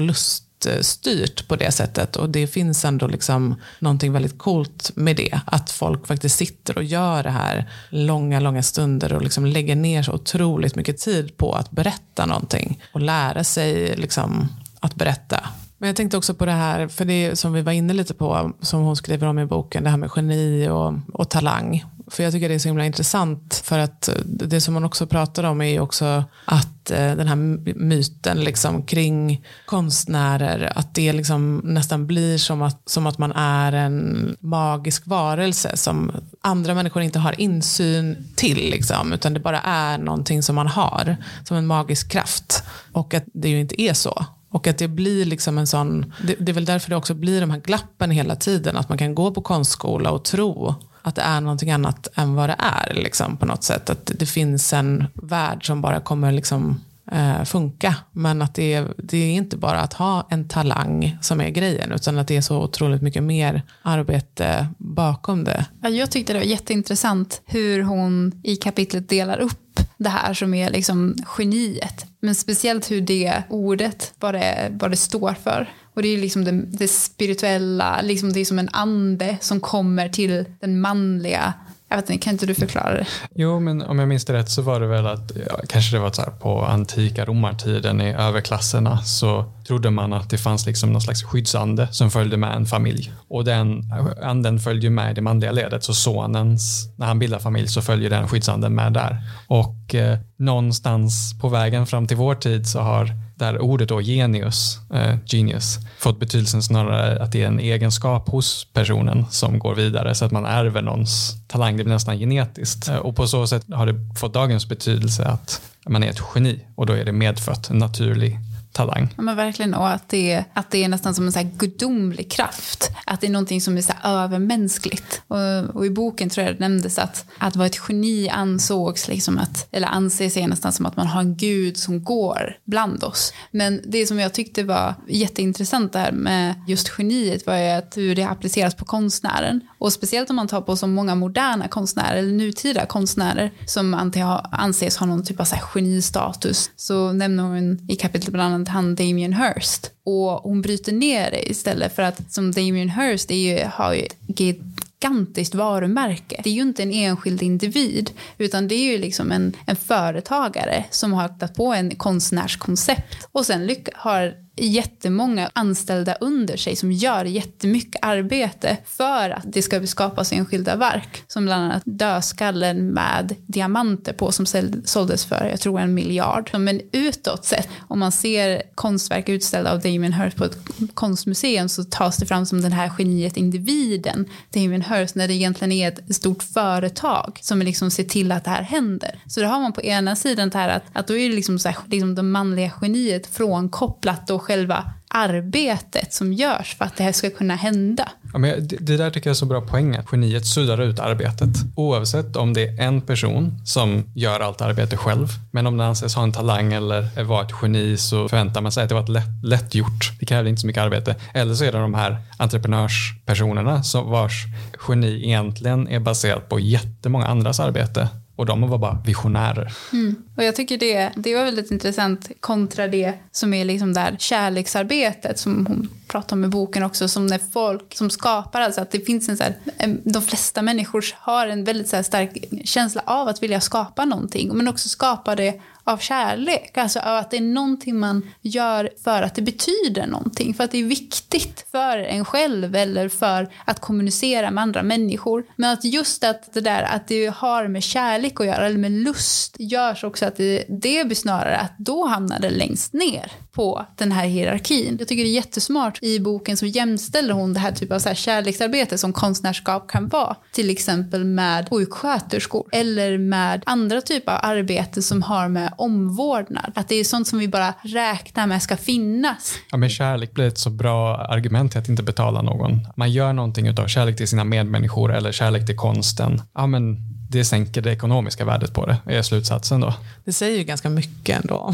styrt 0.81 1.47
på 1.47 1.55
det 1.55 1.71
sättet. 1.71 2.15
Och 2.15 2.29
det 2.29 2.47
finns 2.47 2.85
ändå 2.85 3.07
liksom 3.07 3.55
någonting 3.79 4.13
väldigt 4.13 4.37
coolt 4.37 4.91
med 4.95 5.15
det. 5.15 5.39
Att 5.45 5.71
folk 5.71 6.07
faktiskt 6.07 6.37
sitter 6.37 6.77
och 6.77 6.83
gör 6.83 7.23
det 7.23 7.29
här 7.29 7.69
långa, 7.89 8.39
långa 8.39 8.63
stunder 8.63 9.13
och 9.13 9.21
liksom 9.21 9.45
lägger 9.45 9.75
ner 9.75 10.03
så 10.03 10.11
otroligt 10.11 10.75
mycket 10.75 10.97
tid 10.97 11.37
på 11.37 11.53
att 11.53 11.71
berätta 11.71 12.25
någonting. 12.25 12.83
Och 12.93 13.01
lära 13.01 13.43
sig 13.43 13.95
liksom 13.95 14.47
att 14.79 14.95
berätta. 14.95 15.39
Men 15.77 15.87
jag 15.87 15.95
tänkte 15.95 16.17
också 16.17 16.33
på 16.33 16.45
det 16.45 16.51
här, 16.51 16.87
för 16.87 17.05
det 17.05 17.35
som 17.35 17.53
vi 17.53 17.61
var 17.61 17.71
inne 17.71 17.93
lite 17.93 18.13
på, 18.13 18.51
som 18.61 18.81
hon 18.81 18.95
skriver 18.95 19.27
om 19.27 19.39
i 19.39 19.45
boken, 19.45 19.83
det 19.83 19.89
här 19.89 19.97
med 19.97 20.09
geni 20.15 20.67
och, 20.69 20.93
och 21.13 21.29
talang. 21.29 21.85
För 22.07 22.23
jag 22.23 22.33
tycker 22.33 22.49
det 22.49 22.55
är 22.55 22.59
så 22.59 22.67
himla 22.67 22.85
intressant, 22.85 23.61
för 23.65 23.79
att 23.79 24.07
eh, 24.07 24.15
det 24.25 24.61
som 24.61 24.73
man 24.73 24.83
också 24.83 25.07
pratar 25.07 25.43
om 25.43 25.61
är 25.61 25.65
ju 25.65 25.79
också 25.79 26.23
att 26.45 26.91
eh, 26.91 27.15
den 27.15 27.27
här 27.27 27.35
myten 27.75 28.39
liksom 28.39 28.83
kring 28.83 29.45
konstnärer, 29.65 30.73
att 30.75 30.95
det 30.95 31.13
liksom 31.13 31.61
nästan 31.63 32.07
blir 32.07 32.37
som 32.37 32.61
att, 32.61 32.89
som 32.89 33.07
att 33.07 33.17
man 33.17 33.31
är 33.31 33.71
en 33.71 34.35
magisk 34.39 35.07
varelse 35.07 35.77
som 35.77 36.11
andra 36.41 36.73
människor 36.73 37.03
inte 37.03 37.19
har 37.19 37.41
insyn 37.41 38.27
till, 38.35 38.69
liksom, 38.69 39.13
utan 39.13 39.33
det 39.33 39.39
bara 39.39 39.59
är 39.61 39.97
någonting 39.97 40.43
som 40.43 40.55
man 40.55 40.67
har, 40.67 41.17
som 41.43 41.57
en 41.57 41.67
magisk 41.67 42.11
kraft. 42.11 42.63
Och 42.91 43.13
att 43.13 43.23
det 43.33 43.49
ju 43.49 43.59
inte 43.59 43.81
är 43.81 43.93
så. 43.93 44.25
Och 44.49 44.67
att 44.67 44.77
det 44.77 44.87
blir 44.87 45.25
liksom 45.25 45.57
en 45.57 45.67
sån, 45.67 46.13
det, 46.27 46.35
det, 46.39 46.51
är 46.51 46.53
väl 46.53 46.65
därför 46.65 46.89
det 46.89 46.95
också 46.95 47.13
blir 47.13 47.41
de 47.41 47.51
här 47.51 47.59
glappen 47.59 48.11
hela 48.11 48.35
tiden. 48.35 48.77
Att 48.77 48.89
man 48.89 48.97
kan 48.97 49.15
gå 49.15 49.31
på 49.31 49.41
konstskola 49.41 50.11
och 50.11 50.23
tro 50.23 50.75
att 51.07 51.15
det 51.15 51.21
är 51.21 51.41
någonting 51.41 51.71
annat 51.71 52.07
än 52.15 52.35
vad 52.35 52.49
det 52.49 52.55
är. 52.59 52.93
Liksom, 52.93 53.37
på 53.37 53.45
något 53.45 53.63
sätt. 53.63 53.89
Att 53.89 54.11
det 54.19 54.25
finns 54.25 54.73
en 54.73 55.05
värld 55.13 55.67
som 55.67 55.81
bara 55.81 55.99
kommer 55.99 56.31
liksom, 56.31 56.81
eh, 57.11 57.43
funka. 57.43 57.95
Men 58.11 58.41
att 58.41 58.55
det 58.55 58.73
är, 58.73 58.93
det 58.97 59.17
är 59.17 59.33
inte 59.33 59.57
bara 59.57 59.79
att 59.79 59.93
ha 59.93 60.27
en 60.29 60.47
talang 60.47 61.17
som 61.21 61.41
är 61.41 61.49
grejen. 61.49 61.91
Utan 61.91 62.17
att 62.17 62.27
det 62.27 62.37
är 62.37 62.41
så 62.41 62.63
otroligt 62.63 63.01
mycket 63.01 63.23
mer 63.23 63.61
arbete 63.81 64.67
bakom 64.77 65.43
det. 65.43 65.65
Jag 65.81 66.11
tyckte 66.11 66.33
det 66.33 66.39
var 66.39 66.45
jätteintressant 66.45 67.41
hur 67.45 67.83
hon 67.83 68.41
i 68.43 68.55
kapitlet 68.55 69.09
delar 69.09 69.39
upp 69.39 69.64
det 69.97 70.09
här 70.09 70.33
som 70.33 70.53
är 70.53 70.69
liksom 70.69 71.15
geniet. 71.37 72.05
Men 72.19 72.35
speciellt 72.35 72.91
hur 72.91 73.01
det 73.01 73.43
ordet, 73.49 74.13
vad 74.19 74.33
det, 74.33 74.71
vad 74.71 74.91
det 74.91 74.97
står 74.97 75.33
för. 75.43 75.73
Och 75.93 76.01
det 76.01 76.07
är 76.07 76.17
liksom 76.17 76.45
det, 76.45 76.51
det 76.51 76.87
spirituella, 76.87 78.01
liksom 78.01 78.33
det 78.33 78.39
är 78.39 78.45
som 78.45 78.59
en 78.59 78.69
ande 78.71 79.37
som 79.41 79.59
kommer 79.59 80.09
till 80.09 80.45
den 80.59 80.81
manliga 80.81 81.53
jag 81.89 81.95
vet 81.97 82.09
inte, 82.09 82.23
kan 82.23 82.33
inte 82.33 82.45
du 82.45 82.55
förklara 82.55 82.93
det? 82.93 83.07
Jo, 83.35 83.59
men 83.59 83.81
om 83.81 83.99
jag 83.99 84.07
minns 84.07 84.25
det 84.25 84.33
rätt 84.33 84.49
så 84.49 84.61
var 84.61 84.79
det 84.79 84.87
väl 84.87 85.07
att, 85.07 85.31
ja, 85.49 85.59
kanske 85.69 85.95
det 85.95 85.99
var 85.99 86.11
så 86.11 86.21
här 86.21 86.31
på 86.31 86.65
antika 86.65 87.25
romartiden 87.25 88.01
i 88.01 88.13
överklasserna 88.13 89.01
så 89.03 89.45
trodde 89.67 89.89
man 89.89 90.13
att 90.13 90.29
det 90.29 90.37
fanns 90.37 90.65
liksom 90.65 90.91
någon 90.91 91.01
slags 91.01 91.23
skyddsande 91.23 91.87
som 91.91 92.11
följde 92.11 92.37
med 92.37 92.55
en 92.55 92.65
familj. 92.65 93.11
Och 93.27 93.45
den 93.45 93.83
anden 94.21 94.59
följde 94.59 94.89
med 94.89 95.11
i 95.11 95.13
det 95.13 95.21
manliga 95.21 95.51
ledet, 95.51 95.83
så 95.83 95.93
sonens, 95.93 96.89
när 96.97 97.05
han 97.07 97.19
bildar 97.19 97.39
familj 97.39 97.67
så 97.67 97.81
följer 97.81 98.09
den 98.09 98.27
skyddsanden 98.27 98.75
med 98.75 98.93
där. 98.93 99.21
Och 99.47 99.95
eh, 99.95 100.17
någonstans 100.37 101.39
på 101.41 101.49
vägen 101.49 101.85
fram 101.85 102.07
till 102.07 102.17
vår 102.17 102.35
tid 102.35 102.67
så 102.67 102.79
har 102.79 103.24
där 103.35 103.61
ordet 103.61 103.89
då 103.89 104.01
genius, 104.01 104.79
eh, 104.93 105.15
genius, 105.25 105.77
fått 105.99 106.19
betydelsen 106.19 106.63
snarare 106.63 107.23
att 107.23 107.31
det 107.31 107.43
är 107.43 107.47
en 107.47 107.59
egenskap 107.59 108.29
hos 108.29 108.67
personen 108.73 109.25
som 109.29 109.59
går 109.59 109.75
vidare 109.75 110.15
så 110.15 110.25
att 110.25 110.31
man 110.31 110.45
ärver 110.45 110.81
någons 110.81 111.33
talang, 111.47 111.77
det 111.77 111.83
blir 111.83 111.93
nästan 111.93 112.19
genetiskt. 112.19 112.87
Eh, 112.87 112.95
och 112.95 113.15
på 113.15 113.27
så 113.27 113.47
sätt 113.47 113.65
har 113.73 113.85
det 113.85 113.95
fått 114.19 114.33
dagens 114.33 114.69
betydelse 114.69 115.25
att 115.25 115.61
man 115.87 116.03
är 116.03 116.09
ett 116.09 116.21
geni 116.35 116.59
och 116.75 116.85
då 116.85 116.93
är 116.93 117.05
det 117.05 117.11
medfött, 117.11 117.69
en 117.69 117.77
naturlig 117.77 118.39
talang. 118.75 119.13
Ja, 119.17 119.21
men 119.21 119.35
verkligen, 119.35 119.73
och 119.73 119.89
att 119.89 120.09
det, 120.09 120.31
är, 120.31 120.45
att 120.53 120.71
det 120.71 120.83
är 120.83 120.87
nästan 120.87 121.15
som 121.15 121.25
en 121.25 121.31
så 121.31 121.39
här 121.39 121.51
gudomlig 121.57 122.31
kraft. 122.31 122.91
Att 123.05 123.21
det 123.21 123.27
är 123.27 123.31
någonting 123.31 123.61
som 123.61 123.77
är 123.77 123.81
så 123.81 123.93
övermänskligt. 124.03 125.21
Och, 125.27 125.75
och, 125.75 125.85
i 125.85 125.89
boken 125.89 126.29
tror 126.29 126.45
jag 126.47 126.55
det 126.55 126.59
nämndes 126.59 126.99
att, 126.99 127.25
att 127.37 127.55
vara 127.55 127.67
ett 127.67 127.79
geni 127.89 128.29
ansågs, 128.29 129.07
liksom 129.07 129.37
att, 129.37 129.67
eller 129.71 129.87
anses 129.87 130.35
nästan 130.35 130.71
som 130.71 130.85
att 130.85 130.95
man 130.95 131.07
har 131.07 131.21
en 131.21 131.35
gud 131.35 131.77
som 131.77 132.03
går 132.03 132.57
bland 132.65 133.03
oss. 133.03 133.33
Men 133.51 133.81
det 133.85 134.05
som 134.05 134.19
jag 134.19 134.33
tyckte 134.33 134.63
var 134.63 134.93
jätteintressant 135.07 135.93
där 135.93 136.11
med 136.11 136.55
just 136.67 136.91
geniet 136.97 137.47
var 137.47 137.57
ju 137.57 137.69
att 137.69 137.97
hur 137.97 138.15
det 138.15 138.23
appliceras 138.23 138.75
på 138.75 138.85
konstnären. 138.85 139.61
Och 139.85 139.93
speciellt 139.93 140.29
om 140.29 140.35
man 140.35 140.47
tar 140.47 140.61
på 140.61 140.75
så 140.75 140.87
många 140.87 141.15
moderna 141.15 141.67
konstnärer, 141.67 142.17
eller 142.17 142.31
nutida 142.31 142.85
konstnärer, 142.85 143.51
som 143.65 144.11
anses 144.51 144.97
ha 144.97 145.05
någon 145.05 145.25
typ 145.25 145.39
av 145.39 145.43
så 145.43 145.55
genistatus, 145.55 146.71
så 146.75 147.13
nämner 147.13 147.43
hon 147.43 147.89
i 147.89 147.95
kapitlet 147.95 148.33
bland 148.33 148.55
annat 148.55 148.67
han 148.67 148.95
Damien 148.95 149.33
Hirst. 149.33 149.91
Och 150.05 150.31
hon 150.31 150.61
bryter 150.61 150.91
ner 150.91 151.31
det 151.31 151.49
istället 151.49 151.95
för 151.95 152.03
att 152.03 152.33
som 152.33 152.51
Damien 152.51 152.89
Hirst 152.89 153.31
är 153.31 153.35
ju, 153.35 153.65
har 153.65 153.93
ju 153.93 154.01
ett 154.01 154.39
gigantiskt 154.39 155.55
varumärke. 155.55 156.41
Det 156.43 156.49
är 156.49 156.53
ju 156.53 156.61
inte 156.61 156.83
en 156.83 156.91
enskild 156.91 157.43
individ 157.43 158.11
utan 158.37 158.67
det 158.67 158.75
är 158.75 158.91
ju 158.91 158.97
liksom 158.97 159.31
en, 159.31 159.53
en 159.65 159.75
företagare 159.75 160.85
som 160.91 161.13
har 161.13 161.29
hittat 161.29 161.55
på 161.55 161.73
en 161.73 161.95
konstnärskoncept 161.95 163.27
och 163.31 163.45
sen 163.45 163.75
har 163.93 164.44
jättemånga 164.55 165.49
anställda 165.53 166.15
under 166.15 166.57
sig 166.57 166.75
som 166.75 166.91
gör 166.91 167.25
jättemycket 167.25 167.99
arbete 168.01 168.77
för 168.85 169.29
att 169.29 169.43
det 169.45 169.61
ska 169.61 169.87
skapas 169.87 170.31
enskilda 170.31 170.75
verk. 170.75 171.23
Som 171.27 171.45
bland 171.45 171.63
annat 171.63 171.83
dödskallen 171.85 172.87
med 172.87 173.35
diamanter 173.47 174.13
på 174.13 174.31
som 174.31 174.45
såldes 174.85 175.25
för, 175.25 175.47
jag 175.51 175.59
tror 175.59 175.79
en 175.79 175.93
miljard. 175.93 176.49
Men 176.53 176.81
utåt 176.91 177.45
sett, 177.45 177.69
om 177.87 177.99
man 177.99 178.11
ser 178.11 178.61
konstverk 178.75 179.29
utställda 179.29 179.71
av 179.71 179.79
Damien 179.81 180.13
Hirst 180.13 180.37
på 180.37 180.45
ett 180.45 180.57
konstmuseum 180.93 181.69
så 181.69 181.83
tas 181.83 182.17
det 182.17 182.25
fram 182.25 182.45
som 182.45 182.61
den 182.61 182.71
här 182.71 182.91
geniet, 182.97 183.37
individen, 183.37 184.25
Damien 184.53 184.81
Hirst, 184.81 185.15
när 185.15 185.27
det 185.27 185.33
egentligen 185.33 185.71
är 185.71 185.87
ett 185.87 186.15
stort 186.15 186.43
företag 186.43 187.39
som 187.41 187.59
liksom 187.59 187.91
ser 187.91 188.03
till 188.03 188.31
att 188.31 188.43
det 188.43 188.49
här 188.49 188.61
händer. 188.61 189.19
Så 189.27 189.41
då 189.41 189.47
har 189.47 189.59
man 189.59 189.73
på 189.73 189.81
ena 189.81 190.15
sidan 190.15 190.49
det 190.49 190.57
här 190.57 190.69
att, 190.69 190.83
att 190.93 191.07
då 191.07 191.17
är 191.17 191.29
det 191.29 191.35
liksom, 191.35 191.59
så 191.59 191.69
här, 191.69 191.77
liksom 191.85 192.15
det 192.15 192.23
manliga 192.23 192.71
geniet 192.81 193.27
frånkopplat 193.27 194.29
och 194.29 194.44
själva 194.45 194.93
arbetet 195.07 196.13
som 196.13 196.33
görs 196.33 196.75
för 196.77 196.85
att 196.85 196.97
det 196.97 197.03
här 197.03 197.11
ska 197.11 197.29
kunna 197.29 197.55
hända. 197.55 198.09
Ja, 198.33 198.39
men 198.39 198.67
det, 198.67 198.77
det 198.79 198.97
där 198.97 199.09
tycker 199.09 199.29
jag 199.29 199.33
är 199.33 199.37
så 199.37 199.45
bra 199.45 199.61
poäng, 199.61 199.95
att 199.95 200.05
geniet 200.11 200.45
suddar 200.45 200.81
ut 200.81 200.99
arbetet. 200.99 201.49
Oavsett 201.75 202.35
om 202.35 202.53
det 202.53 202.67
är 202.67 202.81
en 202.81 203.01
person 203.01 203.65
som 203.65 204.03
gör 204.15 204.39
allt 204.39 204.61
arbete 204.61 204.97
själv, 204.97 205.27
men 205.51 205.67
om 205.67 205.77
det 205.77 205.85
anses 205.85 206.15
ha 206.15 206.23
en 206.23 206.31
talang 206.31 206.73
eller 206.73 207.23
vara 207.23 207.45
ett 207.45 207.53
geni 207.61 207.97
så 207.97 208.29
förväntar 208.29 208.61
man 208.61 208.71
sig 208.71 208.83
att 208.83 208.89
det 208.89 208.95
var 208.95 209.03
ett 209.03 209.09
lätt, 209.09 209.43
lätt 209.43 209.75
gjort. 209.75 210.11
Det 210.19 210.25
krävde 210.25 210.49
inte 210.49 210.61
så 210.61 210.67
mycket 210.67 210.83
arbete. 210.83 211.15
Eller 211.33 211.53
så 211.53 211.63
är 211.63 211.71
det 211.71 211.77
de 211.77 211.93
här 211.93 212.17
entreprenörspersonerna 212.37 213.83
som 213.83 214.09
vars 214.09 214.45
geni 214.87 215.25
egentligen 215.25 215.87
är 215.87 215.99
baserat 215.99 216.49
på 216.49 216.59
jättemånga 216.59 217.25
andras 217.25 217.59
arbete 217.59 218.07
och 218.35 218.45
de 218.45 218.69
var 218.69 218.77
bara 218.77 219.01
visionärer. 219.05 219.73
Mm. 219.93 220.15
Och 220.37 220.43
jag 220.43 220.55
tycker 220.55 220.77
det, 220.77 221.11
det 221.15 221.35
var 221.35 221.43
väldigt 221.43 221.71
intressant 221.71 222.31
kontra 222.39 222.87
det 222.87 223.13
som 223.31 223.53
är 223.53 223.65
liksom 223.65 223.93
där 223.93 224.15
kärleksarbetet 224.19 225.39
som 225.39 225.65
hon 225.65 225.89
pratar 226.07 226.35
om 226.35 226.45
i 226.45 226.47
boken 226.47 226.83
också, 226.83 227.07
som 227.07 227.27
när 227.27 227.39
folk 227.53 227.95
som 227.95 228.09
skapar, 228.09 228.61
alltså 228.61 228.81
att 228.81 228.91
det 228.91 228.99
finns 228.99 229.29
en 229.29 229.37
så 229.37 229.43
här, 229.43 229.55
de 230.03 230.21
flesta 230.21 230.61
människor 230.61 231.05
har 231.17 231.47
en 231.47 231.63
väldigt 231.63 231.89
så 231.89 232.03
stark 232.03 232.43
känsla 232.63 233.01
av 233.05 233.27
att 233.27 233.43
vilja 233.43 233.61
skapa 233.61 234.05
någonting, 234.05 234.57
men 234.57 234.67
också 234.67 234.89
skapa 234.89 235.35
det 235.35 235.61
av 235.85 235.97
kärlek. 235.97 236.77
Alltså 236.77 236.99
av 236.99 237.17
att 237.17 237.31
det 237.31 237.37
är 237.37 237.41
någonting 237.41 237.99
man 237.99 238.31
gör 238.41 238.89
för 239.03 239.21
att 239.21 239.35
det 239.35 239.41
betyder 239.41 240.07
någonting. 240.07 240.53
För 240.53 240.63
att 240.63 240.71
det 240.71 240.77
är 240.77 240.83
viktigt 240.83 241.65
för 241.71 241.97
en 241.97 242.25
själv 242.25 242.75
eller 242.75 243.09
för 243.09 243.53
att 243.65 243.79
kommunicera 243.79 244.51
med 244.51 244.61
andra 244.61 244.83
människor. 244.83 245.45
Men 245.55 245.69
att 245.69 245.83
just 245.83 246.23
att 246.23 246.53
det 246.53 246.61
där 246.61 246.83
att 246.83 247.07
det 247.07 247.27
har 247.35 247.67
med 247.67 247.83
kärlek 247.83 248.39
att 248.39 248.45
göra 248.45 248.65
eller 248.65 248.77
med 248.77 248.91
lust 248.91 249.55
görs 249.59 250.03
också 250.03 250.25
att 250.25 250.35
det, 250.35 250.65
det 250.69 251.05
blir 251.05 251.15
snarare 251.15 251.57
att 251.57 251.77
då 251.77 252.05
hamnar 252.05 252.39
det 252.39 252.49
längst 252.49 252.93
ner 252.93 253.31
på 253.55 253.85
den 253.95 254.11
här 254.11 254.25
hierarkin. 254.25 254.95
Jag 254.99 255.07
tycker 255.07 255.23
det 255.23 255.29
är 255.29 255.33
jättesmart. 255.33 255.99
I 256.01 256.19
boken 256.19 256.57
så 256.57 256.65
jämställer 256.65 257.33
hon 257.33 257.53
det 257.53 257.59
här 257.59 257.71
typen 257.71 257.95
av 257.95 257.99
så 257.99 258.09
här 258.09 258.15
kärleksarbete 258.15 258.97
som 258.97 259.13
konstnärskap 259.13 259.87
kan 259.87 260.07
vara. 260.07 260.35
Till 260.51 260.69
exempel 260.69 261.25
med 261.25 261.69
sjuksköterskor 261.69 262.69
eller 262.71 263.17
med 263.17 263.63
andra 263.65 264.01
typer 264.01 264.31
av 264.31 264.39
arbete 264.43 265.01
som 265.01 265.21
har 265.21 265.47
med 265.47 265.73
omvårdnad. 265.77 266.71
Att 266.75 266.87
det 266.87 266.95
är 266.95 267.03
sånt 267.03 267.27
som 267.27 267.39
vi 267.39 267.47
bara 267.47 267.73
räknar 267.81 268.47
med 268.47 268.61
ska 268.61 268.77
finnas. 268.77 269.53
Ja, 269.71 269.77
men 269.77 269.89
kärlek 269.89 270.33
blir 270.33 270.47
ett 270.47 270.57
så 270.57 270.69
bra 270.69 271.17
argument 271.17 271.71
till 271.71 271.81
att 271.81 271.89
inte 271.89 272.03
betala 272.03 272.41
någon. 272.41 272.87
Man 272.95 273.11
gör 273.11 273.33
någonting 273.33 273.79
av 273.79 273.87
kärlek 273.87 274.17
till 274.17 274.27
sina 274.27 274.43
medmänniskor 274.43 275.13
eller 275.13 275.31
kärlek 275.31 275.65
till 275.65 275.77
konsten. 275.77 276.41
Ja, 276.53 276.67
men 276.67 276.97
det 277.29 277.45
sänker 277.45 277.81
det 277.81 277.91
ekonomiska 277.91 278.45
värdet 278.45 278.73
på 278.73 278.85
det, 278.85 278.97
är 279.05 279.21
slutsatsen 279.21 279.79
då. 279.81 279.93
Det 280.25 280.33
säger 280.33 280.57
ju 280.57 280.63
ganska 280.63 280.89
mycket 280.89 281.41
ändå 281.41 281.55
om, 281.55 281.73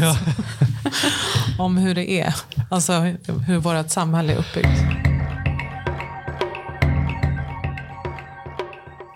Ja. 0.00 0.16
om 1.58 1.76
hur 1.76 1.94
det 1.94 2.10
är. 2.10 2.34
Alltså 2.70 2.92
hur 3.46 3.58
vårt 3.58 3.90
samhälle 3.90 4.32
är 4.32 4.36
uppbyggt. 4.36 5.09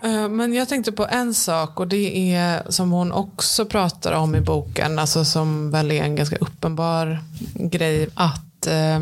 Eh, 0.05 0.29
men 0.29 0.55
jag 0.55 0.69
tänkte 0.69 0.93
på 0.93 1.07
en 1.07 1.35
sak 1.35 1.81
och 1.81 1.89
det 1.89 2.35
är 2.35 2.63
som 2.69 2.93
hon 2.93 3.13
också 3.13 3.67
pratar 3.67 4.13
om 4.13 4.35
i 4.35 4.41
boken, 4.41 4.99
alltså 4.99 5.25
som 5.25 5.71
väl 5.71 5.93
är 5.93 6.03
en 6.03 6.17
ganska 6.17 6.37
uppenbar 6.37 7.19
grej, 7.55 8.09
att 8.15 8.67
eh, 8.67 9.01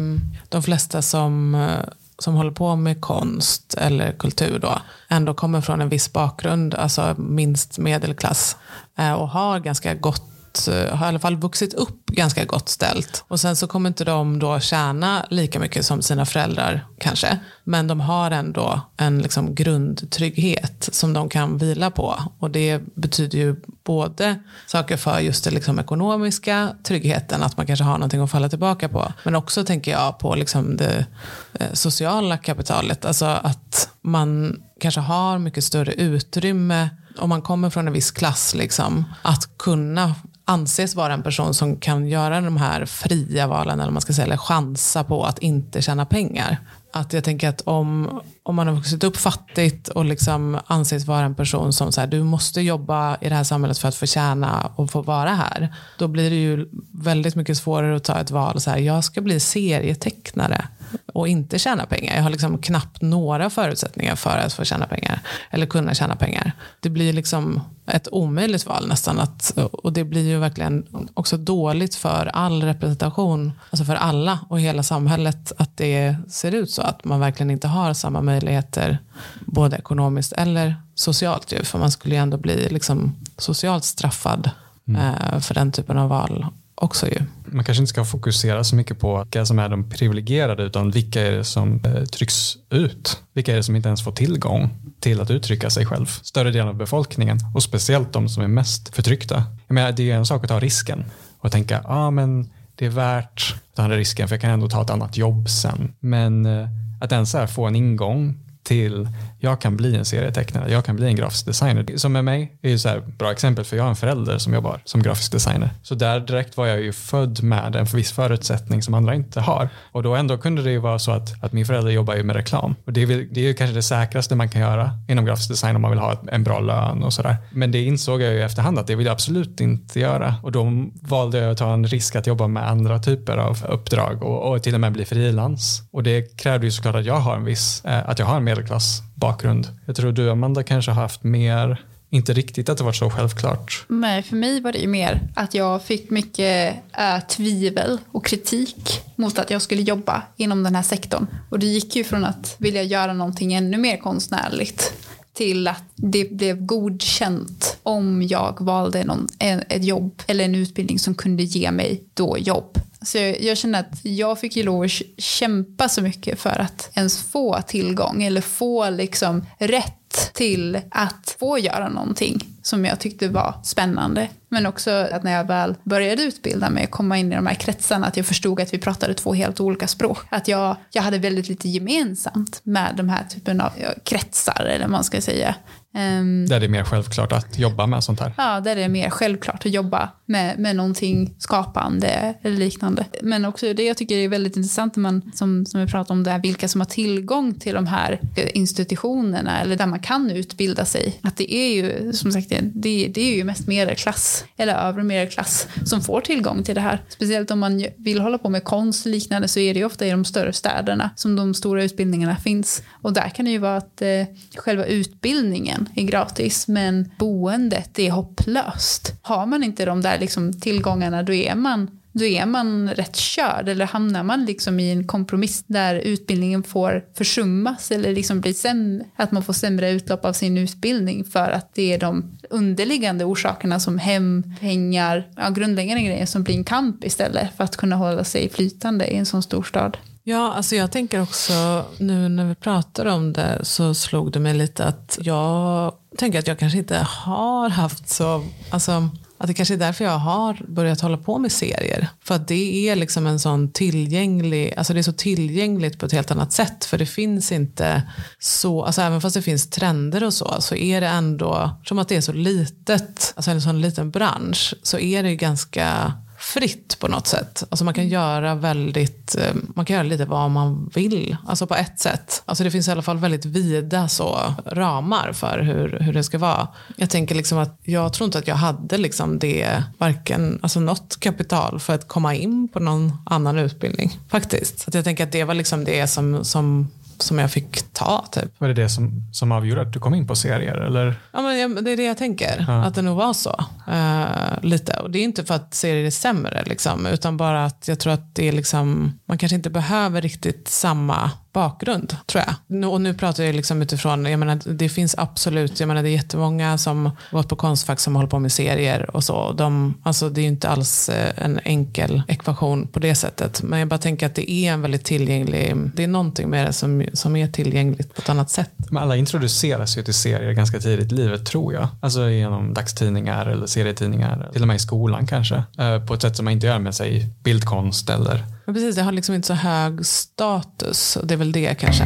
de 0.49 0.63
flesta 0.63 1.03
som, 1.03 1.55
eh, 1.55 1.89
som 2.19 2.35
håller 2.35 2.51
på 2.51 2.77
med 2.77 3.01
konst 3.01 3.75
eller 3.75 4.13
kultur 4.13 4.59
då, 4.59 4.79
ändå 5.09 5.35
kommer 5.35 5.61
från 5.61 5.81
en 5.81 5.89
viss 5.89 6.13
bakgrund, 6.13 6.75
alltså 6.75 7.15
minst 7.19 7.79
medelklass 7.79 8.57
eh, 8.99 9.13
och 9.13 9.29
har 9.29 9.61
ganska 9.61 9.95
gott 9.95 10.32
gott, 10.53 10.69
eh, 10.69 10.97
har 10.97 11.07
i 11.07 11.09
alla 11.09 11.19
fall 11.19 11.37
vuxit 11.37 11.75
upp 11.75 12.07
ganska 12.07 12.45
gott 12.45 12.69
ställt. 12.69 13.25
Och 13.29 13.41
sen 13.41 13.57
så 13.57 13.67
kommer 13.67 13.89
inte 13.89 14.05
de 14.05 14.39
då 14.39 14.61
tjäna 14.61 15.27
lika 15.31 15.61
mycket 15.61 15.87
som 15.87 16.03
sina 16.03 16.27
föräldrar 16.27 16.87
kanske. 16.99 17.39
Men 17.65 17.87
de 17.87 18.01
har 18.01 18.31
ändå 18.31 18.81
en 18.97 19.19
liksom 19.19 19.55
grundtrygghet 19.55 20.89
som 20.93 21.13
de 21.13 21.29
kan 21.29 21.59
vila 21.59 21.91
på. 21.91 22.19
Och 22.39 22.51
det 22.51 22.81
betyder 22.95 23.39
ju 23.39 23.57
både 23.85 24.39
saker 24.67 24.97
för 24.97 25.21
just 25.21 25.45
den 25.45 25.55
liksom 25.55 25.79
ekonomiska 25.79 26.77
tryggheten, 26.85 27.43
att 27.43 27.57
man 27.57 27.67
kanske 27.67 27.85
har 27.85 27.99
någonting 27.99 28.21
att 28.21 28.31
falla 28.31 28.49
tillbaka 28.49 28.89
på. 28.89 29.13
Men 29.25 29.35
också 29.35 29.65
tänker 29.65 29.91
jag 29.91 30.19
på 30.19 30.35
liksom 30.35 30.77
det 30.77 31.07
eh, 31.53 31.73
sociala 31.73 32.39
kapitalet. 32.39 33.05
Alltså 33.05 33.25
att 33.25 33.89
man 34.03 34.63
kanske 34.81 35.01
har 35.01 35.39
mycket 35.39 35.65
större 35.65 35.93
utrymme 35.93 36.89
om 37.19 37.29
man 37.29 37.43
kommer 37.43 37.71
från 37.71 37.87
en 37.87 37.93
viss 37.93 38.11
klass, 38.11 38.55
liksom, 38.55 39.05
att 39.23 39.59
kunna 39.59 40.15
anses 40.45 40.95
vara 40.95 41.13
en 41.13 41.23
person 41.23 41.55
som 41.55 41.77
kan 41.77 42.09
göra 42.09 42.41
de 42.41 42.57
här 42.57 42.87
fria 42.87 43.47
valen, 43.47 43.81
eller, 43.81 43.93
man 43.93 44.03
ska 44.03 44.13
säga, 44.13 44.27
eller 44.27 44.37
chansa 44.37 45.05
på 45.05 45.25
att 45.25 45.39
inte 45.39 45.83
tjäna 45.83 46.07
pengar. 46.07 46.57
Att 46.93 47.13
jag 47.13 47.25
tänker 47.25 47.49
att 47.49 47.61
om, 47.61 48.21
om 48.43 48.55
man 48.55 48.67
har 48.67 48.75
vuxit 48.75 49.05
upp 49.05 49.17
fattigt 49.17 49.89
och 49.89 50.05
liksom 50.05 50.59
anses 50.67 51.07
vara 51.07 51.25
en 51.25 51.35
person 51.35 51.73
som 51.73 51.93
så 51.93 52.01
här, 52.01 52.09
du 52.09 52.23
måste 52.23 52.61
jobba 52.61 53.17
i 53.21 53.29
det 53.29 53.35
här 53.35 53.45
samhället 53.45 53.79
för 53.79 53.89
att 53.89 53.95
få 53.95 54.07
tjäna 54.07 54.73
och 54.77 54.91
få 54.91 55.03
vara 55.03 55.31
här. 55.31 55.75
Då 55.99 56.09
blir 56.09 56.31
det 56.31 56.37
ju 56.37 56.69
väldigt 56.93 57.35
mycket 57.35 57.57
svårare 57.57 57.97
att 57.97 58.05
ta 58.05 58.19
ett 58.19 58.31
val. 58.31 58.61
Så 58.61 58.71
här, 58.71 58.79
jag 58.79 59.05
ska 59.05 59.21
bli 59.21 59.41
serietecknare 59.41 60.69
och 61.07 61.29
inte 61.29 61.59
tjäna 61.59 61.87
pengar. 61.87 62.17
Jag 62.17 62.23
har 62.23 62.31
liksom 62.31 62.59
knappt 62.59 63.03
några 63.03 63.51
förutsättningar 63.51 64.17
för 64.17 64.39
att 64.39 64.53
få 64.53 64.65
tjäna 64.65 64.87
pengar. 64.87 65.21
Eller 65.51 65.67
kunna 65.67 65.95
tjäna 65.95 66.17
pengar. 66.17 66.53
Det 66.81 66.91
blir 66.91 67.13
liksom 67.13 67.61
ett 67.87 68.09
omöjligt 68.13 68.67
val 68.67 68.89
nästan. 68.89 69.21
Att, 69.21 69.59
och 69.73 69.93
det 69.93 70.05
blir 70.05 70.29
ju 70.29 70.39
verkligen 70.39 70.87
också 71.15 71.37
dåligt 71.37 71.95
för 71.95 72.27
all 72.27 72.63
representation. 72.63 73.53
Alltså 73.71 73.85
för 73.85 73.95
alla 73.95 74.39
och 74.49 74.61
hela 74.61 74.83
samhället. 74.83 75.53
Att 75.59 75.77
det 75.77 76.17
ser 76.29 76.55
ut 76.55 76.71
så. 76.71 76.83
Att 76.83 77.05
man 77.05 77.21
verkligen 77.21 77.51
inte 77.51 77.69
har 77.69 77.95
samma 77.95 78.21
möjligheter. 78.21 78.99
Både 79.41 79.77
ekonomiskt 79.77 80.33
eller 80.33 80.77
socialt. 80.95 81.53
Ju, 81.53 81.65
för 81.65 81.79
man 81.79 81.91
skulle 81.91 82.15
ju 82.15 82.21
ändå 82.21 82.37
bli 82.37 82.69
liksom 82.69 83.17
socialt 83.39 83.85
straffad. 83.85 84.51
Eh, 84.89 85.41
för 85.41 85.55
den 85.55 85.73
typen 85.73 85.99
av 85.99 86.09
val 86.09 86.47
också 86.75 87.09
ju. 87.09 87.19
Man 87.53 87.65
kanske 87.65 87.83
inte 87.83 87.91
ska 87.91 88.05
fokusera 88.05 88.65
så 88.65 88.77
mycket 88.77 88.99
på 88.99 89.19
vilka 89.19 89.47
som 89.47 89.59
är 89.59 89.69
de 89.69 89.91
privilegierade 89.91 90.63
utan 90.63 90.91
vilka 90.91 91.21
är 91.21 91.33
det 91.33 91.45
som 91.45 91.81
eh, 91.85 92.05
trycks 92.05 92.57
ut? 92.71 93.23
Vilka 93.33 93.53
är 93.53 93.57
det 93.57 93.63
som 93.63 93.77
inte 93.77 93.89
ens 93.89 94.05
får 94.05 94.13
tillgång 94.13 94.71
till 95.01 95.21
att 95.21 95.31
uttrycka 95.31 95.71
sig 95.71 95.87
själv? 95.87 96.07
Större 96.07 96.51
delen 96.51 96.69
av 96.69 96.75
befolkningen 96.75 97.39
och 97.55 97.63
speciellt 97.63 98.13
de 98.13 98.29
som 98.29 98.43
är 98.43 98.49
mest 98.49 98.95
förtryckta. 98.95 99.45
Jag 99.67 99.75
menar, 99.75 99.93
det 99.93 100.11
är 100.11 100.17
en 100.17 100.27
sak 100.27 100.43
att 100.43 100.49
ta 100.49 100.61
risken 100.61 101.05
och 101.39 101.53
tänka 101.53 101.81
ja 101.85 101.97
ah, 101.97 102.11
men 102.11 102.51
det 102.75 102.87
är 102.87 102.91
värt 102.91 103.55
att 103.71 103.77
ta 103.77 103.83
den 103.83 103.91
risken 103.99 104.29
för 104.29 104.35
jag 104.35 104.41
kan 104.41 104.51
ändå 104.51 104.69
ta 104.69 104.83
ett 104.83 104.91
annat 104.91 105.17
jobb 105.17 105.49
sen. 105.49 105.95
Men 106.01 106.47
eh, 106.47 106.69
att 107.01 107.13
ens 107.13 107.35
här 107.35 107.47
få 107.47 107.67
en 107.67 107.77
ingång 107.77 108.39
till 108.63 109.09
jag 109.43 109.61
kan 109.61 109.77
bli 109.77 109.97
en 109.97 110.05
serietecknare, 110.05 110.73
jag 110.73 110.85
kan 110.85 110.97
bli 110.97 111.07
en 111.07 111.17
grafisk 111.17 111.47
designer. 111.47 111.87
Som 111.97 112.13
med 112.13 112.25
mig 112.25 112.53
är 112.63 112.71
ju 112.71 112.79
så 112.79 112.89
här 112.89 113.01
bra 113.19 113.33
exempel 113.33 113.65
för 113.65 113.77
jag 113.77 113.85
har 113.85 113.91
en 113.91 113.97
förälder 113.97 114.39
som 114.39 114.55
jobbar 114.55 114.81
som 114.85 115.03
grafisk 115.03 115.33
designer. 115.33 115.71
Så 115.83 115.95
där 115.95 116.21
direkt 116.21 116.57
var 116.57 116.67
jag 116.67 116.81
ju 116.81 116.93
född 116.93 117.43
med 117.43 117.77
en 117.77 117.85
viss 117.85 118.13
förutsättning 118.13 118.83
som 118.83 118.95
andra 118.95 119.15
inte 119.15 119.41
har. 119.41 119.69
Och 119.93 120.03
då 120.03 120.15
ändå 120.15 120.39
kunde 120.39 120.63
det 120.63 120.71
ju 120.71 120.79
vara 120.79 120.99
så 120.99 121.13
att, 121.13 121.45
att 121.45 121.53
min 121.53 121.67
förälder 121.67 121.91
jobbar 121.91 122.15
ju 122.15 122.23
med 122.23 122.37
reklam. 122.37 122.75
Och 122.87 122.93
det 122.93 123.03
är, 123.03 123.07
väl- 123.07 123.29
det 123.31 123.41
är 123.41 123.45
ju 123.45 123.55
kanske 123.55 123.75
det 123.75 123.83
säkraste 123.83 124.35
man 124.35 124.49
kan 124.49 124.61
göra 124.61 124.91
inom 125.09 125.25
grafisk 125.25 125.49
design 125.49 125.77
om 125.77 125.83
man 125.83 125.91
vill 125.91 126.01
ha 126.01 126.23
en 126.33 126.45
bra 126.45 126.61
lön 126.61 127.03
och 127.03 127.13
sådär. 127.13 127.37
Men 127.53 127.71
det 127.73 127.83
insåg 127.85 128.23
jag 128.23 128.33
ju 128.33 128.39
i 128.39 128.43
efterhand 128.43 128.79
att 128.79 128.87
det 128.87 128.95
vill 128.95 129.07
jag 129.07 129.13
absolut 129.13 129.61
inte 129.61 130.01
göra. 130.01 130.35
Och 130.43 130.53
då 130.53 130.73
valde 131.03 131.39
jag 131.39 131.51
att 131.53 131.59
ta 131.59 131.73
en 131.73 131.87
risk 131.87 132.17
att 132.17 132.27
jobba 132.27 132.47
med 132.49 132.69
andra 132.69 132.99
typer 132.99 133.37
av 133.37 133.65
uppdrag 133.69 134.23
och, 134.23 134.53
och 134.53 134.63
till 134.63 134.75
och 134.75 134.81
med 134.81 134.93
bli 134.93 135.05
frilans. 135.05 135.83
Och 135.93 136.03
det 136.03 136.37
krävde 136.39 136.67
ju 136.67 136.71
såklart 136.71 136.95
att 136.97 137.05
jag 137.05 137.21
har 137.21 137.37
en 137.37 137.45
viss, 137.45 137.85
eh, 137.85 138.09
att 138.09 138.19
jag 138.19 138.27
har 138.27 138.37
en 138.37 138.45
medelklass 138.45 139.03
bakgrund. 139.23 139.69
Jag 139.87 139.97
tror 139.97 140.13
du 140.13 140.31
Amanda 140.31 140.63
kanske 140.63 140.91
har 140.91 141.03
haft 141.03 141.25
mer, 141.25 141.85
inte 142.11 142.33
riktigt 142.33 142.69
att 142.69 142.79
det 142.79 142.85
varit 142.85 142.97
så 142.97 143.11
självklart. 143.11 143.85
Nej, 143.89 144.23
för 144.23 144.37
mig 144.37 144.61
var 144.61 144.73
det 144.73 144.79
ju 144.79 144.89
mer 144.89 145.21
att 145.35 145.55
jag 145.55 145.83
fick 145.83 146.11
mycket 146.11 146.77
äh, 146.99 147.21
tvivel 147.29 147.99
och 148.13 148.27
kritik 148.27 149.01
mot 149.17 149.39
att 149.39 149.51
jag 149.51 149.63
skulle 149.63 149.83
jobba 149.83 150.23
inom 150.37 150.63
den 150.63 150.75
här 150.75 150.83
sektorn. 150.83 151.27
Och 151.51 151.59
det 151.59 151.67
gick 151.67 151.97
ju 151.97 152.05
från 152.05 152.25
att 152.25 152.57
vilja 152.59 152.83
göra 152.83 153.13
någonting 153.13 153.55
ännu 153.55 153.79
mer 153.79 153.97
konstnärligt 153.97 154.93
till 155.33 155.69
att 155.69 155.85
det 155.95 156.33
blev 156.33 156.67
godkänt 156.67 157.77
om 157.83 158.23
jag 158.23 158.61
valde 158.61 159.05
någon, 159.05 159.29
en, 159.39 159.63
ett 159.69 159.85
jobb 159.85 160.23
eller 160.27 160.45
en 160.45 160.55
utbildning 160.55 160.99
som 160.99 161.15
kunde 161.15 161.43
ge 161.43 161.71
mig 161.71 162.05
då 162.15 162.39
jobb. 162.39 162.79
Så 163.05 163.19
jag, 163.19 163.41
jag 163.43 163.59
känner 163.59 163.81
att 163.81 164.05
jag 164.05 164.41
fick 164.41 164.57
ju 164.57 164.63
lov 164.63 164.83
att 164.85 164.91
kämpa 165.19 165.89
så 165.89 166.03
mycket 166.03 166.41
för 166.41 166.61
att 166.61 166.91
ens 166.95 167.23
få 167.23 167.63
tillgång 167.67 168.23
eller 168.23 168.41
få 168.41 168.91
liksom 168.91 169.47
rätt 169.59 170.33
till 170.35 170.81
att 170.91 171.37
få 171.41 171.59
göra 171.59 171.89
någonting 171.89 172.47
som 172.63 172.85
jag 172.85 173.01
tyckte 173.01 173.29
var 173.29 173.55
spännande. 173.65 174.29
Men 174.49 174.67
också 174.67 174.91
att 174.91 175.23
när 175.23 175.33
jag 175.33 175.47
väl 175.47 175.75
började 175.85 176.23
utbilda 176.23 176.71
mig 176.71 176.85
och 176.85 176.91
komma 176.91 177.19
in 177.19 177.33
i 177.33 177.37
de 177.37 177.47
här 177.47 177.55
kretsarna 177.55 178.07
att 178.07 178.17
jag 178.17 178.27
förstod 178.27 178.61
att 178.61 178.75
vi 178.75 178.79
pratade 178.79 179.15
två 179.15 179.35
helt 179.35 179.61
olika 179.61 179.87
språk. 179.87 180.19
Att 180.29 180.49
jag, 180.49 180.77
jag 180.91 181.03
hade 181.03 181.19
väldigt 181.19 181.49
lite 181.49 181.69
gemensamt 181.69 182.61
med 182.63 182.95
de 182.97 183.09
här 183.09 183.25
typen 183.25 183.61
av 183.61 183.71
kretsar 184.05 184.65
eller 184.65 184.85
vad 184.85 184.91
man 184.91 185.05
ska 185.05 185.21
säga. 185.21 185.55
Ehm, 185.95 186.47
Där 186.49 186.61
det 186.61 186.67
är 186.67 186.69
mer 186.71 186.85
självklart 186.85 187.33
att 187.33 187.59
jobba 187.59 187.87
med 187.87 188.05
sånt 188.05 188.21
här. 188.21 188.33
Ja, 188.37 188.61
där 188.61 188.77
är 188.77 188.81
det 188.81 188.89
mer 188.89 189.11
självklart 189.11 189.67
att 189.67 189.73
jobba 189.73 190.11
med, 190.33 190.59
med 190.59 190.77
någonting 190.77 191.35
skapande 191.39 192.35
eller 192.43 192.57
liknande. 192.57 193.07
Men 193.23 193.45
också 193.45 193.75
det 193.75 193.83
jag 193.83 193.97
tycker 193.97 194.17
är 194.17 194.29
väldigt 194.29 194.57
intressant 194.57 194.97
när 194.97 195.03
man, 195.03 195.33
som, 195.35 195.67
som 195.67 195.81
vi 195.81 195.87
pratar 195.87 196.15
om, 196.15 196.23
det 196.23 196.31
här, 196.31 196.39
vilka 196.39 196.69
som 196.69 196.81
har 196.81 196.87
tillgång 196.87 197.55
till 197.55 197.75
de 197.75 197.87
här 197.87 198.21
institutionerna 198.55 199.61
eller 199.61 199.77
där 199.77 199.87
man 199.87 200.01
kan 200.01 200.31
utbilda 200.31 200.85
sig. 200.85 201.19
Att 201.23 201.37
det 201.37 201.55
är 201.55 201.75
ju, 201.75 202.13
som 202.13 202.33
sagt, 202.33 202.49
det, 202.75 203.09
det 203.09 203.21
är 203.21 203.37
ju 203.37 203.45
mest 203.45 203.67
medelklass 203.67 204.45
eller 204.57 204.75
övre 204.75 205.03
medelklass 205.03 205.69
som 205.85 206.01
får 206.01 206.21
tillgång 206.21 206.63
till 206.63 206.75
det 206.75 206.81
här. 206.81 207.03
Speciellt 207.09 207.51
om 207.51 207.59
man 207.59 207.87
vill 207.97 208.21
hålla 208.21 208.39
på 208.39 208.49
med 208.49 208.65
konst 208.65 209.07
och 209.07 209.13
liknande 209.13 209.49
så 209.49 209.61
är 209.61 209.75
det 209.75 209.81
ju 209.81 209.87
ofta 209.87 210.07
i 210.07 210.11
de 210.11 210.25
större 210.25 210.53
städerna 210.53 211.11
som 211.17 211.37
de 211.37 211.55
stora 211.55 211.85
utbildningarna 211.85 212.37
finns. 212.37 212.83
Och 212.91 213.13
där 213.13 213.29
kan 213.29 213.45
det 213.45 213.51
ju 213.51 213.59
vara 213.59 213.77
att 213.77 214.03
eh, 214.03 214.25
själva 214.57 214.85
utbildningen 214.85 215.89
är 215.95 216.03
gratis 216.03 216.69
men 216.69 217.11
boendet 217.19 217.99
är 217.99 218.11
hopplöst. 218.11 219.13
Har 219.23 219.47
man 219.47 219.65
inte 219.65 219.85
de 219.85 220.01
där 220.03 220.19
liksom 220.23 220.61
tillgångarna 220.61 221.23
då 221.23 221.33
är 221.33 221.55
man 221.55 221.91
då 222.13 222.25
är 222.25 222.47
man 222.47 222.91
rätt 222.91 223.17
körd 223.17 223.69
eller 223.69 223.87
hamnar 223.87 224.23
man 224.23 224.45
liksom 224.45 224.81
i 224.81 224.93
en 224.93 225.07
kompromiss 225.07 225.65
där 225.67 225.95
utbildningen 225.95 226.63
får 226.63 227.05
försummas 227.15 227.91
eller 227.91 228.13
liksom 228.13 228.41
blir 228.41 228.53
sämre, 228.53 229.05
att 229.17 229.33
man 229.33 229.43
får 229.43 229.53
sämre 229.53 229.91
utlopp 229.91 230.25
av 230.25 230.33
sin 230.33 230.59
utbildning 230.59 231.25
för 231.25 231.51
att 231.51 231.75
det 231.75 231.93
är 231.93 231.99
de 231.99 232.39
underliggande 232.51 233.25
orsakerna 233.25 233.81
som 233.81 233.99
hem, 233.99 234.55
pengar, 234.61 235.29
ja, 235.37 235.51
grundläggande 235.51 236.03
grejer 236.03 236.27
som 236.27 236.43
blir 236.43 236.55
en 236.55 236.65
kamp 236.65 237.05
istället 237.05 237.57
för 237.57 237.65
att 237.65 237.77
kunna 237.77 237.97
hålla 237.97 238.25
sig 238.25 238.49
flytande 238.49 239.07
i 239.07 239.17
en 239.17 239.27
sån 239.27 239.43
stor 239.43 239.63
stad. 239.63 239.97
Ja, 240.25 240.53
alltså 240.55 240.77
jag 240.77 240.93
tänker 240.93 241.23
också 241.23 241.85
nu 241.99 242.29
när 242.29 242.45
vi 242.45 242.55
pratar 242.55 243.07
om 243.07 243.33
det 243.33 243.59
så 243.63 243.95
slog 243.95 244.33
det 244.33 244.41
mig 244.41 244.55
lite 244.55 244.85
att 244.85 245.19
jag 245.21 245.95
tänker 246.17 246.39
att 246.39 246.47
jag 246.47 246.59
kanske 246.59 246.79
inte 246.79 246.97
har 246.99 247.69
haft 247.69 248.09
så, 248.09 248.45
alltså 248.71 249.09
att 249.43 249.49
det 249.49 249.55
kanske 249.55 249.75
är 249.75 249.79
därför 249.79 250.05
jag 250.05 250.19
har 250.19 250.65
börjat 250.69 251.01
hålla 251.01 251.17
på 251.17 251.39
med 251.39 251.53
serier. 251.53 252.09
För 252.25 252.35
att 252.35 252.49
det 252.49 252.89
är 252.89 252.97
liksom 252.97 253.27
en 253.27 253.41
sån 253.41 253.73
tillgänglig, 253.73 254.75
alltså 254.77 254.95
det 254.95 255.01
är 255.01 255.03
så 255.03 255.13
tillgängligt 255.13 255.99
på 255.99 256.07
ett 256.07 256.13
helt 256.13 256.31
annat 256.31 256.53
sätt. 256.53 256.85
För 256.85 256.99
det 256.99 257.07
finns 257.07 257.53
inte 257.53 258.03
så, 258.39 258.85
alltså 258.85 259.01
även 259.01 259.21
fast 259.21 259.35
det 259.35 259.43
finns 259.43 259.71
trender 259.71 260.25
och 260.25 260.35
så, 260.35 260.57
så 260.61 260.75
är 260.75 261.01
det 261.01 261.07
ändå, 261.07 261.81
som 261.85 261.99
att 261.99 262.09
det 262.09 262.17
är 262.17 262.21
så 262.21 262.33
litet, 262.33 263.33
alltså 263.37 263.51
en 263.51 263.63
sån 263.63 263.81
liten 263.81 264.11
bransch, 264.11 264.75
så 264.83 264.99
är 264.99 265.23
det 265.23 265.37
ganska 265.37 266.13
fritt 266.43 266.99
på 266.99 267.09
något 267.09 267.27
sätt. 267.27 267.65
Alltså 267.71 267.85
man 267.85 267.95
kan 267.95 268.09
göra 268.09 268.55
väldigt, 268.55 269.37
eh, 269.37 269.55
man 269.75 269.85
kan 269.85 269.95
göra 269.95 270.07
lite 270.07 270.25
vad 270.25 270.51
man 270.51 270.91
vill. 270.95 271.37
Alltså 271.47 271.67
på 271.67 271.75
ett 271.75 272.01
sätt. 272.01 272.43
Alltså 272.45 272.65
det 272.65 272.71
finns 272.71 272.89
i 272.89 272.91
alla 272.91 273.03
fall 273.03 273.19
väldigt 273.19 273.45
vida 273.45 274.09
så 274.09 274.55
ramar 274.67 275.33
för 275.33 275.59
hur, 275.59 275.99
hur 276.01 276.13
det 276.13 276.25
ska 276.25 276.39
vara. 276.39 276.69
Jag 276.97 277.11
tänker 277.11 277.35
liksom 277.35 277.59
att 277.59 277.81
jag 277.83 278.13
tror 278.13 278.25
inte 278.25 278.39
att 278.39 278.49
jag 278.49 278.57
hade 278.57 278.99
liksom 278.99 279.39
det, 279.39 279.83
varken, 279.99 280.59
alltså 280.63 280.81
något 280.81 281.21
kapital 281.21 281.81
för 281.81 281.95
att 281.95 282.09
komma 282.09 282.35
in 282.35 282.69
på 282.69 282.81
någon 282.81 283.13
annan 283.27 283.59
utbildning 283.59 284.19
faktiskt. 284.31 284.81
Så 284.81 284.91
jag 284.93 285.05
tänker 285.05 285.25
att 285.25 285.33
det 285.33 285.45
var 285.45 285.55
liksom 285.55 285.85
det 285.85 286.07
som, 286.07 286.45
som 286.45 286.91
som 287.23 287.39
jag 287.39 287.51
fick 287.51 287.93
ta. 287.93 288.27
Typ. 288.33 288.61
Var 288.61 288.69
det 288.69 288.75
det 288.75 288.89
som, 288.89 289.23
som 289.33 289.53
avgjorde 289.53 289.83
att 289.83 289.93
du 289.93 290.01
kom 290.01 290.15
in 290.15 290.27
på 290.27 290.37
serier? 290.37 290.75
Eller? 290.75 291.15
Ja, 291.33 291.43
men 291.43 291.85
det 291.85 291.91
är 291.91 291.97
det 291.97 292.05
jag 292.05 292.19
tänker, 292.19 292.65
ja. 292.69 292.85
att 292.85 292.95
det 292.95 293.03
nog 293.03 293.17
var 293.17 293.33
så. 293.33 293.65
Uh, 293.89 294.63
lite. 294.63 294.97
Och 294.97 295.11
det 295.11 295.19
är 295.19 295.23
inte 295.23 295.45
för 295.45 295.55
att 295.55 295.75
serier 295.75 296.07
är 296.07 296.11
sämre, 296.11 296.63
liksom, 296.67 297.07
utan 297.07 297.37
bara 297.37 297.65
att 297.65 297.89
jag 297.89 298.01
tror 298.01 298.13
att 298.13 298.35
det 298.35 298.49
är 298.49 298.53
liksom, 298.53 299.19
man 299.29 299.39
kanske 299.39 299.57
inte 299.57 299.71
behöver 299.71 300.21
riktigt 300.21 300.69
samma 300.69 301.31
bakgrund, 301.53 302.17
tror 302.27 302.45
jag. 302.47 302.93
Och 302.93 303.01
nu 303.01 303.15
pratar 303.15 303.45
jag 303.45 303.55
liksom 303.55 303.83
utifrån, 303.83 304.25
jag 304.25 304.39
menar, 304.39 304.59
det 304.65 304.89
finns 304.89 305.15
absolut, 305.19 305.81
jag 305.81 305.87
menar, 305.87 306.03
det 306.03 306.09
är 306.09 306.13
jättemånga 306.13 306.79
som 306.79 307.11
gått 307.31 307.49
på 307.49 307.57
Konstfack 307.57 308.01
som 308.01 308.17
håller 308.17 308.29
på 308.29 308.39
med 308.39 308.53
serier 308.53 309.17
och 309.17 309.25
så. 309.25 309.53
De, 309.53 309.95
alltså, 310.03 310.29
det 310.29 310.41
är 310.41 310.43
ju 310.43 310.49
inte 310.49 310.69
alls 310.69 311.09
eh, 311.09 311.45
en 311.45 311.61
enkel 311.65 312.23
ekvation 312.29 312.87
på 312.87 312.99
det 312.99 313.15
sättet. 313.15 313.63
Men 313.63 313.79
jag 313.79 313.89
bara 313.89 313.99
tänker 313.99 314.27
att 314.27 314.35
det 314.35 314.51
är 314.51 314.73
en 314.73 314.83
väldigt 314.83 315.05
tillgänglig, 315.05 315.77
det 315.95 316.05
är 316.05 316.09
någonting 316.09 316.51
med 316.51 316.67
det 316.67 316.73
som, 316.73 317.05
som 317.13 317.37
är 317.37 317.47
tillgängligt 317.47 318.15
på 318.15 318.23
ett 318.23 318.29
annat 318.29 318.51
sätt. 318.51 318.71
Men 318.91 319.03
alla 319.03 319.17
introduceras 319.17 319.99
ju 319.99 320.03
till 320.03 320.15
serier 320.15 320.53
ganska 320.53 320.79
tidigt 320.79 321.13
i 321.13 321.15
livet, 321.15 321.47
tror 321.47 321.75
jag. 321.75 321.89
Alltså 322.01 322.29
genom 322.29 322.75
dagstidningar 322.75 323.47
eller 323.47 323.67
serietidningar, 323.67 324.51
till 324.53 324.63
och 324.63 324.69
med 324.69 324.77
i 324.77 324.79
skolan 324.79 325.27
kanske. 325.27 325.63
Eh, 325.79 326.05
på 326.07 326.15
ett 326.15 326.23
sätt 326.23 326.37
som 326.37 326.45
man 326.45 326.53
inte 326.53 326.67
gör 326.67 326.79
med 326.79 326.95
sig 326.95 327.27
bildkonst 327.43 328.11
eller 328.11 328.45
men 328.65 328.75
precis, 328.75 328.97
det 328.97 329.03
har 329.03 329.13
liksom 329.13 329.35
inte 329.35 329.47
så 329.47 329.55
hög 329.55 330.07
status. 330.07 331.19
Det 331.25 331.35
är 331.35 331.39
väl 331.39 331.53
det 331.53 331.75
kanske. 331.75 332.05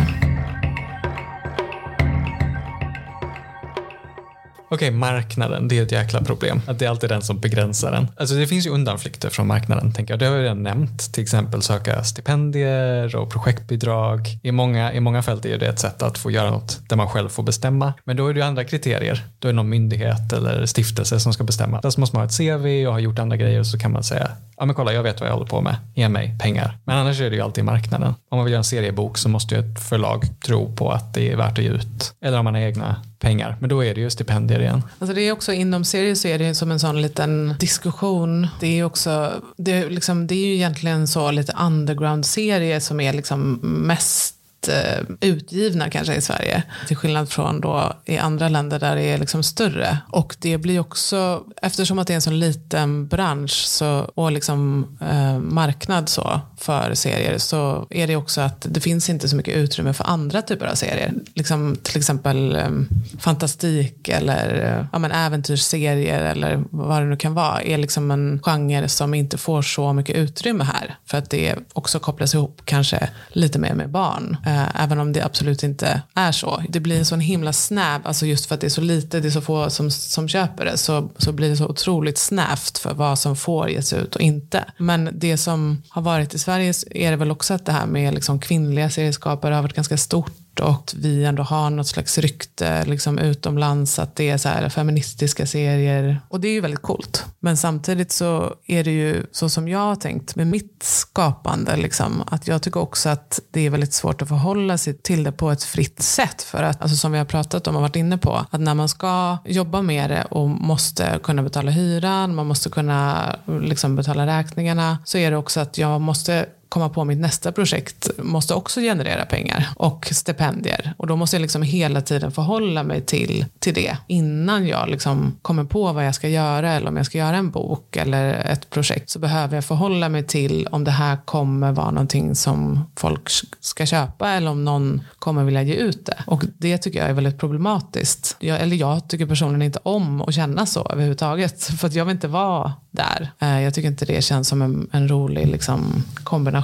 Okej, 4.68 4.88
okay, 4.88 4.98
marknaden, 4.98 5.68
det 5.68 5.78
är 5.78 5.82
ett 5.82 5.92
jäkla 5.92 6.20
problem. 6.22 6.60
Att 6.66 6.78
det 6.78 6.84
är 6.84 6.90
alltid 6.90 7.10
den 7.10 7.22
som 7.22 7.40
begränsar 7.40 7.92
den. 7.92 8.06
Alltså 8.16 8.34
det 8.34 8.46
finns 8.46 8.66
ju 8.66 8.70
undanflykter 8.70 9.30
från 9.30 9.46
marknaden, 9.46 9.92
tänker 9.92 10.12
jag. 10.12 10.18
Det 10.18 10.26
har 10.26 10.36
jag 10.36 10.42
redan 10.42 10.62
nämnt. 10.62 11.12
Till 11.12 11.22
exempel 11.22 11.62
söka 11.62 12.04
stipendier 12.04 13.16
och 13.16 13.30
projektbidrag. 13.32 14.38
I 14.42 14.52
många, 14.52 14.92
I 14.92 15.00
många 15.00 15.22
fält 15.22 15.44
är 15.44 15.58
det 15.58 15.66
ett 15.66 15.78
sätt 15.78 16.02
att 16.02 16.18
få 16.18 16.30
göra 16.30 16.50
något 16.50 16.80
där 16.88 16.96
man 16.96 17.08
själv 17.08 17.28
får 17.28 17.42
bestämma. 17.42 17.92
Men 18.04 18.16
då 18.16 18.28
är 18.28 18.34
det 18.34 18.40
ju 18.40 18.46
andra 18.46 18.64
kriterier. 18.64 19.24
Då 19.38 19.48
är 19.48 19.52
det 19.52 19.56
någon 19.56 19.68
myndighet 19.68 20.32
eller 20.32 20.66
stiftelse 20.66 21.20
som 21.20 21.32
ska 21.32 21.44
bestämma. 21.44 21.80
Där 21.80 22.00
måste 22.00 22.16
man 22.16 22.22
ha 22.22 22.26
ett 22.26 22.36
CV 22.36 22.86
och 22.86 22.92
ha 22.92 23.00
gjort 23.00 23.18
andra 23.18 23.36
grejer 23.36 23.60
och 23.60 23.66
så 23.66 23.78
kan 23.78 23.92
man 23.92 24.04
säga 24.04 24.30
ja 24.56 24.64
men 24.64 24.74
kolla 24.74 24.92
jag 24.92 25.02
vet 25.02 25.20
vad 25.20 25.28
jag 25.28 25.34
håller 25.34 25.46
på 25.46 25.60
med, 25.60 25.76
ge 25.94 26.08
mig 26.08 26.36
pengar. 26.40 26.78
Men 26.84 26.96
annars 26.96 27.20
är 27.20 27.30
det 27.30 27.36
ju 27.36 27.42
alltid 27.42 27.64
marknaden. 27.64 28.14
Om 28.28 28.38
man 28.38 28.44
vill 28.44 28.52
göra 28.52 28.58
en 28.58 28.64
seriebok 28.64 29.18
så 29.18 29.28
måste 29.28 29.54
ju 29.54 29.60
ett 29.60 29.88
förlag 29.88 30.24
tro 30.46 30.76
på 30.76 30.90
att 30.92 31.14
det 31.14 31.32
är 31.32 31.36
värt 31.36 31.58
att 31.58 31.64
ge 31.64 31.70
ut. 31.70 32.14
Eller 32.20 32.38
om 32.38 32.44
man 32.44 32.54
har 32.54 32.60
egna 32.60 32.96
pengar, 33.18 33.56
men 33.60 33.68
då 33.68 33.84
är 33.84 33.94
det 33.94 34.00
ju 34.00 34.10
stipendier 34.10 34.60
igen. 34.60 34.82
Alltså 34.98 35.14
det 35.14 35.22
är 35.22 35.32
också 35.32 35.52
inom 35.52 35.84
serier 35.84 36.14
så 36.14 36.28
är 36.28 36.38
det 36.38 36.54
som 36.54 36.70
en 36.70 36.80
sån 36.80 37.02
liten 37.02 37.54
diskussion. 37.60 38.46
Det 38.60 38.78
är 38.78 38.84
också, 38.84 39.32
det 39.56 39.72
är, 39.72 39.90
liksom, 39.90 40.26
det 40.26 40.34
är 40.34 40.46
ju 40.46 40.54
egentligen 40.54 41.08
så 41.08 41.30
lite 41.30 41.52
underground-serie 41.52 42.80
som 42.80 43.00
är 43.00 43.12
liksom 43.12 43.58
mest 43.62 44.35
Eh, 44.68 45.02
utgivna 45.20 45.90
kanske 45.90 46.14
i 46.14 46.20
Sverige. 46.20 46.62
Till 46.86 46.96
skillnad 46.96 47.28
från 47.28 47.60
då 47.60 47.92
i 48.04 48.18
andra 48.18 48.48
länder 48.48 48.78
där 48.78 48.96
det 48.96 49.02
är 49.02 49.18
liksom 49.18 49.42
större. 49.42 49.98
Och 50.08 50.36
det 50.38 50.58
blir 50.58 50.80
också, 50.80 51.44
eftersom 51.62 51.98
att 51.98 52.06
det 52.06 52.12
är 52.12 52.14
en 52.14 52.22
sån 52.22 52.38
liten 52.38 53.06
bransch 53.06 53.64
så, 53.66 54.10
och 54.14 54.32
liksom, 54.32 54.86
eh, 55.00 55.38
marknad 55.38 56.08
så 56.08 56.40
för 56.58 56.94
serier 56.94 57.38
så 57.38 57.86
är 57.90 58.06
det 58.06 58.16
också 58.16 58.40
att 58.40 58.66
det 58.70 58.80
finns 58.80 59.10
inte 59.10 59.28
så 59.28 59.36
mycket 59.36 59.56
utrymme 59.56 59.92
för 59.92 60.04
andra 60.04 60.42
typer 60.42 60.66
av 60.66 60.74
serier. 60.74 61.14
Liksom, 61.34 61.76
till 61.82 61.96
exempel 61.96 62.56
eh, 62.56 62.70
fantastik 63.18 64.08
eller 64.08 64.64
eh, 64.64 64.86
ja, 64.92 64.98
men 64.98 65.12
äventyrsserier 65.12 66.20
eller 66.22 66.64
vad 66.70 67.02
det 67.02 67.06
nu 67.06 67.16
kan 67.16 67.34
vara 67.34 67.62
är 67.62 67.78
liksom 67.78 68.10
en 68.10 68.40
genre 68.42 68.88
som 68.88 69.14
inte 69.14 69.38
får 69.38 69.62
så 69.62 69.92
mycket 69.92 70.16
utrymme 70.16 70.64
här. 70.64 70.96
För 71.04 71.18
att 71.18 71.30
det 71.30 71.54
också 71.72 71.98
kopplas 71.98 72.34
ihop 72.34 72.60
kanske 72.64 73.08
lite 73.28 73.58
mer 73.58 73.74
med 73.74 73.90
barn. 73.90 74.36
Eh, 74.46 74.55
Eh, 74.56 74.82
även 74.82 74.98
om 74.98 75.12
det 75.12 75.24
absolut 75.24 75.62
inte 75.62 76.02
är 76.14 76.32
så. 76.32 76.62
Det 76.68 76.80
blir 76.80 76.98
en 76.98 77.04
sån 77.04 77.20
himla 77.20 77.52
snäv, 77.52 78.00
alltså 78.04 78.26
just 78.26 78.46
för 78.46 78.54
att 78.54 78.60
det 78.60 78.66
är 78.66 78.68
så 78.68 78.80
lite, 78.80 79.20
det 79.20 79.28
är 79.28 79.30
så 79.30 79.40
få 79.40 79.70
som, 79.70 79.90
som 79.90 80.28
köper 80.28 80.64
det, 80.64 80.76
så, 80.76 81.10
så 81.16 81.32
blir 81.32 81.50
det 81.50 81.56
så 81.56 81.66
otroligt 81.66 82.18
snävt 82.18 82.78
för 82.78 82.94
vad 82.94 83.18
som 83.18 83.36
får 83.36 83.70
ges 83.70 83.92
ut 83.92 84.14
och 84.14 84.20
inte. 84.20 84.64
Men 84.78 85.10
det 85.12 85.36
som 85.36 85.82
har 85.88 86.02
varit 86.02 86.34
i 86.34 86.38
Sverige 86.38 86.72
är 86.90 87.10
det 87.10 87.16
väl 87.16 87.30
också 87.30 87.54
att 87.54 87.66
det 87.66 87.72
här 87.72 87.86
med 87.86 88.14
liksom 88.14 88.40
kvinnliga 88.40 88.90
serieskapare 88.90 89.54
har 89.54 89.62
varit 89.62 89.76
ganska 89.76 89.96
stort 89.96 90.32
och 90.60 90.92
vi 90.96 91.24
ändå 91.24 91.42
har 91.42 91.70
något 91.70 91.86
slags 91.86 92.18
rykte 92.18 92.84
liksom 92.84 93.18
utomlands 93.18 93.98
att 93.98 94.16
det 94.16 94.30
är 94.30 94.38
så 94.38 94.48
här 94.48 94.68
feministiska 94.68 95.46
serier. 95.46 96.20
Och 96.28 96.40
det 96.40 96.48
är 96.48 96.52
ju 96.52 96.60
väldigt 96.60 96.82
coolt. 96.82 97.24
Men 97.40 97.56
samtidigt 97.56 98.12
så 98.12 98.54
är 98.66 98.84
det 98.84 98.90
ju 98.90 99.26
så 99.32 99.48
som 99.48 99.68
jag 99.68 99.78
har 99.78 99.96
tänkt 99.96 100.36
med 100.36 100.46
mitt 100.46 100.82
skapande, 100.82 101.76
liksom, 101.76 102.22
att 102.26 102.48
jag 102.48 102.62
tycker 102.62 102.80
också 102.80 103.08
att 103.08 103.40
det 103.50 103.60
är 103.60 103.70
väldigt 103.70 103.92
svårt 103.92 104.22
att 104.22 104.28
förhålla 104.28 104.78
sig 104.78 104.94
till 104.94 105.24
det 105.24 105.32
på 105.32 105.50
ett 105.50 105.62
fritt 105.62 106.02
sätt. 106.02 106.42
För 106.42 106.62
att, 106.62 106.82
alltså 106.82 106.96
som 106.96 107.12
vi 107.12 107.18
har 107.18 107.24
pratat 107.24 107.66
om 107.66 107.76
och 107.76 107.82
varit 107.82 107.96
inne 107.96 108.18
på, 108.18 108.46
att 108.50 108.60
när 108.60 108.74
man 108.74 108.88
ska 108.88 109.38
jobba 109.44 109.82
med 109.82 110.10
det 110.10 110.24
och 110.24 110.48
måste 110.48 111.20
kunna 111.22 111.42
betala 111.42 111.70
hyran, 111.70 112.34
man 112.34 112.46
måste 112.46 112.68
kunna 112.70 113.36
liksom 113.60 113.96
betala 113.96 114.26
räkningarna, 114.26 114.98
så 115.04 115.18
är 115.18 115.30
det 115.30 115.36
också 115.36 115.60
att 115.60 115.78
jag 115.78 116.00
måste 116.00 116.46
komma 116.68 116.88
på 116.88 117.04
mitt 117.04 117.18
nästa 117.18 117.52
projekt 117.52 118.10
måste 118.18 118.54
också 118.54 118.80
generera 118.80 119.26
pengar 119.26 119.68
och 119.76 120.08
stipendier. 120.12 120.94
Och 120.96 121.06
då 121.06 121.16
måste 121.16 121.36
jag 121.36 121.40
liksom 121.40 121.62
hela 121.62 122.00
tiden 122.00 122.32
förhålla 122.32 122.82
mig 122.82 123.00
till, 123.00 123.44
till 123.58 123.74
det 123.74 123.96
innan 124.06 124.66
jag 124.66 124.88
liksom 124.88 125.36
kommer 125.42 125.64
på 125.64 125.92
vad 125.92 126.06
jag 126.06 126.14
ska 126.14 126.28
göra 126.28 126.72
eller 126.72 126.88
om 126.88 126.96
jag 126.96 127.06
ska 127.06 127.18
göra 127.18 127.36
en 127.36 127.50
bok 127.50 127.96
eller 127.96 128.34
ett 128.34 128.70
projekt 128.70 129.10
så 129.10 129.18
behöver 129.18 129.54
jag 129.54 129.64
förhålla 129.64 130.08
mig 130.08 130.22
till 130.22 130.66
om 130.70 130.84
det 130.84 130.90
här 130.90 131.16
kommer 131.24 131.72
vara 131.72 131.90
någonting 131.90 132.34
som 132.34 132.90
folk 132.96 133.30
ska 133.60 133.86
köpa 133.86 134.30
eller 134.30 134.50
om 134.50 134.64
någon 134.64 135.02
kommer 135.18 135.44
vilja 135.44 135.62
ge 135.62 135.74
ut 135.74 136.06
det. 136.06 136.24
Och 136.26 136.44
det 136.58 136.78
tycker 136.78 136.98
jag 136.98 137.08
är 137.08 137.12
väldigt 137.12 137.38
problematiskt. 137.38 138.36
Jag, 138.38 138.60
eller 138.60 138.76
jag 138.76 139.08
tycker 139.08 139.26
personligen 139.26 139.62
inte 139.62 139.78
om 139.82 140.22
att 140.22 140.34
känna 140.34 140.66
så 140.66 140.86
överhuvudtaget 140.90 141.64
för 141.64 141.86
att 141.86 141.94
jag 141.94 142.04
vill 142.04 142.14
inte 142.14 142.28
vara 142.28 142.72
där. 142.90 143.30
Eh, 143.38 143.62
jag 143.62 143.74
tycker 143.74 143.88
inte 143.88 144.04
det 144.04 144.24
känns 144.24 144.48
som 144.48 144.62
en, 144.62 144.88
en 144.92 145.08
rolig 145.08 145.46
liksom, 145.46 146.04
kombination. 146.24 146.55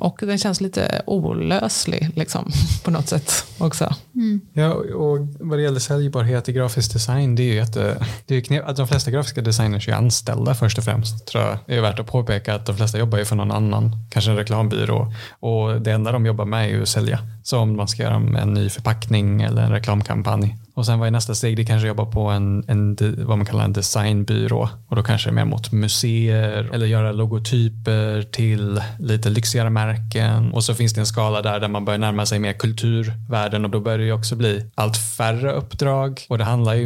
Och 0.00 0.18
den 0.22 0.38
känns 0.38 0.60
lite 0.60 1.02
olöslig 1.06 2.10
liksom, 2.14 2.50
på 2.84 2.90
något 2.90 3.08
sätt 3.08 3.44
också. 3.58 3.94
Mm. 4.14 4.40
Ja, 4.52 4.72
och 4.72 5.18
vad 5.40 5.58
det 5.58 5.62
gäller 5.62 5.80
säljbarhet 5.80 6.48
i 6.48 6.52
grafisk 6.52 6.92
design, 6.92 7.34
det 7.34 7.42
är 7.42 7.44
ju 7.44 7.54
jätte, 7.54 8.06
det 8.26 8.36
är 8.36 8.40
knep, 8.40 8.68
att 8.68 8.76
de 8.76 8.88
flesta 8.88 9.10
grafiska 9.10 9.40
designers 9.40 9.88
är 9.88 9.92
anställda 9.92 10.54
först 10.54 10.78
och 10.78 10.84
främst. 10.84 11.26
Tror 11.26 11.44
jag. 11.44 11.58
Det 11.66 11.76
är 11.76 11.80
värt 11.80 11.98
att 11.98 12.06
påpeka 12.06 12.54
att 12.54 12.66
de 12.66 12.76
flesta 12.76 12.98
jobbar 12.98 13.18
ju 13.18 13.24
för 13.24 13.36
någon 13.36 13.52
annan, 13.52 13.96
kanske 14.10 14.30
en 14.30 14.36
reklambyrå. 14.36 15.12
Och 15.40 15.80
det 15.80 15.92
enda 15.92 16.12
de 16.12 16.26
jobbar 16.26 16.44
med 16.44 16.64
är 16.64 16.68
ju 16.68 16.82
att 16.82 16.88
sälja. 16.88 17.18
Så 17.42 17.58
om 17.58 17.76
man 17.76 17.88
ska 17.88 18.02
göra 18.02 18.14
en 18.14 18.54
ny 18.54 18.68
förpackning 18.68 19.42
eller 19.42 19.62
en 19.62 19.72
reklamkampanj 19.72 20.56
och 20.74 20.86
sen 20.86 20.98
vad 20.98 21.06
är 21.06 21.10
nästa 21.10 21.34
steg? 21.34 21.56
Det 21.56 21.64
kanske 21.64 21.88
jobba 21.88 22.04
på 22.04 22.20
en, 22.20 22.64
en, 22.68 22.96
vad 23.18 23.38
man 23.38 23.46
kallar 23.46 23.64
en 23.64 23.72
designbyrå 23.72 24.68
och 24.88 24.96
då 24.96 25.02
kanske 25.02 25.30
mer 25.30 25.44
mot 25.44 25.72
museer 25.72 26.70
eller 26.74 26.86
göra 26.86 27.12
logotyper 27.12 28.22
till 28.22 28.80
lite 28.98 29.30
lyxigare 29.30 29.70
märken. 29.70 30.52
Och 30.52 30.64
så 30.64 30.74
finns 30.74 30.92
det 30.92 31.00
en 31.00 31.06
skala 31.06 31.42
där 31.42 31.60
där 31.60 31.68
man 31.68 31.84
börjar 31.84 31.98
närma 31.98 32.26
sig 32.26 32.38
mer 32.38 32.52
kulturvärden 32.52 33.64
och 33.64 33.70
då 33.70 33.80
börjar 33.80 33.98
det 33.98 34.12
också 34.12 34.36
bli 34.36 34.70
allt 34.74 34.96
färre 34.96 35.52
uppdrag 35.52 36.20
och 36.28 36.38
det 36.38 36.44
handlar 36.44 36.74
ju 36.74 36.84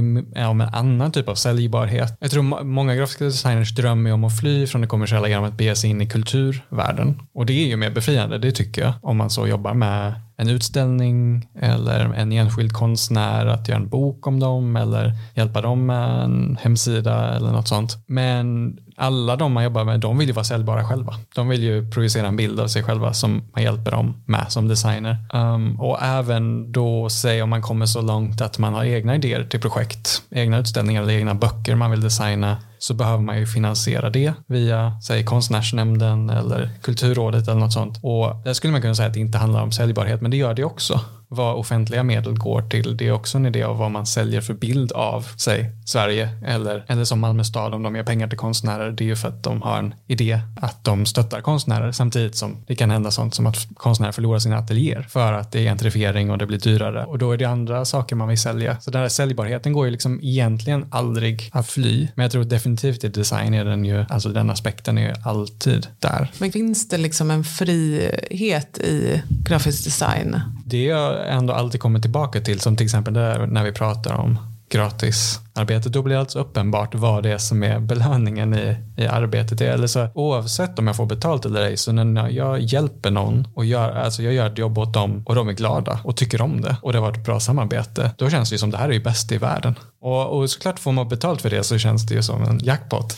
om 0.49 0.61
en 0.61 0.75
annan 0.75 1.13
typ 1.13 1.29
av 1.29 1.35
säljbarhet. 1.35 2.17
Jag 2.21 2.31
tror 2.31 2.65
många 2.65 2.95
grafiska 2.95 3.25
designers 3.25 3.75
drömmer 3.75 4.13
om 4.13 4.25
att 4.25 4.41
fly 4.41 4.67
från 4.67 4.81
det 4.81 4.87
kommersiella 4.87 5.29
genom 5.29 5.45
att 5.45 5.55
bege 5.55 5.77
sig 5.77 5.91
in 5.91 6.01
i 6.01 6.07
kulturvärlden 6.07 7.21
och 7.35 7.47
det 7.47 7.53
är 7.53 7.67
ju 7.67 7.77
mer 7.77 7.91
befriande, 7.91 8.39
det 8.39 8.53
tycker 8.53 8.83
jag, 8.83 8.93
om 9.03 9.17
man 9.17 9.31
så 9.31 9.47
jobbar 9.47 9.75
med 9.75 10.15
en 10.37 10.49
utställning 10.49 11.49
eller 11.61 12.01
en 12.01 12.33
enskild 12.33 12.73
konstnär 12.73 13.47
att 13.47 13.69
göra 13.69 13.79
en 13.79 13.89
bok 13.89 14.27
om 14.27 14.41
dem 14.41 14.77
eller 14.77 15.13
hjälpa 15.35 15.61
dem 15.61 15.87
med 15.87 16.25
en 16.25 16.59
hemsida 16.63 17.35
eller 17.37 17.51
något 17.51 17.69
sånt. 17.69 17.97
Men 18.07 18.77
alla 18.97 19.37
de 19.37 19.53
man 19.53 19.65
jobbar 19.65 19.85
med, 19.85 20.01
de 20.01 20.19
vill 20.19 20.29
ju 20.29 20.35
vara 20.35 20.45
säljbara 20.45 20.85
själva. 20.85 21.15
De 21.35 21.49
vill 21.49 21.63
ju 21.63 21.91
projicera 21.91 22.27
en 22.27 22.37
bild 22.37 22.61
av 22.61 22.69
sig 22.69 22.83
själva 22.83 23.13
som 23.13 23.43
man 23.55 23.63
hjälper 23.63 23.91
dem 23.91 24.23
med 24.27 24.53
som 24.53 24.69
designer. 24.69 25.17
Um, 25.33 25.81
och 25.81 26.03
även 26.03 26.73
då, 26.73 27.09
säg 27.09 27.43
om 27.43 27.51
man 27.51 27.63
kommer 27.63 27.87
så 27.87 28.03
långt 28.03 28.41
att 28.41 28.59
man 28.59 28.75
har 28.75 28.85
egna 28.85 29.15
idéer 29.15 29.45
till 29.45 29.61
projekt, 29.61 30.23
egna 30.31 30.59
utställningar 30.59 31.03
eller 31.03 31.15
egna 31.15 31.35
böcker 31.35 31.75
man 31.75 31.91
vill 31.91 32.01
designa, 32.01 32.57
så 32.87 32.95
behöver 32.95 33.23
man 33.23 33.39
ju 33.39 33.47
finansiera 33.47 34.11
det 34.11 34.33
via 34.47 35.01
säg 35.01 35.25
konstnärsnämnden 35.25 36.31
eller 36.31 36.71
kulturrådet 36.83 37.49
eller 37.49 37.61
något 37.61 37.73
sånt. 37.73 37.99
Och 38.03 38.37
där 38.45 38.53
skulle 38.53 38.73
man 38.73 38.83
kunna 38.83 38.95
säga 38.95 39.09
att 39.09 39.15
det 39.15 39.21
inte 39.21 39.39
handlar 39.39 39.63
om 39.63 39.73
säljbarhet, 39.73 40.21
men 40.21 40.31
det 40.31 40.37
gör 40.37 40.55
det 40.55 40.65
också 40.65 41.01
vad 41.29 41.55
offentliga 41.55 42.03
medel 42.03 42.35
går 42.35 42.63
till. 42.63 42.97
Det 42.97 43.09
är 43.09 43.13
också 43.13 43.39
en 43.39 43.47
idé 43.47 43.63
av 43.63 43.79
vad 43.79 43.91
man 43.91 44.07
säljer 44.07 44.41
för 44.41 44.55
bild 44.55 44.93
av, 44.93 45.27
säg 45.37 45.71
Sverige 45.85 46.29
eller, 46.47 46.85
eller 46.89 47.05
som 47.05 47.21
Malmö 47.21 47.45
stad 47.45 47.75
om 47.75 47.83
de 47.83 47.97
ger 47.97 48.03
pengar 48.03 48.29
till 48.29 48.39
konstnärer. 48.39 48.91
Det 48.91 49.05
är 49.05 49.07
ju 49.07 49.17
för 49.17 49.29
att 49.29 49.43
de 49.43 49.63
har 49.63 49.79
en 49.79 49.95
idé 50.07 50.41
att 50.61 50.85
de 50.85 51.07
stöttar 51.07 51.41
konstnärer 51.41 51.93
samtidigt 51.93 52.37
som 52.37 52.57
det 52.67 52.75
kan 52.75 52.91
hända 52.91 53.11
sånt 53.11 53.35
som 53.35 53.47
att 53.47 53.69
konstnärer 53.75 54.13
förlorar 54.13 54.39
sina 54.39 54.59
ateljéer 54.59 55.03
för 55.03 55.33
att 55.33 55.53
det 55.53 55.59
är 55.59 55.65
gentrifiering 55.65 56.31
och 56.31 56.39
det 56.39 56.47
blir 56.47 56.59
dyrare 56.59 57.05
och 57.05 57.19
då 57.19 57.33
är 57.33 57.37
det 57.37 57.45
andra 57.45 57.85
saker 57.85 58.17
man 58.17 58.29
vill 58.29 58.39
sälja. 58.39 58.81
Så 58.81 58.91
den 58.91 59.01
här 59.01 59.09
säljbarheten 59.09 59.73
går 59.73 59.85
ju 59.85 59.91
liksom 59.91 60.21
egentligen 60.23 60.87
aldrig 60.91 61.51
att 61.53 61.69
fly. 61.69 62.09
Men 62.15 62.23
jag 62.23 62.33
tror 62.33 62.45
definitivt 62.45 63.05
i 63.05 63.09
design 63.09 63.55
är 63.55 63.65
den 63.65 63.85
ju, 63.85 64.05
alltså 64.09 64.29
den 64.29 64.51
aspekten 64.51 64.99
är 64.99 65.09
ju 65.09 65.15
alltid 65.25 65.87
där. 65.99 66.31
Men 66.39 66.53
finns 66.53 66.89
det 66.89 66.99
liksom 66.99 67.31
en 67.31 67.45
frihet 67.45 68.79
i 68.79 69.23
grafisk 69.29 69.85
design? 69.85 70.41
Det 70.67 70.85
jag 70.85 71.16
ändå 71.17 71.53
alltid 71.53 71.81
kommer 71.81 72.01
tillbaka 72.01 72.41
till, 72.41 72.61
som 72.61 72.77
till 72.77 72.85
exempel 72.85 73.15
där 73.15 73.47
när 73.47 73.65
vi 73.65 73.73
pratar 73.73 74.15
om 74.15 74.39
gratisarbete, 74.69 75.89
då 75.89 76.03
blir 76.03 76.15
det 76.15 76.21
alltså 76.21 76.39
uppenbart 76.39 76.95
vad 76.95 77.23
det 77.23 77.33
är 77.33 77.39
som 77.39 77.63
är 77.63 77.79
belöningen 77.81 78.55
i, 78.55 78.77
i 78.97 79.07
arbetet. 79.07 79.61
Eller 79.61 79.87
så, 79.87 80.09
oavsett 80.15 80.79
om 80.79 80.87
jag 80.87 80.97
får 80.97 81.07
betalt 81.07 81.45
eller 81.45 81.61
ej, 81.61 81.77
så 81.77 81.93
när 81.93 82.29
jag 82.29 82.61
hjälper 82.61 83.11
någon 83.11 83.49
och 83.55 83.65
gör, 83.65 83.93
alltså 83.93 84.23
jag 84.23 84.33
gör 84.33 84.47
ett 84.47 84.59
jobb 84.59 84.79
åt 84.79 84.95
dem 84.95 85.23
och 85.27 85.35
de 85.35 85.49
är 85.49 85.53
glada 85.53 86.01
och 86.05 86.17
tycker 86.17 86.43
om 86.43 86.61
det 86.61 86.77
och 86.83 86.93
det 86.93 86.99
har 86.99 87.07
varit 87.07 87.19
ett 87.19 87.25
bra 87.25 87.41
samarbete, 87.41 88.11
då 88.19 88.31
känns 88.31 88.49
det 88.49 88.55
ju 88.55 88.59
som 88.59 88.71
det 88.71 88.77
här 88.77 88.89
är 88.89 88.93
ju 88.93 89.03
bäst 89.03 89.33
i 89.33 89.39
världen. 89.39 89.75
Och, 90.01 90.39
och 90.39 90.51
såklart 90.51 90.79
får 90.79 90.93
man 90.93 91.09
betalt 91.09 91.43
för 91.43 91.51
det 91.51 91.65
så 91.65 91.79
känns 91.79 92.07
det 92.07 92.15
ju 92.15 92.23
som 92.23 92.43
en 92.43 92.59
jackpot. 92.59 93.17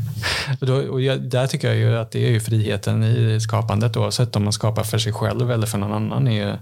och 0.60 0.66
då, 0.66 0.74
och 0.74 1.00
jag, 1.00 1.22
där 1.22 1.46
tycker 1.46 1.68
jag 1.68 1.76
ju 1.76 1.98
att 1.98 2.10
det 2.10 2.26
är 2.26 2.30
ju 2.30 2.40
friheten 2.40 3.02
i 3.02 3.40
skapandet 3.40 3.96
oavsett 3.96 4.36
om 4.36 4.44
man 4.44 4.52
skapar 4.52 4.82
för 4.82 4.98
sig 4.98 5.12
själv 5.12 5.50
eller 5.50 5.66
för 5.66 5.78
någon 5.78 5.92
annan 5.92 6.28
är 6.28 6.46
ju 6.46 6.56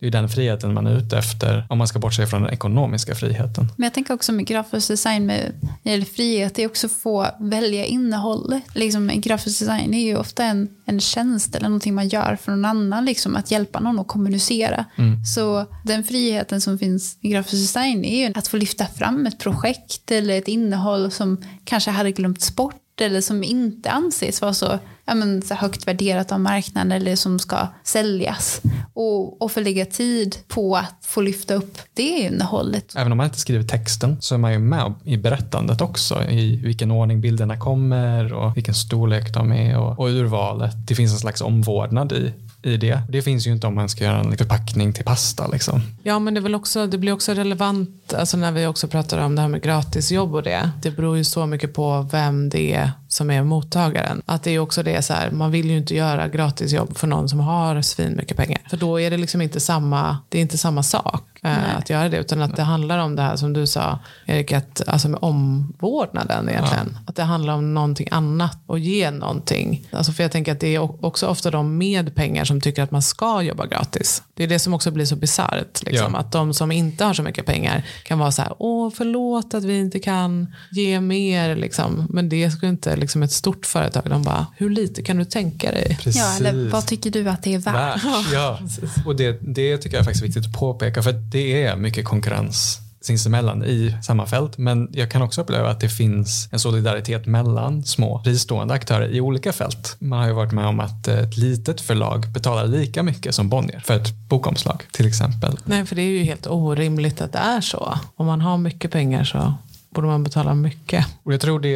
det 0.00 0.06
är 0.06 0.10
den 0.10 0.28
friheten 0.28 0.74
man 0.74 0.86
är 0.86 0.98
ute 0.98 1.18
efter 1.18 1.66
om 1.68 1.78
man 1.78 1.88
ska 1.88 1.98
bortse 1.98 2.26
från 2.26 2.42
den 2.42 2.52
ekonomiska 2.52 3.14
friheten. 3.14 3.68
Men 3.76 3.84
jag 3.84 3.94
tänker 3.94 4.14
också 4.14 4.32
med 4.32 4.46
grafisk 4.46 4.88
design 4.88 5.26
med 5.26 5.52
eller 5.84 6.04
frihet, 6.04 6.54
det 6.54 6.62
är 6.62 6.66
också 6.66 6.86
att 6.86 6.92
få 6.92 7.26
välja 7.40 7.84
innehåll. 7.84 8.60
Liksom, 8.74 9.10
grafisk 9.14 9.58
design 9.58 9.94
är 9.94 10.06
ju 10.06 10.16
ofta 10.16 10.44
en, 10.44 10.68
en 10.84 11.00
tjänst 11.00 11.54
eller 11.54 11.68
någonting 11.68 11.94
man 11.94 12.08
gör 12.08 12.36
för 12.36 12.52
någon 12.52 12.64
annan, 12.64 13.04
liksom, 13.04 13.36
att 13.36 13.50
hjälpa 13.50 13.80
någon 13.80 13.98
att 13.98 14.08
kommunicera. 14.08 14.84
Mm. 14.96 15.24
Så 15.24 15.66
den 15.84 16.04
friheten 16.04 16.60
som 16.60 16.78
finns 16.78 17.18
i 17.20 17.28
grafisk 17.28 17.62
design 17.62 18.04
är 18.04 18.26
ju 18.26 18.32
att 18.34 18.48
få 18.48 18.56
lyfta 18.56 18.86
fram 18.86 19.26
ett 19.26 19.38
projekt 19.38 20.10
eller 20.10 20.38
ett 20.38 20.48
innehåll 20.48 21.10
som 21.10 21.44
kanske 21.64 21.90
hade 21.90 22.12
glömts 22.12 22.56
bort 22.56 22.85
eller 23.00 23.20
som 23.20 23.44
inte 23.44 23.90
anses 23.90 24.42
vara 24.42 24.54
så, 24.54 24.78
ja, 25.04 25.14
men, 25.14 25.42
så 25.42 25.54
högt 25.54 25.88
värderat 25.88 26.32
av 26.32 26.40
marknaden 26.40 26.92
eller 26.92 27.16
som 27.16 27.38
ska 27.38 27.68
säljas. 27.84 28.60
Och, 28.94 29.42
och 29.42 29.52
få 29.52 29.60
lägga 29.60 29.86
tid 29.86 30.36
på 30.48 30.76
att 30.76 30.94
få 31.00 31.20
lyfta 31.20 31.54
upp 31.54 31.78
det 31.94 32.02
innehållet. 32.02 32.96
Även 32.96 33.12
om 33.12 33.18
man 33.18 33.26
inte 33.26 33.38
skriver 33.38 33.64
texten 33.64 34.16
så 34.20 34.34
är 34.34 34.38
man 34.38 34.52
ju 34.52 34.58
med 34.58 34.94
i 35.04 35.16
berättandet 35.16 35.80
också. 35.80 36.22
I 36.22 36.56
vilken 36.56 36.90
ordning 36.90 37.20
bilderna 37.20 37.56
kommer 37.56 38.32
och 38.32 38.56
vilken 38.56 38.74
storlek 38.74 39.34
de 39.34 39.52
är 39.52 39.78
och, 39.78 39.98
och 39.98 40.08
urvalet. 40.08 40.74
Det 40.88 40.94
finns 40.94 41.12
en 41.12 41.18
slags 41.18 41.40
omvårdnad 41.40 42.12
i 42.12 42.32
i 42.66 42.76
det. 42.76 43.02
Det 43.08 43.22
finns 43.22 43.46
ju 43.46 43.52
inte 43.52 43.66
om 43.66 43.74
man 43.74 43.88
ska 43.88 44.04
göra 44.04 44.18
en 44.18 44.36
förpackning 44.36 44.92
till 44.92 45.04
pasta. 45.04 45.46
Liksom. 45.46 45.82
Ja, 46.02 46.18
men 46.18 46.34
det, 46.34 46.40
väl 46.40 46.54
också, 46.54 46.86
det 46.86 46.98
blir 46.98 47.12
också 47.12 47.32
relevant 47.32 48.14
alltså 48.14 48.36
när 48.36 48.52
vi 48.52 48.66
också 48.66 48.88
pratar 48.88 49.18
om 49.18 49.36
det 49.36 49.42
här 49.42 49.48
med 49.48 49.62
gratisjobb 49.62 50.34
och 50.34 50.42
det. 50.42 50.70
Det 50.82 50.90
beror 50.90 51.16
ju 51.16 51.24
så 51.24 51.46
mycket 51.46 51.74
på 51.74 52.08
vem 52.12 52.48
det 52.48 52.74
är 52.74 52.90
som 53.16 53.30
är 53.30 53.42
mottagaren. 53.42 54.22
Att 54.26 54.42
det 54.42 54.50
är 54.50 54.58
också 54.58 54.82
det 54.82 55.02
så 55.02 55.12
här, 55.12 55.30
man 55.30 55.50
vill 55.50 55.70
ju 55.70 55.76
inte 55.76 55.94
göra 55.94 56.28
gratisjobb 56.28 56.98
för 56.98 57.06
någon 57.06 57.28
som 57.28 57.40
har 57.40 57.82
svin 57.82 58.16
mycket 58.16 58.36
pengar. 58.36 58.60
För 58.70 58.76
då 58.76 59.00
är 59.00 59.10
det 59.10 59.16
liksom 59.16 59.42
inte 59.42 59.60
samma, 59.60 60.18
det 60.28 60.38
är 60.38 60.42
inte 60.42 60.58
samma 60.58 60.82
sak 60.82 61.24
eh, 61.42 61.76
att 61.76 61.90
göra 61.90 62.08
det. 62.08 62.16
Utan 62.16 62.42
att 62.42 62.56
det 62.56 62.62
handlar 62.62 62.98
om 62.98 63.16
det 63.16 63.22
här 63.22 63.36
som 63.36 63.52
du 63.52 63.66
sa, 63.66 63.98
Erik, 64.26 64.52
att, 64.52 64.82
alltså 64.86 65.08
med 65.08 65.18
omvårdnaden 65.22 66.48
egentligen. 66.48 66.90
Ja. 66.92 67.00
Att 67.06 67.16
det 67.16 67.22
handlar 67.22 67.54
om 67.54 67.74
någonting 67.74 68.08
annat 68.10 68.58
och 68.66 68.78
ge 68.78 69.10
någonting. 69.10 69.88
Alltså 69.92 70.12
för 70.12 70.24
jag 70.24 70.32
tänker 70.32 70.52
att 70.52 70.60
det 70.60 70.74
är 70.74 71.04
också 71.04 71.26
ofta 71.26 71.50
de 71.50 71.78
med 71.78 72.14
pengar 72.14 72.44
som 72.44 72.60
tycker 72.60 72.82
att 72.82 72.90
man 72.90 73.02
ska 73.02 73.42
jobba 73.42 73.66
gratis. 73.66 74.22
Det 74.34 74.42
är 74.44 74.48
det 74.48 74.58
som 74.58 74.74
också 74.74 74.90
blir 74.90 75.04
så 75.04 75.16
bisarrt. 75.16 75.82
Liksom. 75.82 76.12
Ja. 76.12 76.20
Att 76.20 76.32
de 76.32 76.54
som 76.54 76.72
inte 76.72 77.04
har 77.04 77.14
så 77.14 77.22
mycket 77.22 77.46
pengar 77.46 77.86
kan 78.04 78.18
vara 78.18 78.32
så 78.32 78.42
här, 78.42 78.52
åh 78.58 78.90
förlåt 78.96 79.54
att 79.54 79.64
vi 79.64 79.78
inte 79.78 79.98
kan 79.98 80.54
ge 80.70 81.00
mer. 81.00 81.56
Liksom. 81.56 82.06
Men 82.10 82.28
det 82.28 82.50
skulle 82.50 82.70
inte 82.70 82.96
liksom 83.06 83.22
ett 83.22 83.32
stort 83.32 83.66
företag, 83.66 84.02
de 84.06 84.22
bara, 84.22 84.46
hur 84.56 84.70
lite 84.70 85.02
kan 85.02 85.16
du 85.16 85.24
tänka 85.24 85.70
dig? 85.70 85.98
Precis. 86.02 86.22
Ja, 86.22 86.36
eller 86.36 86.70
vad 86.70 86.86
tycker 86.86 87.10
du 87.10 87.28
att 87.28 87.42
det 87.42 87.54
är 87.54 87.58
värt? 87.58 88.04
värt 88.04 88.32
ja, 88.32 88.58
och 89.06 89.16
det, 89.16 89.38
det 89.40 89.78
tycker 89.78 89.96
jag 89.96 90.00
är 90.00 90.04
faktiskt 90.04 90.24
viktigt 90.24 90.46
att 90.46 90.52
påpeka, 90.52 91.02
för 91.02 91.12
det 91.12 91.62
är 91.62 91.76
mycket 91.76 92.04
konkurrens 92.04 92.80
sinsemellan 93.00 93.64
i 93.64 93.94
samma 94.02 94.26
fält. 94.26 94.58
Men 94.58 94.88
jag 94.92 95.10
kan 95.10 95.22
också 95.22 95.40
uppleva 95.40 95.70
att 95.70 95.80
det 95.80 95.88
finns 95.88 96.48
en 96.52 96.58
solidaritet 96.58 97.26
mellan 97.26 97.84
små 97.84 98.22
fristående 98.24 98.74
aktörer 98.74 99.08
i 99.08 99.20
olika 99.20 99.52
fält. 99.52 99.96
Man 99.98 100.18
har 100.18 100.26
ju 100.26 100.32
varit 100.32 100.52
med 100.52 100.66
om 100.66 100.80
att 100.80 101.08
ett 101.08 101.36
litet 101.36 101.80
förlag 101.80 102.28
betalar 102.28 102.66
lika 102.66 103.02
mycket 103.02 103.34
som 103.34 103.48
Bonnier 103.48 103.80
för 103.80 103.96
ett 103.96 104.28
bokomslag 104.28 104.82
till 104.92 105.06
exempel. 105.06 105.58
Nej, 105.64 105.86
för 105.86 105.96
det 105.96 106.02
är 106.02 106.10
ju 106.10 106.22
helt 106.22 106.46
orimligt 106.46 107.20
att 107.20 107.32
det 107.32 107.38
är 107.38 107.60
så. 107.60 107.98
Om 108.16 108.26
man 108.26 108.40
har 108.40 108.58
mycket 108.58 108.90
pengar 108.90 109.24
så 109.24 109.54
borde 109.96 110.08
man 110.08 110.24
betala 110.24 110.54
mycket. 110.54 111.06
Och 111.22 111.32
jag 111.32 111.40
tror 111.40 111.60
det 111.60 111.74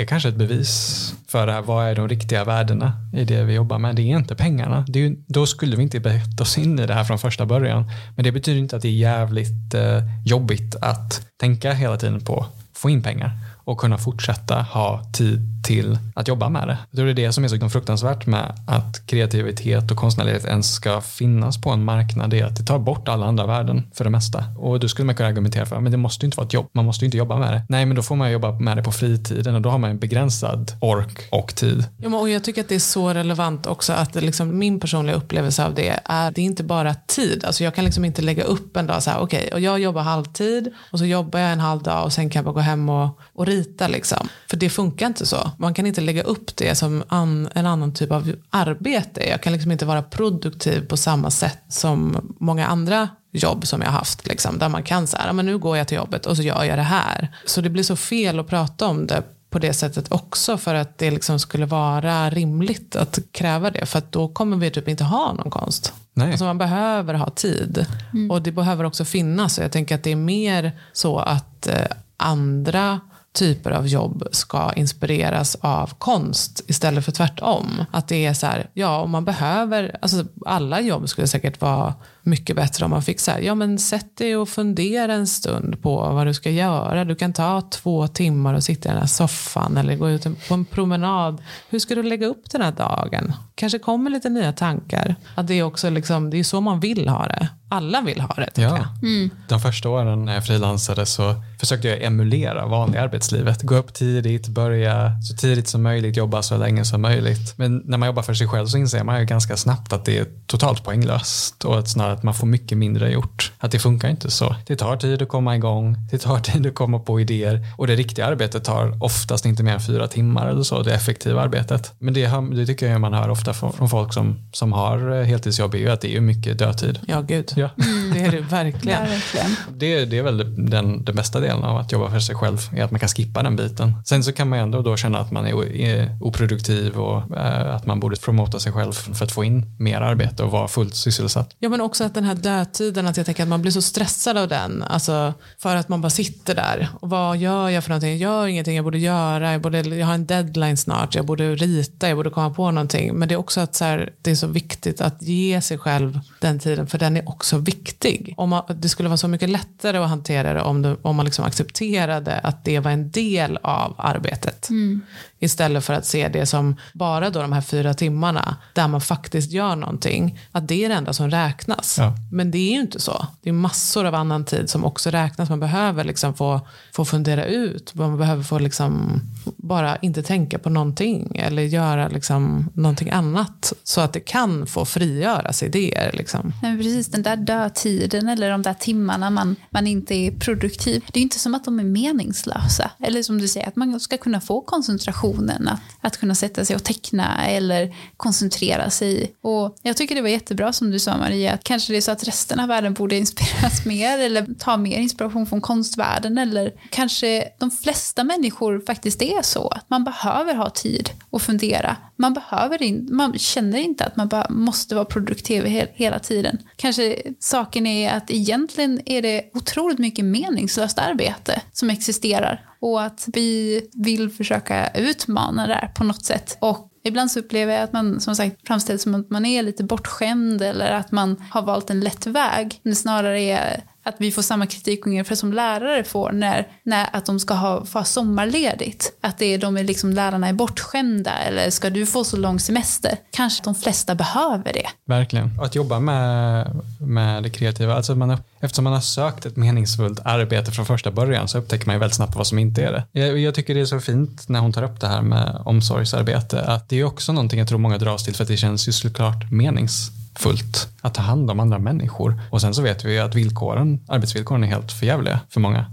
är 0.00 0.04
kanske 0.04 0.28
ett 0.28 0.36
bevis 0.36 1.14
för 1.28 1.46
det 1.46 1.52
här, 1.52 1.62
vad 1.62 1.86
är 1.86 1.94
de 1.94 2.08
riktiga 2.08 2.44
värdena 2.44 2.92
i 3.12 3.24
det 3.24 3.44
vi 3.44 3.54
jobbar 3.54 3.78
med? 3.78 3.96
Det 3.96 4.02
är 4.02 4.16
inte 4.16 4.34
pengarna. 4.34 4.84
Det 4.88 4.98
är 4.98 5.02
ju, 5.08 5.16
då 5.26 5.46
skulle 5.46 5.76
vi 5.76 5.82
inte 5.82 6.00
bett 6.00 6.40
oss 6.40 6.58
in 6.58 6.78
i 6.78 6.86
det 6.86 6.94
här 6.94 7.04
från 7.04 7.18
första 7.18 7.46
början. 7.46 7.90
Men 8.16 8.24
det 8.24 8.32
betyder 8.32 8.58
inte 8.58 8.76
att 8.76 8.82
det 8.82 8.88
är 8.88 8.92
jävligt 8.92 9.74
eh, 9.74 9.98
jobbigt 10.24 10.76
att 10.80 11.26
tänka 11.40 11.72
hela 11.72 11.96
tiden 11.96 12.20
på 12.20 12.40
att 12.40 12.78
få 12.80 12.90
in 12.90 13.02
pengar 13.02 13.30
och 13.64 13.78
kunna 13.78 13.98
fortsätta 13.98 14.62
ha 14.62 15.04
tid 15.12 15.54
till 15.64 15.98
att 16.14 16.28
jobba 16.28 16.48
med 16.48 16.68
det. 16.68 16.78
Jag 16.90 16.96
tror 16.96 17.06
det 17.06 17.12
är 17.12 17.26
det 17.26 17.32
som 17.32 17.44
är 17.44 17.48
så 17.48 17.54
liksom 17.54 17.70
fruktansvärt 17.70 18.26
med 18.26 18.52
att 18.66 19.06
kreativitet 19.06 19.90
och 19.90 19.96
konstnärlighet 19.96 20.44
ens 20.44 20.74
ska 20.74 21.00
finnas 21.00 21.60
på 21.60 21.70
en 21.70 21.84
marknad, 21.84 22.30
det 22.30 22.40
är 22.40 22.44
att 22.44 22.56
det 22.56 22.64
tar 22.64 22.78
bort 22.78 23.08
alla 23.08 23.26
andra 23.26 23.46
värden 23.46 23.86
för 23.94 24.04
det 24.04 24.10
mesta. 24.10 24.44
Och 24.58 24.80
då 24.80 24.88
skulle 24.88 25.06
man 25.06 25.14
kunna 25.14 25.28
argumentera 25.28 25.66
för, 25.66 25.80
men 25.80 25.92
det 25.92 25.98
måste 25.98 26.24
ju 26.24 26.26
inte 26.26 26.36
vara 26.36 26.46
ett 26.46 26.52
jobb, 26.52 26.66
man 26.72 26.84
måste 26.84 27.04
ju 27.04 27.06
inte 27.06 27.18
jobba 27.18 27.38
med 27.38 27.52
det. 27.52 27.62
Nej, 27.68 27.86
men 27.86 27.96
då 27.96 28.02
får 28.02 28.16
man 28.16 28.32
jobba 28.32 28.52
med 28.52 28.76
det 28.76 28.82
på 28.82 28.92
fritiden 28.92 29.54
och 29.54 29.62
då 29.62 29.70
har 29.70 29.78
man 29.78 29.90
en 29.90 29.98
begränsad 29.98 30.72
ork 30.80 31.28
och 31.30 31.54
tid. 31.54 31.84
Ja, 31.96 32.18
och 32.18 32.28
jag 32.28 32.44
tycker 32.44 32.60
att 32.60 32.68
det 32.68 32.74
är 32.74 32.78
så 32.78 33.14
relevant 33.14 33.66
också 33.66 33.92
att 33.92 34.14
liksom, 34.14 34.58
min 34.58 34.80
personliga 34.80 35.16
upplevelse 35.16 35.64
av 35.64 35.74
det 35.74 36.00
är, 36.04 36.30
det 36.30 36.40
är 36.40 36.44
inte 36.44 36.64
bara 36.64 36.94
tid. 36.94 37.44
Alltså 37.44 37.64
jag 37.64 37.74
kan 37.74 37.84
liksom 37.84 38.04
inte 38.04 38.22
lägga 38.22 38.44
upp 38.44 38.76
en 38.76 38.86
dag 38.86 39.02
så 39.02 39.10
här, 39.10 39.20
okej, 39.20 39.38
okay, 39.38 39.50
och 39.50 39.60
jag 39.60 39.78
jobbar 39.78 40.02
halvtid 40.02 40.72
och 40.92 40.98
så 40.98 41.04
jobbar 41.04 41.40
jag 41.40 41.52
en 41.52 41.60
halv 41.60 41.82
dag 41.82 42.04
och 42.04 42.12
sen 42.12 42.30
kan 42.30 42.40
jag 42.40 42.44
bara 42.44 42.54
gå 42.54 42.60
hem 42.60 42.88
och, 42.88 43.20
och 43.34 43.46
rita 43.46 43.88
liksom. 43.88 44.28
För 44.50 44.56
det 44.56 44.70
funkar 44.70 45.06
inte 45.06 45.26
så. 45.26 45.50
Man 45.58 45.74
kan 45.74 45.86
inte 45.86 46.00
lägga 46.00 46.22
upp 46.22 46.56
det 46.56 46.74
som 46.74 47.02
an, 47.08 47.48
en 47.54 47.66
annan 47.66 47.94
typ 47.94 48.12
av 48.12 48.32
arbete. 48.50 49.28
Jag 49.28 49.42
kan 49.42 49.52
liksom 49.52 49.72
inte 49.72 49.86
vara 49.86 50.02
produktiv 50.02 50.88
på 50.88 50.96
samma 50.96 51.30
sätt 51.30 51.62
som 51.68 52.34
många 52.40 52.66
andra 52.66 53.08
jobb 53.32 53.66
som 53.66 53.80
jag 53.80 53.88
har 53.88 53.98
haft. 53.98 54.26
Liksom, 54.26 54.58
där 54.58 54.68
man 54.68 54.82
kan 54.82 55.06
säga, 55.06 55.32
men 55.32 55.46
nu 55.46 55.58
går 55.58 55.76
jag 55.76 55.88
till 55.88 55.96
jobbet 55.96 56.26
och 56.26 56.36
så 56.36 56.42
gör 56.42 56.64
jag 56.64 56.78
det 56.78 56.82
här. 56.82 57.36
Så 57.46 57.60
det 57.60 57.70
blir 57.70 57.82
så 57.82 57.96
fel 57.96 58.40
att 58.40 58.48
prata 58.48 58.86
om 58.86 59.06
det 59.06 59.22
på 59.50 59.58
det 59.58 59.72
sättet 59.72 60.12
också 60.12 60.58
för 60.58 60.74
att 60.74 60.98
det 60.98 61.10
liksom 61.10 61.38
skulle 61.38 61.66
vara 61.66 62.30
rimligt 62.30 62.96
att 62.96 63.18
kräva 63.32 63.70
det. 63.70 63.86
För 63.86 63.98
att 63.98 64.12
då 64.12 64.28
kommer 64.28 64.56
vi 64.56 64.70
typ 64.70 64.88
inte 64.88 65.04
ha 65.04 65.32
någon 65.32 65.50
konst. 65.50 65.92
Nej. 66.14 66.30
Alltså 66.30 66.44
man 66.44 66.58
behöver 66.58 67.14
ha 67.14 67.30
tid. 67.30 67.86
Mm. 68.12 68.30
Och 68.30 68.42
det 68.42 68.52
behöver 68.52 68.84
också 68.84 69.04
finnas. 69.04 69.58
Och 69.58 69.64
jag 69.64 69.72
tänker 69.72 69.94
att 69.94 70.02
det 70.02 70.12
är 70.12 70.16
mer 70.16 70.72
så 70.92 71.18
att 71.18 71.66
eh, 71.66 71.86
andra 72.16 73.00
typer 73.34 73.70
av 73.70 73.86
jobb 73.88 74.28
ska 74.32 74.72
inspireras 74.72 75.56
av 75.60 75.94
konst 75.98 76.64
istället 76.66 77.04
för 77.04 77.12
tvärtom. 77.12 77.84
Att 77.90 78.08
det 78.08 78.26
är 78.26 78.34
så 78.34 78.46
här, 78.46 78.70
ja 78.74 79.00
om 79.00 79.10
man 79.10 79.24
behöver, 79.24 79.96
alltså 80.02 80.24
alla 80.46 80.80
jobb 80.80 81.08
skulle 81.08 81.26
säkert 81.26 81.60
vara 81.60 81.94
mycket 82.26 82.56
bättre 82.56 82.84
om 82.84 82.90
man 82.90 83.02
fick 83.02 83.20
så 83.20 83.30
här, 83.30 83.40
ja 83.40 83.54
men 83.54 83.78
sätt 83.78 84.16
dig 84.16 84.36
och 84.36 84.48
fundera 84.48 85.14
en 85.14 85.26
stund 85.26 85.82
på 85.82 85.96
vad 85.96 86.26
du 86.26 86.34
ska 86.34 86.50
göra. 86.50 87.04
Du 87.04 87.14
kan 87.14 87.32
ta 87.32 87.60
två 87.60 88.08
timmar 88.08 88.54
och 88.54 88.64
sitta 88.64 88.88
i 88.88 88.92
den 88.92 89.00
här 89.00 89.06
soffan 89.06 89.76
eller 89.76 89.96
gå 89.96 90.10
ut 90.10 90.48
på 90.48 90.54
en 90.54 90.64
promenad. 90.64 91.42
Hur 91.68 91.78
ska 91.78 91.94
du 91.94 92.02
lägga 92.02 92.26
upp 92.26 92.50
den 92.50 92.62
här 92.62 92.72
dagen? 92.72 93.32
Kanske 93.54 93.78
kommer 93.78 94.10
lite 94.10 94.28
nya 94.28 94.52
tankar. 94.52 95.16
Att 95.34 95.46
det 95.46 95.54
är 95.54 95.62
också 95.62 95.90
liksom, 95.90 96.30
det 96.30 96.38
är 96.38 96.44
så 96.44 96.60
man 96.60 96.80
vill 96.80 97.08
ha 97.08 97.26
det. 97.26 97.48
Alla 97.68 98.00
vill 98.00 98.20
ha 98.20 98.34
det. 98.34 98.50
Ja. 98.54 98.62
Jag. 98.62 99.10
Mm. 99.10 99.30
De 99.48 99.60
första 99.60 99.88
åren 99.88 100.24
när 100.24 100.34
jag 100.34 100.46
frilansade 100.46 101.06
så 101.06 101.34
försökte 101.60 101.88
jag 101.88 102.02
emulera 102.02 102.66
vanliga 102.66 103.02
arbetslivet. 103.02 103.62
Gå 103.62 103.74
upp 103.74 103.94
tidigt, 103.94 104.48
börja 104.48 105.22
så 105.22 105.36
tidigt 105.36 105.68
som 105.68 105.82
möjligt, 105.82 106.16
jobba 106.16 106.42
så 106.42 106.56
länge 106.56 106.84
som 106.84 107.02
möjligt. 107.02 107.54
Men 107.58 107.82
när 107.84 107.98
man 107.98 108.06
jobbar 108.06 108.22
för 108.22 108.34
sig 108.34 108.48
själv 108.48 108.66
så 108.66 108.78
inser 108.78 109.04
man 109.04 109.20
ju 109.20 109.26
ganska 109.26 109.56
snabbt 109.56 109.92
att 109.92 110.04
det 110.04 110.18
är 110.18 110.26
totalt 110.46 110.84
poänglöst 110.84 111.64
och 111.64 111.78
att 111.78 111.88
snarare 111.88 112.13
att 112.14 112.22
man 112.22 112.34
får 112.34 112.46
mycket 112.46 112.78
mindre 112.78 113.12
gjort. 113.12 113.52
Att 113.58 113.70
det 113.70 113.78
funkar 113.78 114.08
inte 114.08 114.30
så. 114.30 114.56
Det 114.66 114.76
tar 114.76 114.96
tid 114.96 115.22
att 115.22 115.28
komma 115.28 115.56
igång, 115.56 115.96
det 116.10 116.18
tar 116.18 116.38
tid 116.38 116.66
att 116.66 116.74
komma 116.74 116.98
på 116.98 117.20
idéer 117.20 117.66
och 117.78 117.86
det 117.86 117.94
riktiga 117.94 118.26
arbetet 118.26 118.64
tar 118.64 119.04
oftast 119.04 119.46
inte 119.46 119.62
mer 119.62 119.72
än 119.72 119.80
fyra 119.80 120.08
timmar 120.08 120.48
eller 120.48 120.62
så, 120.62 120.82
det 120.82 120.94
effektiva 120.94 121.42
arbetet. 121.42 121.92
Men 121.98 122.14
det, 122.14 122.26
det 122.56 122.66
tycker 122.66 122.86
jag 122.90 123.00
man 123.00 123.14
hör 123.14 123.28
ofta 123.28 123.54
från, 123.54 123.72
från 123.72 123.88
folk 123.88 124.12
som, 124.12 124.50
som 124.52 124.72
har 124.72 125.20
eh, 125.20 125.24
heltidsjobb 125.24 125.74
är 125.74 125.78
ju 125.78 125.90
att 125.90 126.00
det 126.00 126.16
är 126.16 126.20
mycket 126.20 126.58
dödtid. 126.58 126.98
Ja, 127.06 127.20
gud. 127.20 127.52
Ja. 127.56 127.70
Mm. 127.84 128.12
Det 128.14 128.20
är 128.20 128.30
det 128.30 128.40
verkligen. 128.40 128.84
Ja, 129.04 129.10
verkligen. 129.10 129.50
Det, 129.76 130.04
det 130.04 130.18
är 130.18 130.22
väl 130.22 130.38
den, 130.70 131.04
den 131.04 131.14
bästa 131.14 131.40
delen 131.40 131.64
av 131.64 131.76
att 131.76 131.92
jobba 131.92 132.10
för 132.10 132.20
sig 132.20 132.34
själv, 132.34 132.58
är 132.76 132.84
att 132.84 132.90
man 132.90 133.00
kan 133.00 133.08
skippa 133.08 133.42
den 133.42 133.56
biten. 133.56 133.94
Sen 134.04 134.24
så 134.24 134.32
kan 134.32 134.48
man 134.48 134.58
ändå 134.58 134.82
då 134.82 134.96
känna 134.96 135.18
att 135.18 135.30
man 135.30 135.46
är, 135.46 135.72
är 135.76 136.18
oproduktiv 136.20 136.96
och 136.96 137.36
äh, 137.36 137.74
att 137.74 137.86
man 137.86 138.00
borde 138.00 138.16
promota 138.16 138.60
sig 138.60 138.72
själv 138.72 138.92
för 138.92 139.24
att 139.24 139.32
få 139.32 139.44
in 139.44 139.76
mer 139.78 140.00
arbete 140.00 140.42
och 140.42 140.50
vara 140.50 140.68
fullt 140.68 140.94
sysselsatt. 140.94 141.50
Ja 141.58 141.68
men 141.68 141.80
också 141.80 142.03
att 142.04 142.14
den 142.14 142.24
här 142.24 142.34
dödtiden, 142.34 143.06
att 143.06 143.16
jag 143.16 143.26
tänker 143.26 143.42
att 143.42 143.48
man 143.48 143.62
blir 143.62 143.72
så 143.72 143.82
stressad 143.82 144.36
av 144.36 144.48
den. 144.48 144.82
Alltså 144.82 145.34
för 145.58 145.76
att 145.76 145.88
man 145.88 146.00
bara 146.00 146.10
sitter 146.10 146.54
där. 146.54 146.88
Och 147.00 147.10
vad 147.10 147.36
gör 147.36 147.68
jag 147.68 147.84
för 147.84 147.90
någonting? 147.90 148.10
Jag 148.10 148.18
gör 148.18 148.46
ingenting 148.46 148.76
jag 148.76 148.84
borde 148.84 148.98
göra. 148.98 149.52
Jag, 149.52 149.60
borde, 149.60 149.80
jag 149.80 150.06
har 150.06 150.14
en 150.14 150.26
deadline 150.26 150.76
snart. 150.76 151.14
Jag 151.14 151.26
borde 151.26 151.54
rita, 151.54 152.08
jag 152.08 152.16
borde 152.16 152.30
komma 152.30 152.50
på 152.50 152.70
någonting. 152.70 153.14
Men 153.14 153.28
det 153.28 153.34
är 153.34 153.38
också 153.38 153.60
att 153.60 153.74
så 153.74 153.84
här, 153.84 154.12
det 154.22 154.30
är 154.30 154.34
så 154.34 154.46
viktigt 154.46 155.00
att 155.00 155.22
ge 155.22 155.60
sig 155.60 155.78
själv 155.78 156.20
den 156.40 156.58
tiden. 156.58 156.86
För 156.86 156.98
den 156.98 157.16
är 157.16 157.28
också 157.28 157.58
viktig. 157.58 158.34
Om 158.36 158.48
man, 158.48 158.62
det 158.68 158.88
skulle 158.88 159.08
vara 159.08 159.16
så 159.16 159.28
mycket 159.28 159.48
lättare 159.48 159.98
att 159.98 160.08
hantera 160.08 160.54
det 160.54 160.62
om, 160.62 160.82
det, 160.82 160.96
om 161.02 161.16
man 161.16 161.24
liksom 161.24 161.44
accepterade 161.44 162.38
att 162.38 162.64
det 162.64 162.80
var 162.80 162.90
en 162.90 163.10
del 163.10 163.58
av 163.62 163.94
arbetet. 163.98 164.70
Mm. 164.70 165.00
Istället 165.38 165.84
för 165.84 165.94
att 165.94 166.06
se 166.06 166.28
det 166.28 166.46
som 166.46 166.76
bara 166.92 167.30
då 167.30 167.42
de 167.42 167.52
här 167.52 167.60
fyra 167.60 167.94
timmarna 167.94 168.56
där 168.72 168.88
man 168.88 169.00
faktiskt 169.00 169.52
gör 169.52 169.76
någonting. 169.76 170.40
Att 170.52 170.68
det 170.68 170.84
är 170.84 170.88
det 170.88 170.94
enda 170.94 171.12
som 171.12 171.30
räknas. 171.30 171.93
Ja. 171.98 172.14
Men 172.32 172.50
det 172.50 172.58
är 172.58 172.72
ju 172.72 172.80
inte 172.80 173.00
så. 173.00 173.26
Det 173.42 173.48
är 173.48 173.52
massor 173.52 174.04
av 174.04 174.14
annan 174.14 174.44
tid 174.44 174.70
som 174.70 174.84
också 174.84 175.10
räknas. 175.10 175.48
Man 175.50 175.60
behöver 175.60 176.04
liksom 176.04 176.34
få, 176.34 176.60
få 176.92 177.04
fundera 177.04 177.44
ut. 177.44 177.94
Man 177.94 178.18
behöver 178.18 178.42
få 178.42 178.58
liksom 178.58 179.20
bara 179.56 179.96
inte 179.96 180.22
tänka 180.22 180.58
på 180.58 180.70
någonting. 180.70 181.36
Eller 181.36 181.62
göra 181.62 182.08
liksom 182.08 182.70
någonting 182.74 183.10
annat. 183.10 183.72
Så 183.84 184.00
att 184.00 184.12
det 184.12 184.20
kan 184.20 184.66
få 184.66 184.84
frigöras 184.84 185.62
idéer. 185.62 186.10
Liksom. 186.12 186.52
Nej, 186.62 186.76
precis, 186.76 187.06
den 187.06 187.22
där 187.22 187.36
dödtiden 187.36 188.28
eller 188.28 188.50
de 188.50 188.62
där 188.62 188.74
timmarna 188.74 189.30
man, 189.30 189.56
man 189.70 189.86
inte 189.86 190.14
är 190.14 190.30
produktiv. 190.30 191.04
Det 191.12 191.20
är 191.20 191.22
inte 191.22 191.38
som 191.38 191.54
att 191.54 191.64
de 191.64 191.80
är 191.80 191.84
meningslösa. 191.84 192.90
Eller 193.00 193.22
som 193.22 193.38
du 193.38 193.48
säger, 193.48 193.68
att 193.68 193.76
man 193.76 194.00
ska 194.00 194.16
kunna 194.16 194.40
få 194.40 194.60
koncentration 194.60 195.14
koncentrationen. 195.14 195.68
Att, 195.68 195.80
att 196.00 196.16
kunna 196.16 196.34
sätta 196.34 196.64
sig 196.64 196.76
och 196.76 196.84
teckna 196.84 197.46
eller 197.46 197.94
koncentrera 198.16 198.90
sig. 198.90 199.34
Och 199.42 199.76
jag 199.82 199.96
tycker 199.96 200.14
det 200.14 200.22
var 200.22 200.28
jättebra 200.28 200.72
som 200.72 200.90
du 200.90 200.98
sa 200.98 201.16
Maria, 201.16 201.52
att 201.52 201.64
kanske 201.64 201.83
det 201.92 201.96
är 201.96 202.00
så 202.00 202.10
att 202.10 202.28
resten 202.28 202.60
av 202.60 202.68
världen 202.68 202.94
borde 202.94 203.16
inspireras 203.16 203.84
mer 203.86 204.18
eller 204.18 204.46
ta 204.58 204.76
mer 204.76 204.98
inspiration 204.98 205.46
från 205.46 205.60
konstvärlden. 205.60 206.38
Eller 206.38 206.72
kanske 206.90 207.48
de 207.58 207.70
flesta 207.70 208.24
människor 208.24 208.82
faktiskt 208.86 209.22
är 209.22 209.42
så. 209.42 209.68
Att 209.68 209.90
man 209.90 210.04
behöver 210.04 210.54
ha 210.54 210.70
tid 210.70 211.10
och 211.30 211.42
fundera. 211.42 211.96
Man, 212.16 212.34
behöver 212.34 212.82
in, 212.82 213.08
man 213.12 213.38
känner 213.38 213.78
inte 213.78 214.04
att 214.04 214.16
man 214.16 214.30
måste 214.48 214.94
vara 214.94 215.04
produktiv 215.04 215.64
he 215.64 215.86
hela 215.94 216.18
tiden. 216.18 216.58
Kanske 216.76 217.16
saken 217.40 217.86
är 217.86 218.16
att 218.16 218.30
egentligen 218.30 219.00
är 219.06 219.22
det 219.22 219.50
otroligt 219.54 219.98
mycket 219.98 220.24
meningslöst 220.24 220.98
arbete 220.98 221.60
som 221.72 221.90
existerar 221.90 222.70
och 222.80 223.02
att 223.02 223.28
vi 223.32 223.80
vill 223.92 224.30
försöka 224.30 224.88
utmana 224.88 225.66
det 225.66 225.74
här 225.74 225.88
på 225.88 226.04
något 226.04 226.24
sätt. 226.24 226.56
Och 226.60 226.90
Ibland 227.04 227.30
så 227.30 227.40
upplever 227.40 227.74
jag 227.74 227.82
att 227.82 227.92
man 227.92 228.20
som 228.20 228.36
sagt 228.36 228.66
framställs 228.66 229.02
som 229.02 229.14
att 229.14 229.30
man 229.30 229.46
är 229.46 229.62
lite 229.62 229.84
bortskämd 229.84 230.62
eller 230.62 230.92
att 230.92 231.12
man 231.12 231.44
har 231.50 231.62
valt 231.62 231.90
en 231.90 232.00
lätt 232.00 232.26
väg. 232.26 232.80
Men 232.82 232.96
snarare 232.96 233.40
är 233.40 233.82
att 234.04 234.14
vi 234.18 234.32
får 234.32 234.42
samma 234.42 234.66
kritik 234.66 235.06
ungefär 235.06 235.34
som 235.34 235.52
lärare 235.52 236.04
får 236.04 236.32
när, 236.32 236.68
när 236.82 237.08
att 237.12 237.26
de 237.26 237.40
ska 237.40 237.54
ha, 237.54 237.84
få 237.84 238.04
sommarledigt. 238.04 239.12
Att 239.20 239.38
det 239.38 239.46
är, 239.46 239.58
de 239.58 239.76
är 239.76 239.84
liksom, 239.84 240.12
lärarna 240.12 240.48
är 240.48 240.52
bortskämda 240.52 241.30
eller 241.30 241.70
ska 241.70 241.90
du 241.90 242.06
få 242.06 242.24
så 242.24 242.36
lång 242.36 242.60
semester? 242.60 243.18
Kanske 243.30 243.64
de 243.64 243.74
flesta 243.74 244.14
behöver 244.14 244.72
det. 244.72 244.86
Verkligen. 245.06 245.58
Och 245.58 245.64
att 245.64 245.74
jobba 245.74 246.00
med, 246.00 246.66
med 247.00 247.42
det 247.42 247.50
kreativa, 247.50 247.94
alltså 247.94 248.14
man, 248.14 248.38
eftersom 248.60 248.84
man 248.84 248.92
har 248.92 249.00
sökt 249.00 249.46
ett 249.46 249.56
meningsfullt 249.56 250.20
arbete 250.24 250.72
från 250.72 250.86
första 250.86 251.10
början 251.10 251.48
så 251.48 251.58
upptäcker 251.58 251.86
man 251.86 251.94
ju 251.94 252.00
väldigt 252.00 252.16
snabbt 252.16 252.36
vad 252.36 252.46
som 252.46 252.58
inte 252.58 252.82
är 252.82 252.92
det. 252.92 253.20
Jag, 253.20 253.38
jag 253.38 253.54
tycker 253.54 253.74
det 253.74 253.80
är 253.80 253.84
så 253.84 254.00
fint 254.00 254.48
när 254.48 254.60
hon 254.60 254.72
tar 254.72 254.82
upp 254.82 255.00
det 255.00 255.08
här 255.08 255.22
med 255.22 255.62
omsorgsarbete, 255.64 256.60
att 256.60 256.88
det 256.88 257.00
är 257.00 257.04
också 257.04 257.32
någonting 257.32 257.58
jag 257.58 257.68
tror 257.68 257.78
många 257.78 257.98
dras 257.98 258.24
till 258.24 258.34
för 258.34 258.42
att 258.42 258.48
det 258.48 258.56
känns 258.56 258.88
ju 258.88 258.92
såklart 258.92 259.50
meningsfullt 259.50 260.23
fullt 260.38 260.88
att 261.00 261.14
ta 261.14 261.22
hand 261.22 261.50
om 261.50 261.60
andra 261.60 261.78
människor. 261.78 262.40
Och 262.50 262.60
sen 262.60 262.74
så 262.74 262.82
vet 262.82 263.04
vi 263.04 263.12
ju 263.12 263.18
att 263.18 263.34
villkoren, 263.34 264.00
arbetsvillkoren 264.08 264.64
är 264.64 264.68
helt 264.68 264.92
förjävliga 264.92 265.40
för 265.48 265.60
många. 265.60 265.86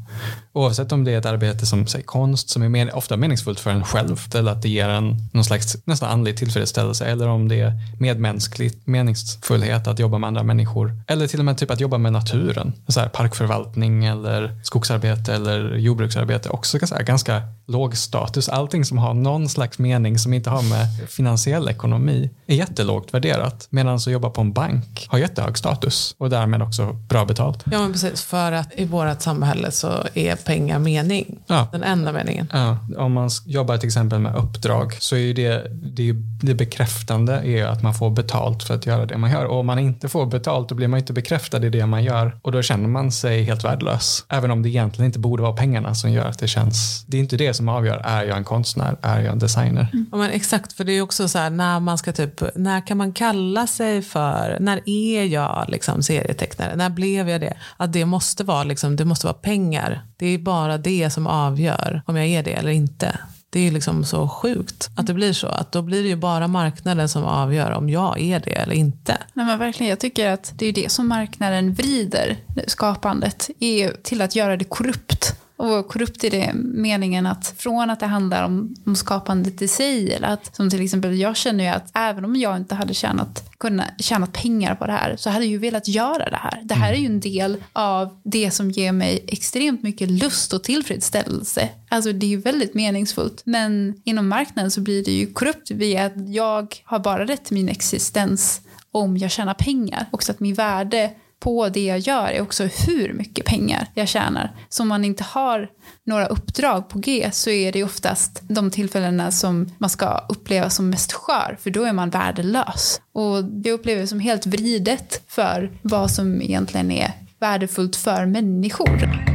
Oavsett 0.53 0.91
om 0.91 1.03
det 1.03 1.11
är 1.11 1.17
ett 1.17 1.25
arbete 1.25 1.65
som 1.65 1.87
säg, 1.87 2.03
konst 2.03 2.49
som 2.49 2.61
är 2.61 2.69
mer, 2.69 2.95
ofta 2.95 3.17
meningsfullt 3.17 3.59
för 3.59 3.71
en 3.71 3.83
själv 3.83 4.19
eller 4.35 4.51
att 4.51 4.61
det 4.61 4.69
ger 4.69 4.89
en 4.89 5.17
någon 5.33 5.43
slags 5.43 5.77
nästan 5.85 6.09
andlig 6.09 6.37
tillfredsställelse 6.37 7.05
eller 7.05 7.27
om 7.27 7.47
det 7.47 7.59
är 7.59 7.73
medmänskligt 7.99 8.87
meningsfullhet 8.87 9.87
att 9.87 9.99
jobba 9.99 10.17
med 10.17 10.27
andra 10.27 10.43
människor 10.43 10.91
eller 11.07 11.27
till 11.27 11.39
och 11.39 11.45
med 11.45 11.57
typ 11.57 11.71
att 11.71 11.79
jobba 11.79 11.97
med 11.97 12.13
naturen. 12.13 12.73
Så 12.87 12.99
här, 12.99 13.09
parkförvaltning 13.09 14.05
eller 14.05 14.59
skogsarbete 14.63 15.33
eller 15.33 15.75
jordbruksarbete 15.75 16.49
också 16.49 16.79
så 16.87 16.95
här, 16.95 17.03
ganska 17.03 17.41
låg 17.67 17.97
status. 17.97 18.49
Allting 18.49 18.85
som 18.85 18.97
har 18.97 19.13
någon 19.13 19.49
slags 19.49 19.79
mening 19.79 20.19
som 20.19 20.33
inte 20.33 20.49
har 20.49 20.61
med 20.61 21.09
finansiell 21.09 21.69
ekonomi 21.69 22.29
är 22.47 22.55
jättelågt 22.55 23.13
värderat 23.13 23.67
medan 23.69 23.95
att 23.95 24.07
jobba 24.07 24.29
på 24.29 24.41
en 24.41 24.53
bank 24.53 25.07
har 25.09 25.19
jättehög 25.19 25.57
status 25.57 26.15
och 26.17 26.29
därmed 26.29 26.61
också 26.61 26.93
bra 26.93 27.25
betalt. 27.25 27.63
Ja 27.71 27.79
men 27.79 27.91
precis 27.91 28.21
för 28.21 28.51
att 28.51 28.69
i 28.75 28.85
vårt 28.85 29.21
samhälle 29.21 29.71
så 29.71 30.00
är 30.13 30.35
pengar 30.35 30.79
mening. 30.79 31.39
Ja. 31.47 31.67
Den 31.71 31.83
enda 31.83 32.11
meningen. 32.11 32.47
Ja. 32.53 32.77
Om 32.97 33.13
man 33.13 33.29
jobbar 33.45 33.77
till 33.77 33.87
exempel 33.87 34.19
med 34.19 34.35
uppdrag 34.35 34.93
så 34.99 35.15
är 35.15 35.33
det, 35.33 35.67
det, 35.71 36.13
det 36.41 36.53
bekräftande 36.53 37.33
är 37.33 37.65
att 37.65 37.83
man 37.83 37.93
får 37.93 38.09
betalt 38.09 38.63
för 38.63 38.75
att 38.75 38.85
göra 38.85 39.05
det 39.05 39.17
man 39.17 39.31
gör. 39.31 39.45
Och 39.45 39.59
om 39.59 39.65
man 39.65 39.79
inte 39.79 40.09
får 40.09 40.25
betalt 40.25 40.69
då 40.69 40.75
blir 40.75 40.87
man 40.87 40.99
inte 40.99 41.13
bekräftad 41.13 41.65
i 41.65 41.69
det 41.69 41.85
man 41.85 42.03
gör 42.03 42.37
och 42.41 42.51
då 42.51 42.61
känner 42.61 42.87
man 42.87 43.11
sig 43.11 43.43
helt 43.43 43.63
värdelös. 43.63 44.25
Även 44.29 44.51
om 44.51 44.63
det 44.63 44.69
egentligen 44.69 45.05
inte 45.05 45.19
borde 45.19 45.43
vara 45.43 45.53
pengarna 45.53 45.95
som 45.95 46.11
gör 46.11 46.25
att 46.25 46.39
det 46.39 46.47
känns. 46.47 47.05
Det 47.07 47.17
är 47.17 47.21
inte 47.21 47.37
det 47.37 47.53
som 47.53 47.69
avgör, 47.69 47.97
är 47.97 48.23
jag 48.23 48.37
en 48.37 48.43
konstnär, 48.43 48.97
är 49.01 49.19
jag 49.19 49.31
en 49.31 49.39
designer? 49.39 49.87
Mm. 49.93 50.05
Ja, 50.11 50.17
men 50.17 50.31
exakt, 50.31 50.73
för 50.73 50.83
det 50.83 50.91
är 50.91 51.01
också 51.01 51.27
så 51.27 51.37
här 51.37 51.49
när 51.49 51.79
man 51.79 51.97
ska 51.97 52.11
typ, 52.11 52.43
när 52.55 52.87
kan 52.87 52.97
man 52.97 53.13
kalla 53.13 53.67
sig 53.67 54.01
för, 54.01 54.57
när 54.59 54.81
är 54.85 55.25
jag 55.25 55.65
liksom 55.67 56.03
serietecknare, 56.03 56.75
när 56.75 56.89
blev 56.89 57.29
jag 57.29 57.41
det? 57.41 57.53
Att 57.77 57.93
det 57.93 58.05
måste 58.05 58.43
vara 58.43 58.63
liksom, 58.63 58.95
det 58.95 59.05
måste 59.05 59.27
vara 59.27 59.33
pengar. 59.33 59.90
Det 60.17 60.27
är 60.27 60.37
bara 60.37 60.77
det 60.77 61.09
som 61.09 61.27
avgör 61.27 62.01
om 62.05 62.17
jag 62.17 62.27
är 62.27 62.43
det 62.43 62.53
eller 62.53 62.71
inte. 62.71 63.19
Det 63.49 63.67
är 63.67 63.71
liksom 63.71 64.03
så 64.03 64.29
sjukt 64.29 64.89
att 64.95 65.07
det 65.07 65.13
blir 65.13 65.33
så. 65.33 65.47
Att 65.47 65.71
då 65.71 65.81
blir 65.81 66.03
det 66.03 66.09
ju 66.09 66.15
bara 66.15 66.47
marknaden 66.47 67.09
som 67.09 67.23
avgör 67.23 67.71
om 67.71 67.89
jag 67.89 68.21
är 68.21 68.39
det 68.39 68.51
eller 68.51 68.73
inte. 68.73 69.17
Nej, 69.33 69.45
men 69.45 69.59
verkligen, 69.59 69.89
jag 69.89 69.99
tycker 69.99 70.29
att 70.29 70.53
det 70.55 70.65
är 70.65 70.73
det 70.73 70.91
som 70.91 71.07
marknaden 71.07 71.73
vrider 71.73 72.37
skapandet 72.67 73.49
är 73.59 73.91
till 74.03 74.21
att 74.21 74.35
göra 74.35 74.57
det 74.57 74.65
korrupt. 74.65 75.40
Och 75.61 75.87
korrupt 75.87 76.23
i 76.23 76.29
det 76.29 76.51
meningen 76.55 77.25
att 77.25 77.53
från 77.57 77.89
att 77.89 77.99
det 77.99 78.05
handlar 78.05 78.45
om, 78.45 78.75
om 78.85 78.95
skapandet 78.95 79.61
i 79.61 79.67
sig, 79.67 80.13
eller 80.13 80.27
att 80.27 80.55
som 80.55 80.69
till 80.69 80.81
exempel 80.81 81.19
jag 81.19 81.35
känner 81.35 81.63
ju 81.63 81.69
att 81.69 81.91
även 81.93 82.25
om 82.25 82.35
jag 82.35 82.57
inte 82.57 82.75
hade 82.75 82.93
tjänat, 82.93 83.51
kunnat, 83.57 83.87
tjänat 83.97 84.33
pengar 84.33 84.75
på 84.75 84.85
det 84.87 84.91
här 84.91 85.15
så 85.15 85.29
hade 85.29 85.45
jag 85.45 85.51
ju 85.51 85.57
velat 85.57 85.87
göra 85.87 86.29
det 86.29 86.37
här. 86.37 86.61
Det 86.63 86.73
här 86.73 86.93
är 86.93 86.97
ju 86.97 87.05
en 87.05 87.19
del 87.19 87.63
av 87.73 88.19
det 88.23 88.51
som 88.51 88.71
ger 88.71 88.91
mig 88.91 89.25
extremt 89.27 89.83
mycket 89.83 90.11
lust 90.11 90.53
och 90.53 90.63
tillfredsställelse. 90.63 91.69
Alltså 91.89 92.13
det 92.13 92.25
är 92.25 92.29
ju 92.29 92.37
väldigt 92.37 92.73
meningsfullt. 92.73 93.41
Men 93.45 94.01
inom 94.03 94.27
marknaden 94.27 94.71
så 94.71 94.81
blir 94.81 95.05
det 95.05 95.11
ju 95.11 95.33
korrupt 95.33 95.71
via 95.71 96.05
att 96.05 96.29
jag 96.29 96.75
har 96.83 96.99
bara 96.99 97.25
rätt 97.25 97.45
till 97.45 97.53
min 97.53 97.69
existens 97.69 98.61
om 98.91 99.17
jag 99.17 99.31
tjänar 99.31 99.53
pengar. 99.53 100.05
Också 100.11 100.31
att 100.31 100.39
min 100.39 100.53
värde 100.53 101.11
på 101.41 101.69
det 101.69 101.85
jag 101.85 101.99
gör 101.99 102.27
är 102.27 102.41
också 102.41 102.63
hur 102.63 103.13
mycket 103.13 103.45
pengar 103.45 103.87
jag 103.93 104.07
tjänar. 104.07 104.51
Så 104.69 104.83
om 104.83 104.89
man 104.89 105.05
inte 105.05 105.23
har 105.23 105.69
några 106.05 106.25
uppdrag 106.25 106.89
på 106.89 106.99
G 106.99 107.29
så 107.33 107.49
är 107.49 107.71
det 107.71 107.83
oftast 107.83 108.41
de 108.41 108.71
tillfällena 108.71 109.31
som 109.31 109.69
man 109.77 109.89
ska 109.89 110.25
uppleva 110.29 110.69
som 110.69 110.89
mest 110.89 111.13
skör, 111.13 111.57
för 111.61 111.69
då 111.69 111.83
är 111.83 111.93
man 111.93 112.09
värdelös. 112.09 113.01
Och 113.13 113.43
det 113.43 113.71
upplever 113.71 113.99
jag 113.99 114.09
som 114.09 114.19
helt 114.19 114.45
vridet 114.45 115.23
för 115.27 115.71
vad 115.81 116.11
som 116.11 116.41
egentligen 116.41 116.91
är 116.91 117.11
värdefullt 117.39 117.95
för 117.95 118.25
människor. 118.25 119.31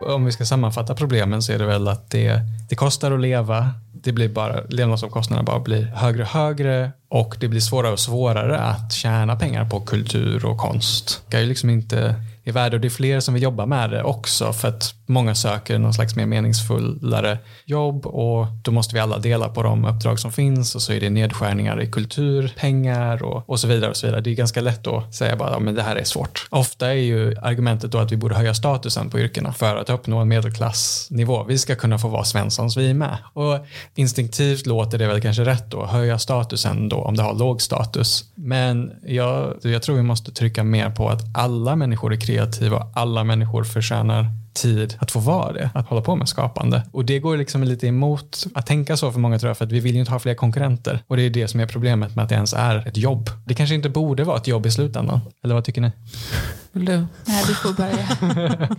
Om 0.00 0.24
vi 0.24 0.32
ska 0.32 0.44
sammanfatta 0.44 0.94
problemen 0.94 1.42
så 1.42 1.52
är 1.52 1.58
det 1.58 1.66
väl 1.66 1.88
att 1.88 2.10
det, 2.10 2.40
det 2.68 2.74
kostar 2.74 3.12
att 3.12 3.20
leva, 3.20 3.70
det 4.02 4.12
blir 4.12 4.28
bara, 4.28 4.60
levnadsomkostnaderna 4.68 5.46
bara 5.46 5.60
blir 5.60 5.82
högre 5.82 6.22
och 6.22 6.28
högre 6.28 6.90
och 7.08 7.36
det 7.40 7.48
blir 7.48 7.60
svårare 7.60 7.92
och 7.92 8.00
svårare 8.00 8.58
att 8.58 8.92
tjäna 8.92 9.36
pengar 9.36 9.64
på 9.64 9.80
kultur 9.80 10.44
och 10.44 10.58
konst. 10.58 11.22
Det 11.28 11.36
är 11.36 11.46
liksom 11.46 11.70
inte 11.70 12.14
i 12.44 12.50
världen 12.50 12.74
och 12.74 12.80
det 12.80 12.88
är 12.88 12.90
fler 12.90 13.20
som 13.20 13.34
vill 13.34 13.42
jobba 13.42 13.66
med 13.66 13.90
det 13.90 14.02
också 14.02 14.52
för 14.52 14.68
att 14.68 14.94
många 15.10 15.34
söker 15.34 15.78
någon 15.78 15.94
slags 15.94 16.16
mer 16.16 16.26
meningsfullare 16.26 17.38
jobb 17.64 18.06
och 18.06 18.46
då 18.62 18.70
måste 18.70 18.94
vi 18.94 19.00
alla 19.00 19.18
dela 19.18 19.48
på 19.48 19.62
de 19.62 19.84
uppdrag 19.84 20.18
som 20.18 20.32
finns 20.32 20.74
och 20.74 20.82
så 20.82 20.92
är 20.92 21.00
det 21.00 21.10
nedskärningar 21.10 21.82
i 21.82 21.86
kultur, 21.86 22.52
pengar 22.56 23.22
och, 23.22 23.50
och 23.50 23.60
så 23.60 23.66
vidare. 23.68 23.90
och 23.90 23.96
så 23.96 24.06
vidare. 24.06 24.20
Det 24.20 24.30
är 24.30 24.34
ganska 24.34 24.60
lätt 24.60 24.86
att 24.86 25.14
säga 25.14 25.36
bara 25.36 25.56
att 25.56 25.76
det 25.76 25.82
här 25.82 25.96
är 25.96 26.04
svårt. 26.04 26.46
Ofta 26.50 26.88
är 26.88 26.92
ju 26.92 27.36
argumentet 27.42 27.92
då 27.92 27.98
att 27.98 28.12
vi 28.12 28.16
borde 28.16 28.34
höja 28.34 28.54
statusen 28.54 29.10
på 29.10 29.18
yrkena 29.18 29.52
för 29.52 29.76
att 29.76 29.90
uppnå 29.90 30.18
en 30.18 30.28
medelklassnivå. 30.28 31.44
Vi 31.44 31.58
ska 31.58 31.74
kunna 31.74 31.98
få 31.98 32.08
vara 32.08 32.24
Svenssons 32.24 32.76
vi 32.76 32.94
med. 32.94 33.18
Och 33.32 33.66
instinktivt 33.94 34.66
låter 34.66 34.98
det 34.98 35.06
väl 35.06 35.20
kanske 35.20 35.44
rätt 35.44 35.70
då, 35.70 35.86
höja 35.86 36.18
statusen 36.18 36.88
då 36.88 36.96
om 36.96 37.16
det 37.16 37.22
har 37.22 37.34
låg 37.34 37.62
status. 37.62 38.24
Men 38.34 38.92
jag, 39.06 39.54
jag 39.62 39.82
tror 39.82 39.96
vi 39.96 40.02
måste 40.02 40.32
trycka 40.32 40.64
mer 40.64 40.90
på 40.90 41.08
att 41.08 41.20
alla 41.34 41.76
människor 41.76 42.12
är 42.12 42.20
kreativa 42.20 42.76
och 42.76 42.92
alla 42.94 43.24
människor 43.24 43.64
förtjänar 43.64 44.26
tid 44.60 44.96
att 44.98 45.10
få 45.10 45.18
vara 45.18 45.52
det, 45.52 45.70
att 45.74 45.86
hålla 45.86 46.02
på 46.02 46.16
med 46.16 46.28
skapande. 46.28 46.82
Och 46.92 47.04
det 47.04 47.18
går 47.18 47.36
liksom 47.36 47.62
lite 47.62 47.86
emot 47.86 48.46
att 48.54 48.66
tänka 48.66 48.96
så 48.96 49.12
för 49.12 49.20
många 49.20 49.38
tror 49.38 49.50
jag, 49.50 49.58
för 49.58 49.64
att 49.64 49.72
vi 49.72 49.80
vill 49.80 49.94
ju 49.94 50.00
inte 50.00 50.12
ha 50.12 50.18
fler 50.18 50.34
konkurrenter. 50.34 51.02
Och 51.06 51.16
det 51.16 51.22
är 51.22 51.30
det 51.30 51.48
som 51.48 51.60
är 51.60 51.66
problemet 51.66 52.16
med 52.16 52.22
att 52.22 52.28
det 52.28 52.34
ens 52.34 52.52
är 52.52 52.88
ett 52.88 52.96
jobb. 52.96 53.30
Det 53.44 53.54
kanske 53.54 53.74
inte 53.74 53.88
borde 53.88 54.24
vara 54.24 54.36
ett 54.36 54.46
jobb 54.46 54.66
i 54.66 54.70
slutändan. 54.70 55.20
Eller 55.44 55.54
vad 55.54 55.64
tycker 55.64 55.80
ni? 55.80 55.92
Vill 56.72 56.84
du? 56.84 57.06
Nej, 57.24 57.44
du 57.46 57.54
får 57.54 57.72
börja. 57.72 58.68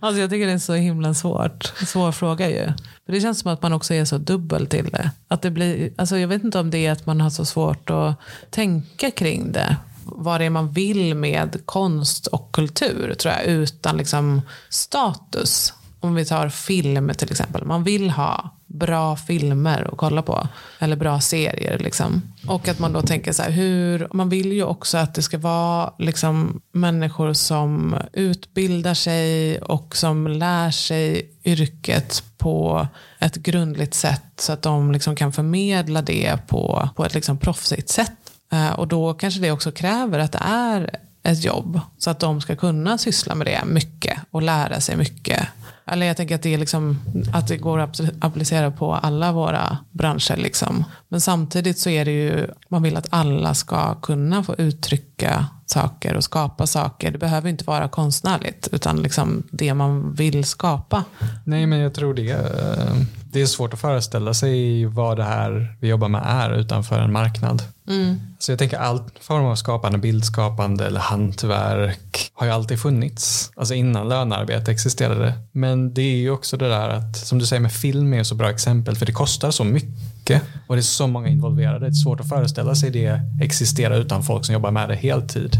Alltså 0.00 0.20
jag 0.20 0.30
tycker 0.30 0.46
det 0.46 0.52
är 0.52 0.58
så 0.58 0.74
himla 0.74 1.14
svårt. 1.14 1.72
Svår 1.86 2.12
fråga 2.12 2.50
ju. 2.50 2.66
För 3.06 3.12
det 3.12 3.20
känns 3.20 3.40
som 3.40 3.52
att 3.52 3.62
man 3.62 3.72
också 3.72 3.94
är 3.94 4.04
så 4.04 4.18
dubbel 4.18 4.66
till 4.66 4.88
det. 4.92 5.10
Att 5.28 5.42
det 5.42 5.50
blir, 5.50 5.92
alltså 5.96 6.18
jag 6.18 6.28
vet 6.28 6.44
inte 6.44 6.58
om 6.58 6.70
det 6.70 6.86
är 6.86 6.92
att 6.92 7.06
man 7.06 7.20
har 7.20 7.30
så 7.30 7.44
svårt 7.44 7.90
att 7.90 8.14
tänka 8.50 9.10
kring 9.10 9.52
det 9.52 9.76
vad 10.16 10.40
det 10.40 10.44
är 10.44 10.50
man 10.50 10.72
vill 10.72 11.14
med 11.14 11.62
konst 11.64 12.26
och 12.26 12.52
kultur 12.52 13.14
tror 13.14 13.34
jag, 13.34 13.44
utan 13.44 13.96
liksom 13.96 14.42
status. 14.68 15.74
Om 16.00 16.14
vi 16.14 16.24
tar 16.24 16.48
film 16.48 17.12
till 17.18 17.30
exempel. 17.30 17.64
Man 17.64 17.84
vill 17.84 18.10
ha 18.10 18.50
bra 18.72 19.16
filmer 19.16 19.88
att 19.92 19.98
kolla 19.98 20.22
på. 20.22 20.48
Eller 20.78 20.96
bra 20.96 21.20
serier. 21.20 21.78
Liksom. 21.78 22.22
Och 22.46 22.68
att 22.68 22.78
man 22.78 22.92
då 22.92 23.02
tänker 23.02 23.32
så 23.32 23.42
här, 23.42 23.50
hur, 23.50 24.08
man 24.12 24.28
vill 24.28 24.52
ju 24.52 24.64
också 24.64 24.98
att 24.98 25.14
det 25.14 25.22
ska 25.22 25.38
vara 25.38 25.92
liksom, 25.98 26.60
människor 26.72 27.32
som 27.32 27.96
utbildar 28.12 28.94
sig 28.94 29.58
och 29.60 29.96
som 29.96 30.26
lär 30.26 30.70
sig 30.70 31.30
yrket 31.44 32.22
på 32.38 32.86
ett 33.18 33.36
grundligt 33.36 33.94
sätt 33.94 34.22
så 34.36 34.52
att 34.52 34.62
de 34.62 34.92
liksom 34.92 35.16
kan 35.16 35.32
förmedla 35.32 36.02
det 36.02 36.36
på, 36.48 36.88
på 36.96 37.04
ett 37.04 37.14
liksom 37.14 37.38
proffsigt 37.38 37.88
sätt. 37.88 38.21
Eh, 38.52 38.72
och 38.72 38.88
då 38.88 39.14
kanske 39.14 39.40
det 39.40 39.50
också 39.50 39.72
kräver 39.72 40.18
att 40.18 40.32
det 40.32 40.42
är 40.42 40.98
ett 41.22 41.44
jobb. 41.44 41.80
Så 41.98 42.10
att 42.10 42.20
de 42.20 42.40
ska 42.40 42.56
kunna 42.56 42.98
syssla 42.98 43.34
med 43.34 43.46
det 43.46 43.64
mycket 43.64 44.18
och 44.30 44.42
lära 44.42 44.80
sig 44.80 44.96
mycket. 44.96 45.48
Eller 45.86 46.06
jag 46.06 46.16
tänker 46.16 46.34
att 46.34 46.42
det, 46.42 46.54
är 46.54 46.58
liksom, 46.58 46.98
att 47.32 47.48
det 47.48 47.56
går 47.56 47.78
att 47.78 48.00
applicera 48.20 48.70
på 48.70 48.94
alla 48.94 49.32
våra 49.32 49.78
branscher. 49.90 50.36
Liksom. 50.36 50.84
Men 51.08 51.20
samtidigt 51.20 51.78
så 51.78 51.90
är 51.90 52.04
det 52.04 52.10
ju, 52.10 52.46
man 52.68 52.82
vill 52.82 52.96
att 52.96 53.06
alla 53.10 53.54
ska 53.54 53.94
kunna 53.94 54.42
få 54.42 54.54
uttrycka 54.54 55.46
saker 55.66 56.14
och 56.16 56.24
skapa 56.24 56.66
saker. 56.66 57.10
Det 57.10 57.18
behöver 57.18 57.50
inte 57.50 57.64
vara 57.64 57.88
konstnärligt 57.88 58.68
utan 58.72 59.02
liksom 59.02 59.42
det 59.50 59.74
man 59.74 60.14
vill 60.14 60.44
skapa. 60.44 61.04
Nej 61.44 61.66
men 61.66 61.78
jag 61.78 61.94
tror 61.94 62.14
det. 62.14 62.30
Eh, 62.30 62.94
det 63.32 63.42
är 63.42 63.46
svårt 63.46 63.74
att 63.74 63.80
föreställa 63.80 64.34
sig 64.34 64.84
vad 64.84 65.16
det 65.16 65.24
här 65.24 65.76
vi 65.80 65.88
jobbar 65.88 66.08
med 66.08 66.22
är 66.26 66.50
utanför 66.50 67.00
en 67.00 67.12
marknad. 67.12 67.62
Mm. 67.88 68.20
Så 68.38 68.52
jag 68.52 68.58
tänker 68.58 68.78
all 68.78 69.00
form 69.20 69.44
av 69.44 69.56
skapande, 69.56 69.98
bildskapande 69.98 70.86
eller 70.86 71.00
hantverk 71.00 72.30
har 72.34 72.46
ju 72.46 72.52
alltid 72.52 72.80
funnits. 72.80 73.50
Alltså 73.56 73.74
innan 73.74 74.08
lönearbete 74.08 74.72
existerade. 74.72 75.32
Men 75.52 75.94
det 75.94 76.02
är 76.02 76.16
ju 76.16 76.30
också 76.30 76.56
det 76.56 76.68
där 76.68 76.88
att, 76.88 77.16
som 77.16 77.38
du 77.38 77.46
säger 77.46 77.60
med 77.60 77.72
film 77.72 78.14
är 78.14 78.20
ett 78.20 78.26
så 78.26 78.34
bra 78.34 78.50
exempel 78.50 78.96
för 78.96 79.06
det 79.06 79.12
kostar 79.12 79.50
så 79.50 79.64
mycket 79.64 80.42
och 80.66 80.76
det 80.76 80.80
är 80.80 80.82
så 80.82 81.06
många 81.06 81.28
involverade. 81.28 81.78
Det 81.78 81.86
är 81.86 81.92
svårt 81.92 82.20
att 82.20 82.28
föreställa 82.28 82.74
sig 82.74 82.90
det 82.90 83.20
existera 83.42 83.96
utan 83.96 84.22
folk 84.22 84.44
som 84.44 84.52
jobbar 84.52 84.70
med 84.70 84.88
det 84.88 84.94
heltid. 84.94 85.56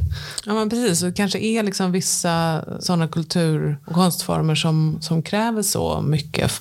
Ja 0.47 0.55
men 0.55 0.71
precis, 0.71 1.01
det 1.01 1.13
kanske 1.13 1.39
är 1.39 1.63
liksom 1.63 1.93
vissa 1.93 2.65
sådana 2.81 3.09
kultur 3.09 3.79
och 3.87 3.95
konstformer 3.95 4.55
som, 4.55 4.99
som 5.01 5.23
kräver 5.23 5.63
så 5.63 6.01
mycket. 6.01 6.53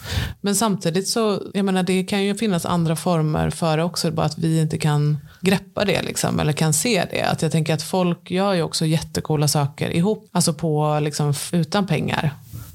Men 0.41 0.55
samtidigt 0.55 1.07
så, 1.07 1.41
jag 1.53 1.65
menar 1.65 1.83
det 1.83 2.03
kan 2.03 2.23
ju 2.23 2.35
finnas 2.35 2.65
andra 2.65 2.95
former 2.95 3.49
för 3.49 3.77
det 3.77 3.83
också, 3.83 4.11
bara 4.11 4.25
att 4.25 4.37
vi 4.37 4.61
inte 4.61 4.77
kan 4.77 5.17
greppa 5.41 5.85
det 5.85 6.01
liksom, 6.01 6.39
eller 6.39 6.53
kan 6.53 6.73
se 6.73 7.05
det. 7.11 7.21
Att 7.21 7.41
jag 7.41 7.51
tänker 7.51 7.73
att 7.73 7.83
folk 7.83 8.31
gör 8.31 8.53
ju 8.53 8.61
också 8.61 8.85
jättekola 8.85 9.47
saker 9.47 9.89
ihop, 9.89 10.29
alltså 10.31 10.53
på, 10.53 10.99
liksom, 11.01 11.33
utan 11.51 11.87
pengar. 11.87 12.31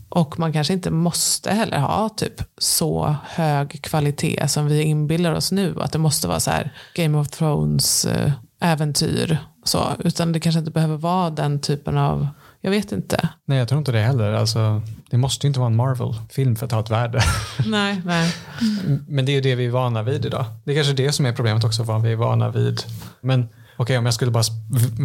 Och 0.08 0.38
man 0.38 0.52
kanske 0.52 0.72
inte 0.72 0.90
måste 0.90 1.50
heller 1.50 1.78
ha 1.78 2.08
typ 2.08 2.42
så 2.58 3.16
hög 3.24 3.82
kvalitet 3.82 4.48
som 4.48 4.66
vi 4.66 4.82
inbillar 4.82 5.32
oss 5.32 5.52
nu. 5.52 5.74
Att 5.80 5.92
det 5.92 5.98
måste 5.98 6.28
vara 6.28 6.40
så 6.40 6.50
här 6.50 6.72
Game 6.94 7.18
of 7.18 7.28
Thrones 7.28 8.04
eh, 8.04 8.32
äventyr. 8.60 9.38
Så, 9.64 9.92
utan 9.98 10.32
det 10.32 10.40
kanske 10.40 10.58
inte 10.58 10.70
behöver 10.70 10.96
vara 10.96 11.30
den 11.30 11.60
typen 11.60 11.98
av 11.98 12.28
jag 12.66 12.70
vet 12.70 12.92
inte. 12.92 13.28
Nej, 13.44 13.58
jag 13.58 13.68
tror 13.68 13.78
inte 13.78 13.92
det 13.92 14.00
heller. 14.00 14.32
Alltså, 14.32 14.82
det 15.10 15.16
måste 15.16 15.46
ju 15.46 15.48
inte 15.48 15.60
vara 15.60 15.70
en 15.70 15.76
Marvel-film 15.76 16.56
för 16.56 16.66
att 16.66 16.72
ha 16.72 16.80
ett 16.80 16.90
värde. 16.90 17.20
Nej, 17.66 18.00
nej. 18.04 18.34
Men 19.08 19.26
det 19.26 19.32
är 19.32 19.34
ju 19.34 19.40
det 19.40 19.54
vi 19.54 19.66
är 19.66 19.70
vana 19.70 20.02
vid 20.02 20.26
idag. 20.26 20.44
Det 20.64 20.70
är 20.70 20.74
kanske 20.74 20.92
det 20.92 21.12
som 21.12 21.26
är 21.26 21.32
problemet 21.32 21.64
också, 21.64 21.82
vad 21.82 22.02
vi 22.02 22.12
är 22.12 22.16
vana 22.16 22.50
vid. 22.50 22.82
Men 23.20 23.42
okej, 23.42 23.54
okay, 23.78 23.96
om 23.96 24.04
jag 24.04 24.14
skulle 24.14 24.30
bara 24.30 24.44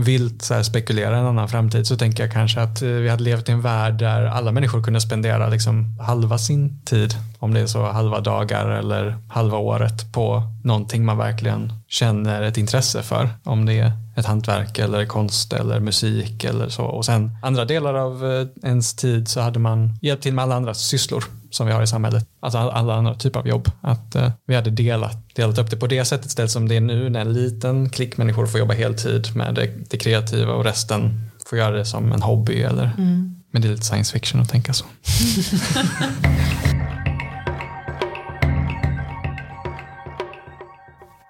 vilt 0.05 0.41
så 0.41 0.63
spekulera 0.63 1.17
en 1.17 1.25
annan 1.25 1.49
framtid 1.49 1.87
så 1.87 1.97
tänker 1.97 2.23
jag 2.23 2.33
kanske 2.33 2.61
att 2.61 2.81
eh, 2.81 2.89
vi 2.89 3.09
hade 3.09 3.23
levt 3.23 3.49
i 3.49 3.51
en 3.51 3.61
värld 3.61 3.93
där 3.93 4.25
alla 4.25 4.51
människor 4.51 4.83
kunde 4.83 5.01
spendera 5.01 5.47
liksom 5.47 5.99
halva 5.99 6.37
sin 6.37 6.81
tid, 6.85 7.13
om 7.39 7.53
det 7.53 7.59
är 7.59 7.67
så 7.67 7.85
halva 7.85 8.19
dagar 8.19 8.69
eller 8.69 9.17
halva 9.29 9.57
året 9.57 10.13
på 10.13 10.43
någonting 10.63 11.05
man 11.05 11.17
verkligen 11.17 11.73
känner 11.91 12.41
ett 12.41 12.57
intresse 12.57 13.03
för. 13.03 13.29
Om 13.43 13.65
det 13.65 13.79
är 13.79 13.91
ett 14.15 14.25
hantverk 14.25 14.79
eller 14.79 15.05
konst 15.05 15.53
eller 15.53 15.79
musik 15.79 16.43
eller 16.43 16.69
så. 16.69 16.83
Och 16.83 17.05
sen 17.05 17.37
andra 17.41 17.65
delar 17.65 17.93
av 17.93 18.25
eh, 18.25 18.47
ens 18.69 18.93
tid 18.93 19.27
så 19.27 19.41
hade 19.41 19.59
man 19.59 19.93
hjälpt 20.01 20.23
till 20.23 20.33
med 20.33 20.43
alla 20.43 20.55
andra 20.55 20.73
sysslor 20.73 21.23
som 21.49 21.67
vi 21.67 21.73
har 21.73 21.83
i 21.83 21.87
samhället. 21.87 22.27
Alltså 22.39 22.57
alla 22.57 22.95
andra 22.95 23.15
typer 23.15 23.39
av 23.39 23.47
jobb. 23.47 23.71
Att 23.81 24.15
uh, 24.15 24.29
vi 24.47 24.55
hade 24.55 24.69
delat, 24.69 25.35
delat 25.35 25.57
upp 25.57 25.69
det 25.69 25.77
på 25.77 25.87
det 25.87 26.05
sättet 26.05 26.25
istället 26.25 26.51
som 26.51 26.67
det 26.67 26.75
är 26.75 26.81
nu 26.81 27.09
när 27.09 27.21
en 27.21 27.33
liten 27.33 27.89
klick 27.89 28.17
människor 28.17 28.45
får 28.45 28.59
jobba 28.59 28.73
heltid 28.73 29.35
med 29.35 29.55
det, 29.55 29.69
det 29.89 29.97
kreativa 29.97 30.53
och 30.53 30.63
resten 30.63 31.29
får 31.49 31.57
göra 31.57 31.75
det 31.77 31.85
som 31.85 32.11
en 32.11 32.21
hobby 32.21 32.61
eller 32.61 32.91
mm. 32.97 33.35
men 33.51 33.61
det 33.61 33.67
är 33.67 33.71
lite 33.71 33.85
science 33.85 34.13
fiction 34.13 34.41
att 34.41 34.49
tänka 34.49 34.73
så. 34.73 34.85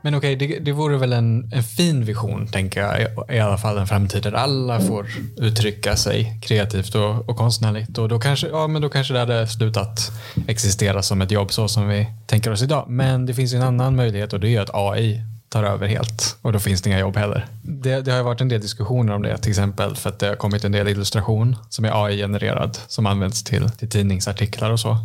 Men 0.01 0.15
okej, 0.15 0.35
okay, 0.35 0.47
det, 0.47 0.59
det 0.59 0.71
vore 0.71 0.97
väl 0.97 1.13
en, 1.13 1.53
en 1.53 1.63
fin 1.63 2.05
vision, 2.05 2.47
tänker 2.47 2.81
jag, 2.81 3.07
i 3.35 3.39
alla 3.39 3.57
fall 3.57 3.77
en 3.77 3.87
framtid 3.87 4.23
där 4.23 4.33
alla 4.33 4.79
får 4.79 5.07
uttrycka 5.37 5.95
sig 5.95 6.39
kreativt 6.41 6.95
och, 6.95 7.29
och 7.29 7.37
konstnärligt. 7.37 7.97
Och 7.97 8.09
då 8.09 8.19
kanske, 8.19 8.47
ja, 8.47 8.67
men 8.67 8.81
då 8.81 8.89
kanske 8.89 9.13
det 9.13 9.19
hade 9.19 9.47
slutat 9.47 10.11
existera 10.47 11.01
som 11.01 11.21
ett 11.21 11.31
jobb 11.31 11.53
så 11.53 11.67
som 11.67 11.87
vi 11.87 12.07
tänker 12.27 12.51
oss 12.51 12.63
idag. 12.63 12.85
Men 12.89 13.25
det 13.25 13.33
finns 13.33 13.53
en 13.53 13.61
annan 13.61 13.95
möjlighet 13.95 14.33
och 14.33 14.39
det 14.39 14.55
är 14.55 14.61
att 14.61 14.69
AI 14.73 15.21
tar 15.49 15.63
över 15.63 15.87
helt 15.87 16.37
och 16.41 16.53
då 16.53 16.59
finns 16.59 16.81
det 16.81 16.89
inga 16.89 16.99
jobb 16.99 17.17
heller. 17.17 17.45
Det, 17.63 18.01
det 18.01 18.11
har 18.11 18.23
varit 18.23 18.41
en 18.41 18.49
del 18.49 18.61
diskussioner 18.61 19.13
om 19.13 19.21
det, 19.21 19.37
till 19.37 19.49
exempel 19.49 19.95
för 19.95 20.09
att 20.09 20.19
det 20.19 20.27
har 20.27 20.35
kommit 20.35 20.63
en 20.63 20.71
del 20.71 20.87
illustration 20.87 21.55
som 21.69 21.85
är 21.85 22.05
AI-genererad 22.05 22.77
som 22.87 23.05
används 23.05 23.43
till, 23.43 23.69
till 23.69 23.89
tidningsartiklar 23.89 24.71
och 24.71 24.79
så. 24.79 24.97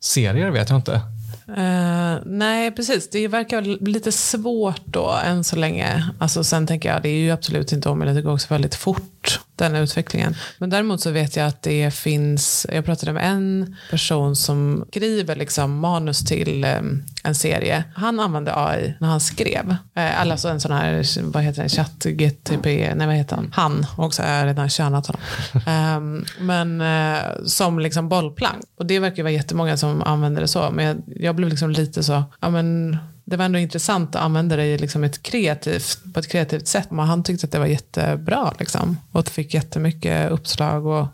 Serier 0.00 0.50
vet 0.50 0.70
jag 0.70 0.78
inte. 0.78 1.00
Uh, 1.48 2.18
nej, 2.24 2.70
precis. 2.70 3.10
Det 3.10 3.28
verkar 3.28 3.62
lite 3.90 4.12
svårt 4.12 4.82
då 4.84 5.18
än 5.24 5.44
så 5.44 5.56
länge. 5.56 6.10
Alltså, 6.18 6.44
sen 6.44 6.66
tänker 6.66 6.88
jag, 6.92 7.02
det 7.02 7.08
är 7.08 7.18
ju 7.18 7.30
absolut 7.30 7.72
inte 7.72 7.88
omöjligt. 7.88 8.16
Det 8.16 8.22
går 8.22 8.32
också 8.32 8.54
väldigt 8.54 8.74
fort, 8.74 9.15
den 9.56 9.76
utvecklingen. 9.76 10.34
Men 10.58 10.70
däremot 10.70 11.00
så 11.00 11.10
vet 11.10 11.36
jag 11.36 11.46
att 11.46 11.62
det 11.62 11.94
finns, 11.94 12.66
jag 12.72 12.84
pratade 12.84 13.12
med 13.12 13.30
en 13.30 13.76
person 13.90 14.36
som 14.36 14.84
skriver 14.88 15.36
liksom 15.36 15.78
manus 15.78 16.24
till 16.24 16.64
um, 16.64 17.04
en 17.24 17.34
serie. 17.34 17.84
Han 17.94 18.20
använde 18.20 18.52
AI 18.56 18.94
när 19.00 19.08
han 19.08 19.20
skrev. 19.20 19.76
Alltså 19.94 20.48
en 20.48 20.60
sån 20.60 20.72
här, 20.72 21.22
vad 21.32 21.42
heter 21.42 21.62
det, 21.62 21.68
chatt, 21.68 22.04
GTP, 22.04 22.94
nej 22.94 23.06
vad 23.06 23.16
heter 23.16 23.36
han? 23.36 23.52
Han, 23.54 23.86
också 23.96 24.22
har 24.22 24.30
jag 24.30 24.46
redan 24.46 24.68
könat 24.68 25.06
honom. 25.06 25.22
um, 25.96 26.24
men 26.46 26.80
uh, 26.80 27.44
som 27.44 27.78
liksom 27.78 28.08
bollplank. 28.08 28.64
Och 28.78 28.86
det 28.86 28.98
verkar 28.98 29.22
vara 29.22 29.32
jättemånga 29.32 29.76
som 29.76 30.02
använder 30.02 30.40
det 30.40 30.48
så. 30.48 30.70
Men 30.70 30.84
jag, 30.86 31.02
jag 31.06 31.36
blev 31.36 31.48
liksom 31.48 31.70
lite 31.70 32.02
så, 32.02 32.24
ja 32.40 32.50
men 32.50 32.96
det 33.28 33.36
var 33.36 33.44
ändå 33.44 33.58
intressant 33.58 34.16
att 34.16 34.22
använda 34.22 34.56
det 34.56 34.64
i 34.64 34.78
liksom 34.78 35.04
ett 35.04 35.22
kreativt, 35.22 35.98
på 36.14 36.20
ett 36.20 36.28
kreativt 36.28 36.66
sätt. 36.66 36.90
Men 36.90 37.06
han 37.06 37.22
tyckte 37.22 37.46
att 37.46 37.52
det 37.52 37.58
var 37.58 37.66
jättebra 37.66 38.54
liksom. 38.58 38.96
och 39.12 39.28
fick 39.28 39.54
jättemycket 39.54 40.30
uppslag. 40.30 40.86
Och, 40.86 41.06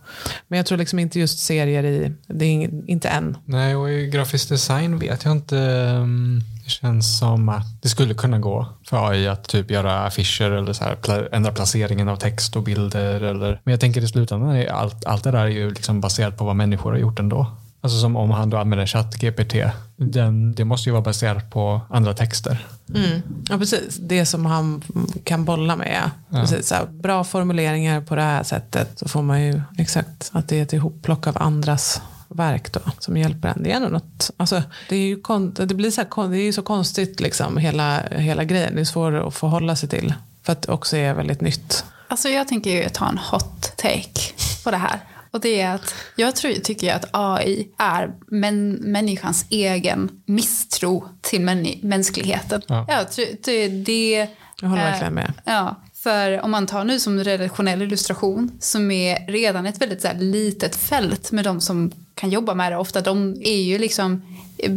men 0.49 0.57
jag 0.57 0.67
tror 0.67 0.79
liksom 0.79 0.99
inte 0.99 1.21
just 1.21 1.39
serier 1.39 1.85
i, 1.85 2.13
det 2.27 2.45
är 2.45 2.71
inte 2.91 3.09
än. 3.09 3.37
Nej, 3.45 3.77
och 3.77 3.91
i 3.91 4.07
grafisk 4.07 4.49
design 4.49 4.99
vet 4.99 5.25
jag 5.25 5.33
inte. 5.33 5.59
Mm, 5.59 6.41
det 6.65 6.71
känns 6.71 7.19
som 7.19 7.49
att 7.49 7.83
det 7.83 7.89
skulle 7.89 8.15
kunna 8.15 8.39
gå 8.39 8.67
för 8.87 9.11
AI 9.11 9.29
att 9.29 9.49
typ 9.49 9.71
göra 9.71 10.07
affischer 10.07 10.51
eller 10.51 10.73
så 10.73 10.85
här, 10.85 11.29
ändra 11.35 11.53
placeringen 11.53 12.09
av 12.09 12.17
text 12.17 12.57
och 12.57 12.63
bilder. 12.63 13.21
Eller, 13.21 13.61
men 13.65 13.73
jag 13.73 13.81
tänker 13.81 14.01
i 14.01 14.09
slutändan, 14.09 14.69
allt, 14.71 15.05
allt 15.05 15.25
det 15.25 15.31
där 15.31 15.45
är 15.45 15.49
ju 15.49 15.71
liksom 15.71 16.01
baserat 16.01 16.39
på 16.39 16.45
vad 16.45 16.57
människor 16.57 16.91
har 16.91 16.99
gjort 16.99 17.19
ändå. 17.19 17.47
Alltså 17.85 18.01
som 18.01 18.16
om 18.16 18.30
han 18.30 18.51
då 18.51 18.57
använder 18.57 18.87
ChatGPT. 18.87 19.55
Den, 19.97 20.55
det 20.55 20.64
måste 20.64 20.89
ju 20.89 20.93
vara 20.93 21.03
baserat 21.03 21.51
på 21.51 21.80
andra 21.91 22.14
texter. 22.14 22.66
Mm. 22.95 23.22
Ja, 23.49 23.59
precis. 23.59 23.97
Det 23.97 24.26
som 24.26 24.47
han 24.47 24.83
kan 25.24 25.45
bolla 25.45 25.76
med. 25.76 26.11
Ja. 26.28 26.41
Precis, 26.41 26.68
så 26.68 26.74
här, 26.74 26.87
bra 26.87 27.24
formuleringar 27.24 28.01
på 28.01 28.14
det 28.14 28.22
här 28.22 28.43
sättet. 28.43 28.99
Så 28.99 29.09
får 29.09 29.22
man 29.22 29.43
ju 29.43 29.61
exakt 29.78 30.30
att 30.33 30.49
det 30.49 30.59
är 30.59 30.62
ett 30.62 30.72
ihopplock 30.72 31.26
av 31.26 31.43
andras 31.43 32.03
verk 32.28 32.72
då, 32.72 32.80
som 32.99 33.16
hjälper 33.16 33.49
en. 33.49 33.62
Det 33.62 33.72
är 33.72 33.80
något, 33.80 34.30
alltså, 34.37 34.62
det, 34.89 34.97
är 34.97 35.07
ju 35.07 35.20
kon, 35.20 35.55
det, 35.55 35.74
blir 35.74 35.91
så 35.91 36.01
här, 36.01 36.28
det 36.28 36.39
är 36.39 36.45
ju 36.45 36.53
så 36.53 36.62
konstigt 36.62 37.20
liksom, 37.20 37.57
hela, 37.57 38.01
hela 38.11 38.45
grejen. 38.45 38.74
Det 38.74 38.80
är 38.80 38.85
svårt 38.85 39.14
att 39.14 39.35
förhålla 39.35 39.76
sig 39.76 39.89
till. 39.89 40.14
För 40.43 40.53
att 40.53 40.62
det 40.62 40.72
också 40.72 40.97
är 40.97 41.14
väldigt 41.14 41.41
nytt. 41.41 41.85
Alltså 42.09 42.28
jag 42.28 42.49
tänker 42.49 42.70
ju 42.70 42.89
ta 42.89 43.09
en 43.09 43.18
hot 43.18 43.72
take 43.76 44.20
på 44.64 44.70
det 44.70 44.76
här. 44.76 45.01
Och 45.33 45.41
det 45.41 45.61
är 45.61 45.74
att 45.74 45.95
jag 46.16 46.37
tror, 46.37 46.53
tycker 46.53 46.95
att 46.95 47.09
AI 47.12 47.68
är 47.78 48.12
män, 48.26 48.72
människans 48.72 49.47
egen 49.51 50.22
misstro 50.26 51.09
till 51.20 51.41
män, 51.41 51.66
mänskligheten. 51.83 52.62
Ja. 52.66 52.87
Jag 52.89 53.12
tror, 53.12 53.26
det, 53.45 53.68
det, 53.68 54.28
jag 54.61 54.68
håller 54.68 54.83
verkligen 54.83 55.14
med. 55.14 55.33
Ja, 55.45 55.76
för 55.95 56.41
om 56.41 56.51
man 56.51 56.66
tar 56.66 56.85
nu 56.85 57.01
som 57.01 57.24
redaktionell 57.24 57.83
illustration 57.83 58.51
som 58.61 58.91
är 58.91 59.26
redan 59.26 59.66
ett 59.66 59.80
väldigt 59.80 60.03
så 60.03 60.09
här, 60.09 60.14
litet 60.14 60.76
fält 60.76 61.33
med 61.33 61.45
de 61.45 61.61
som 61.61 61.93
kan 62.23 62.31
jobba 62.31 62.55
med 62.55 62.73
det. 62.73 62.77
Ofta 62.79 63.01
de 63.01 63.37
är 63.41 63.62
ju 63.62 63.79
liksom 63.79 64.23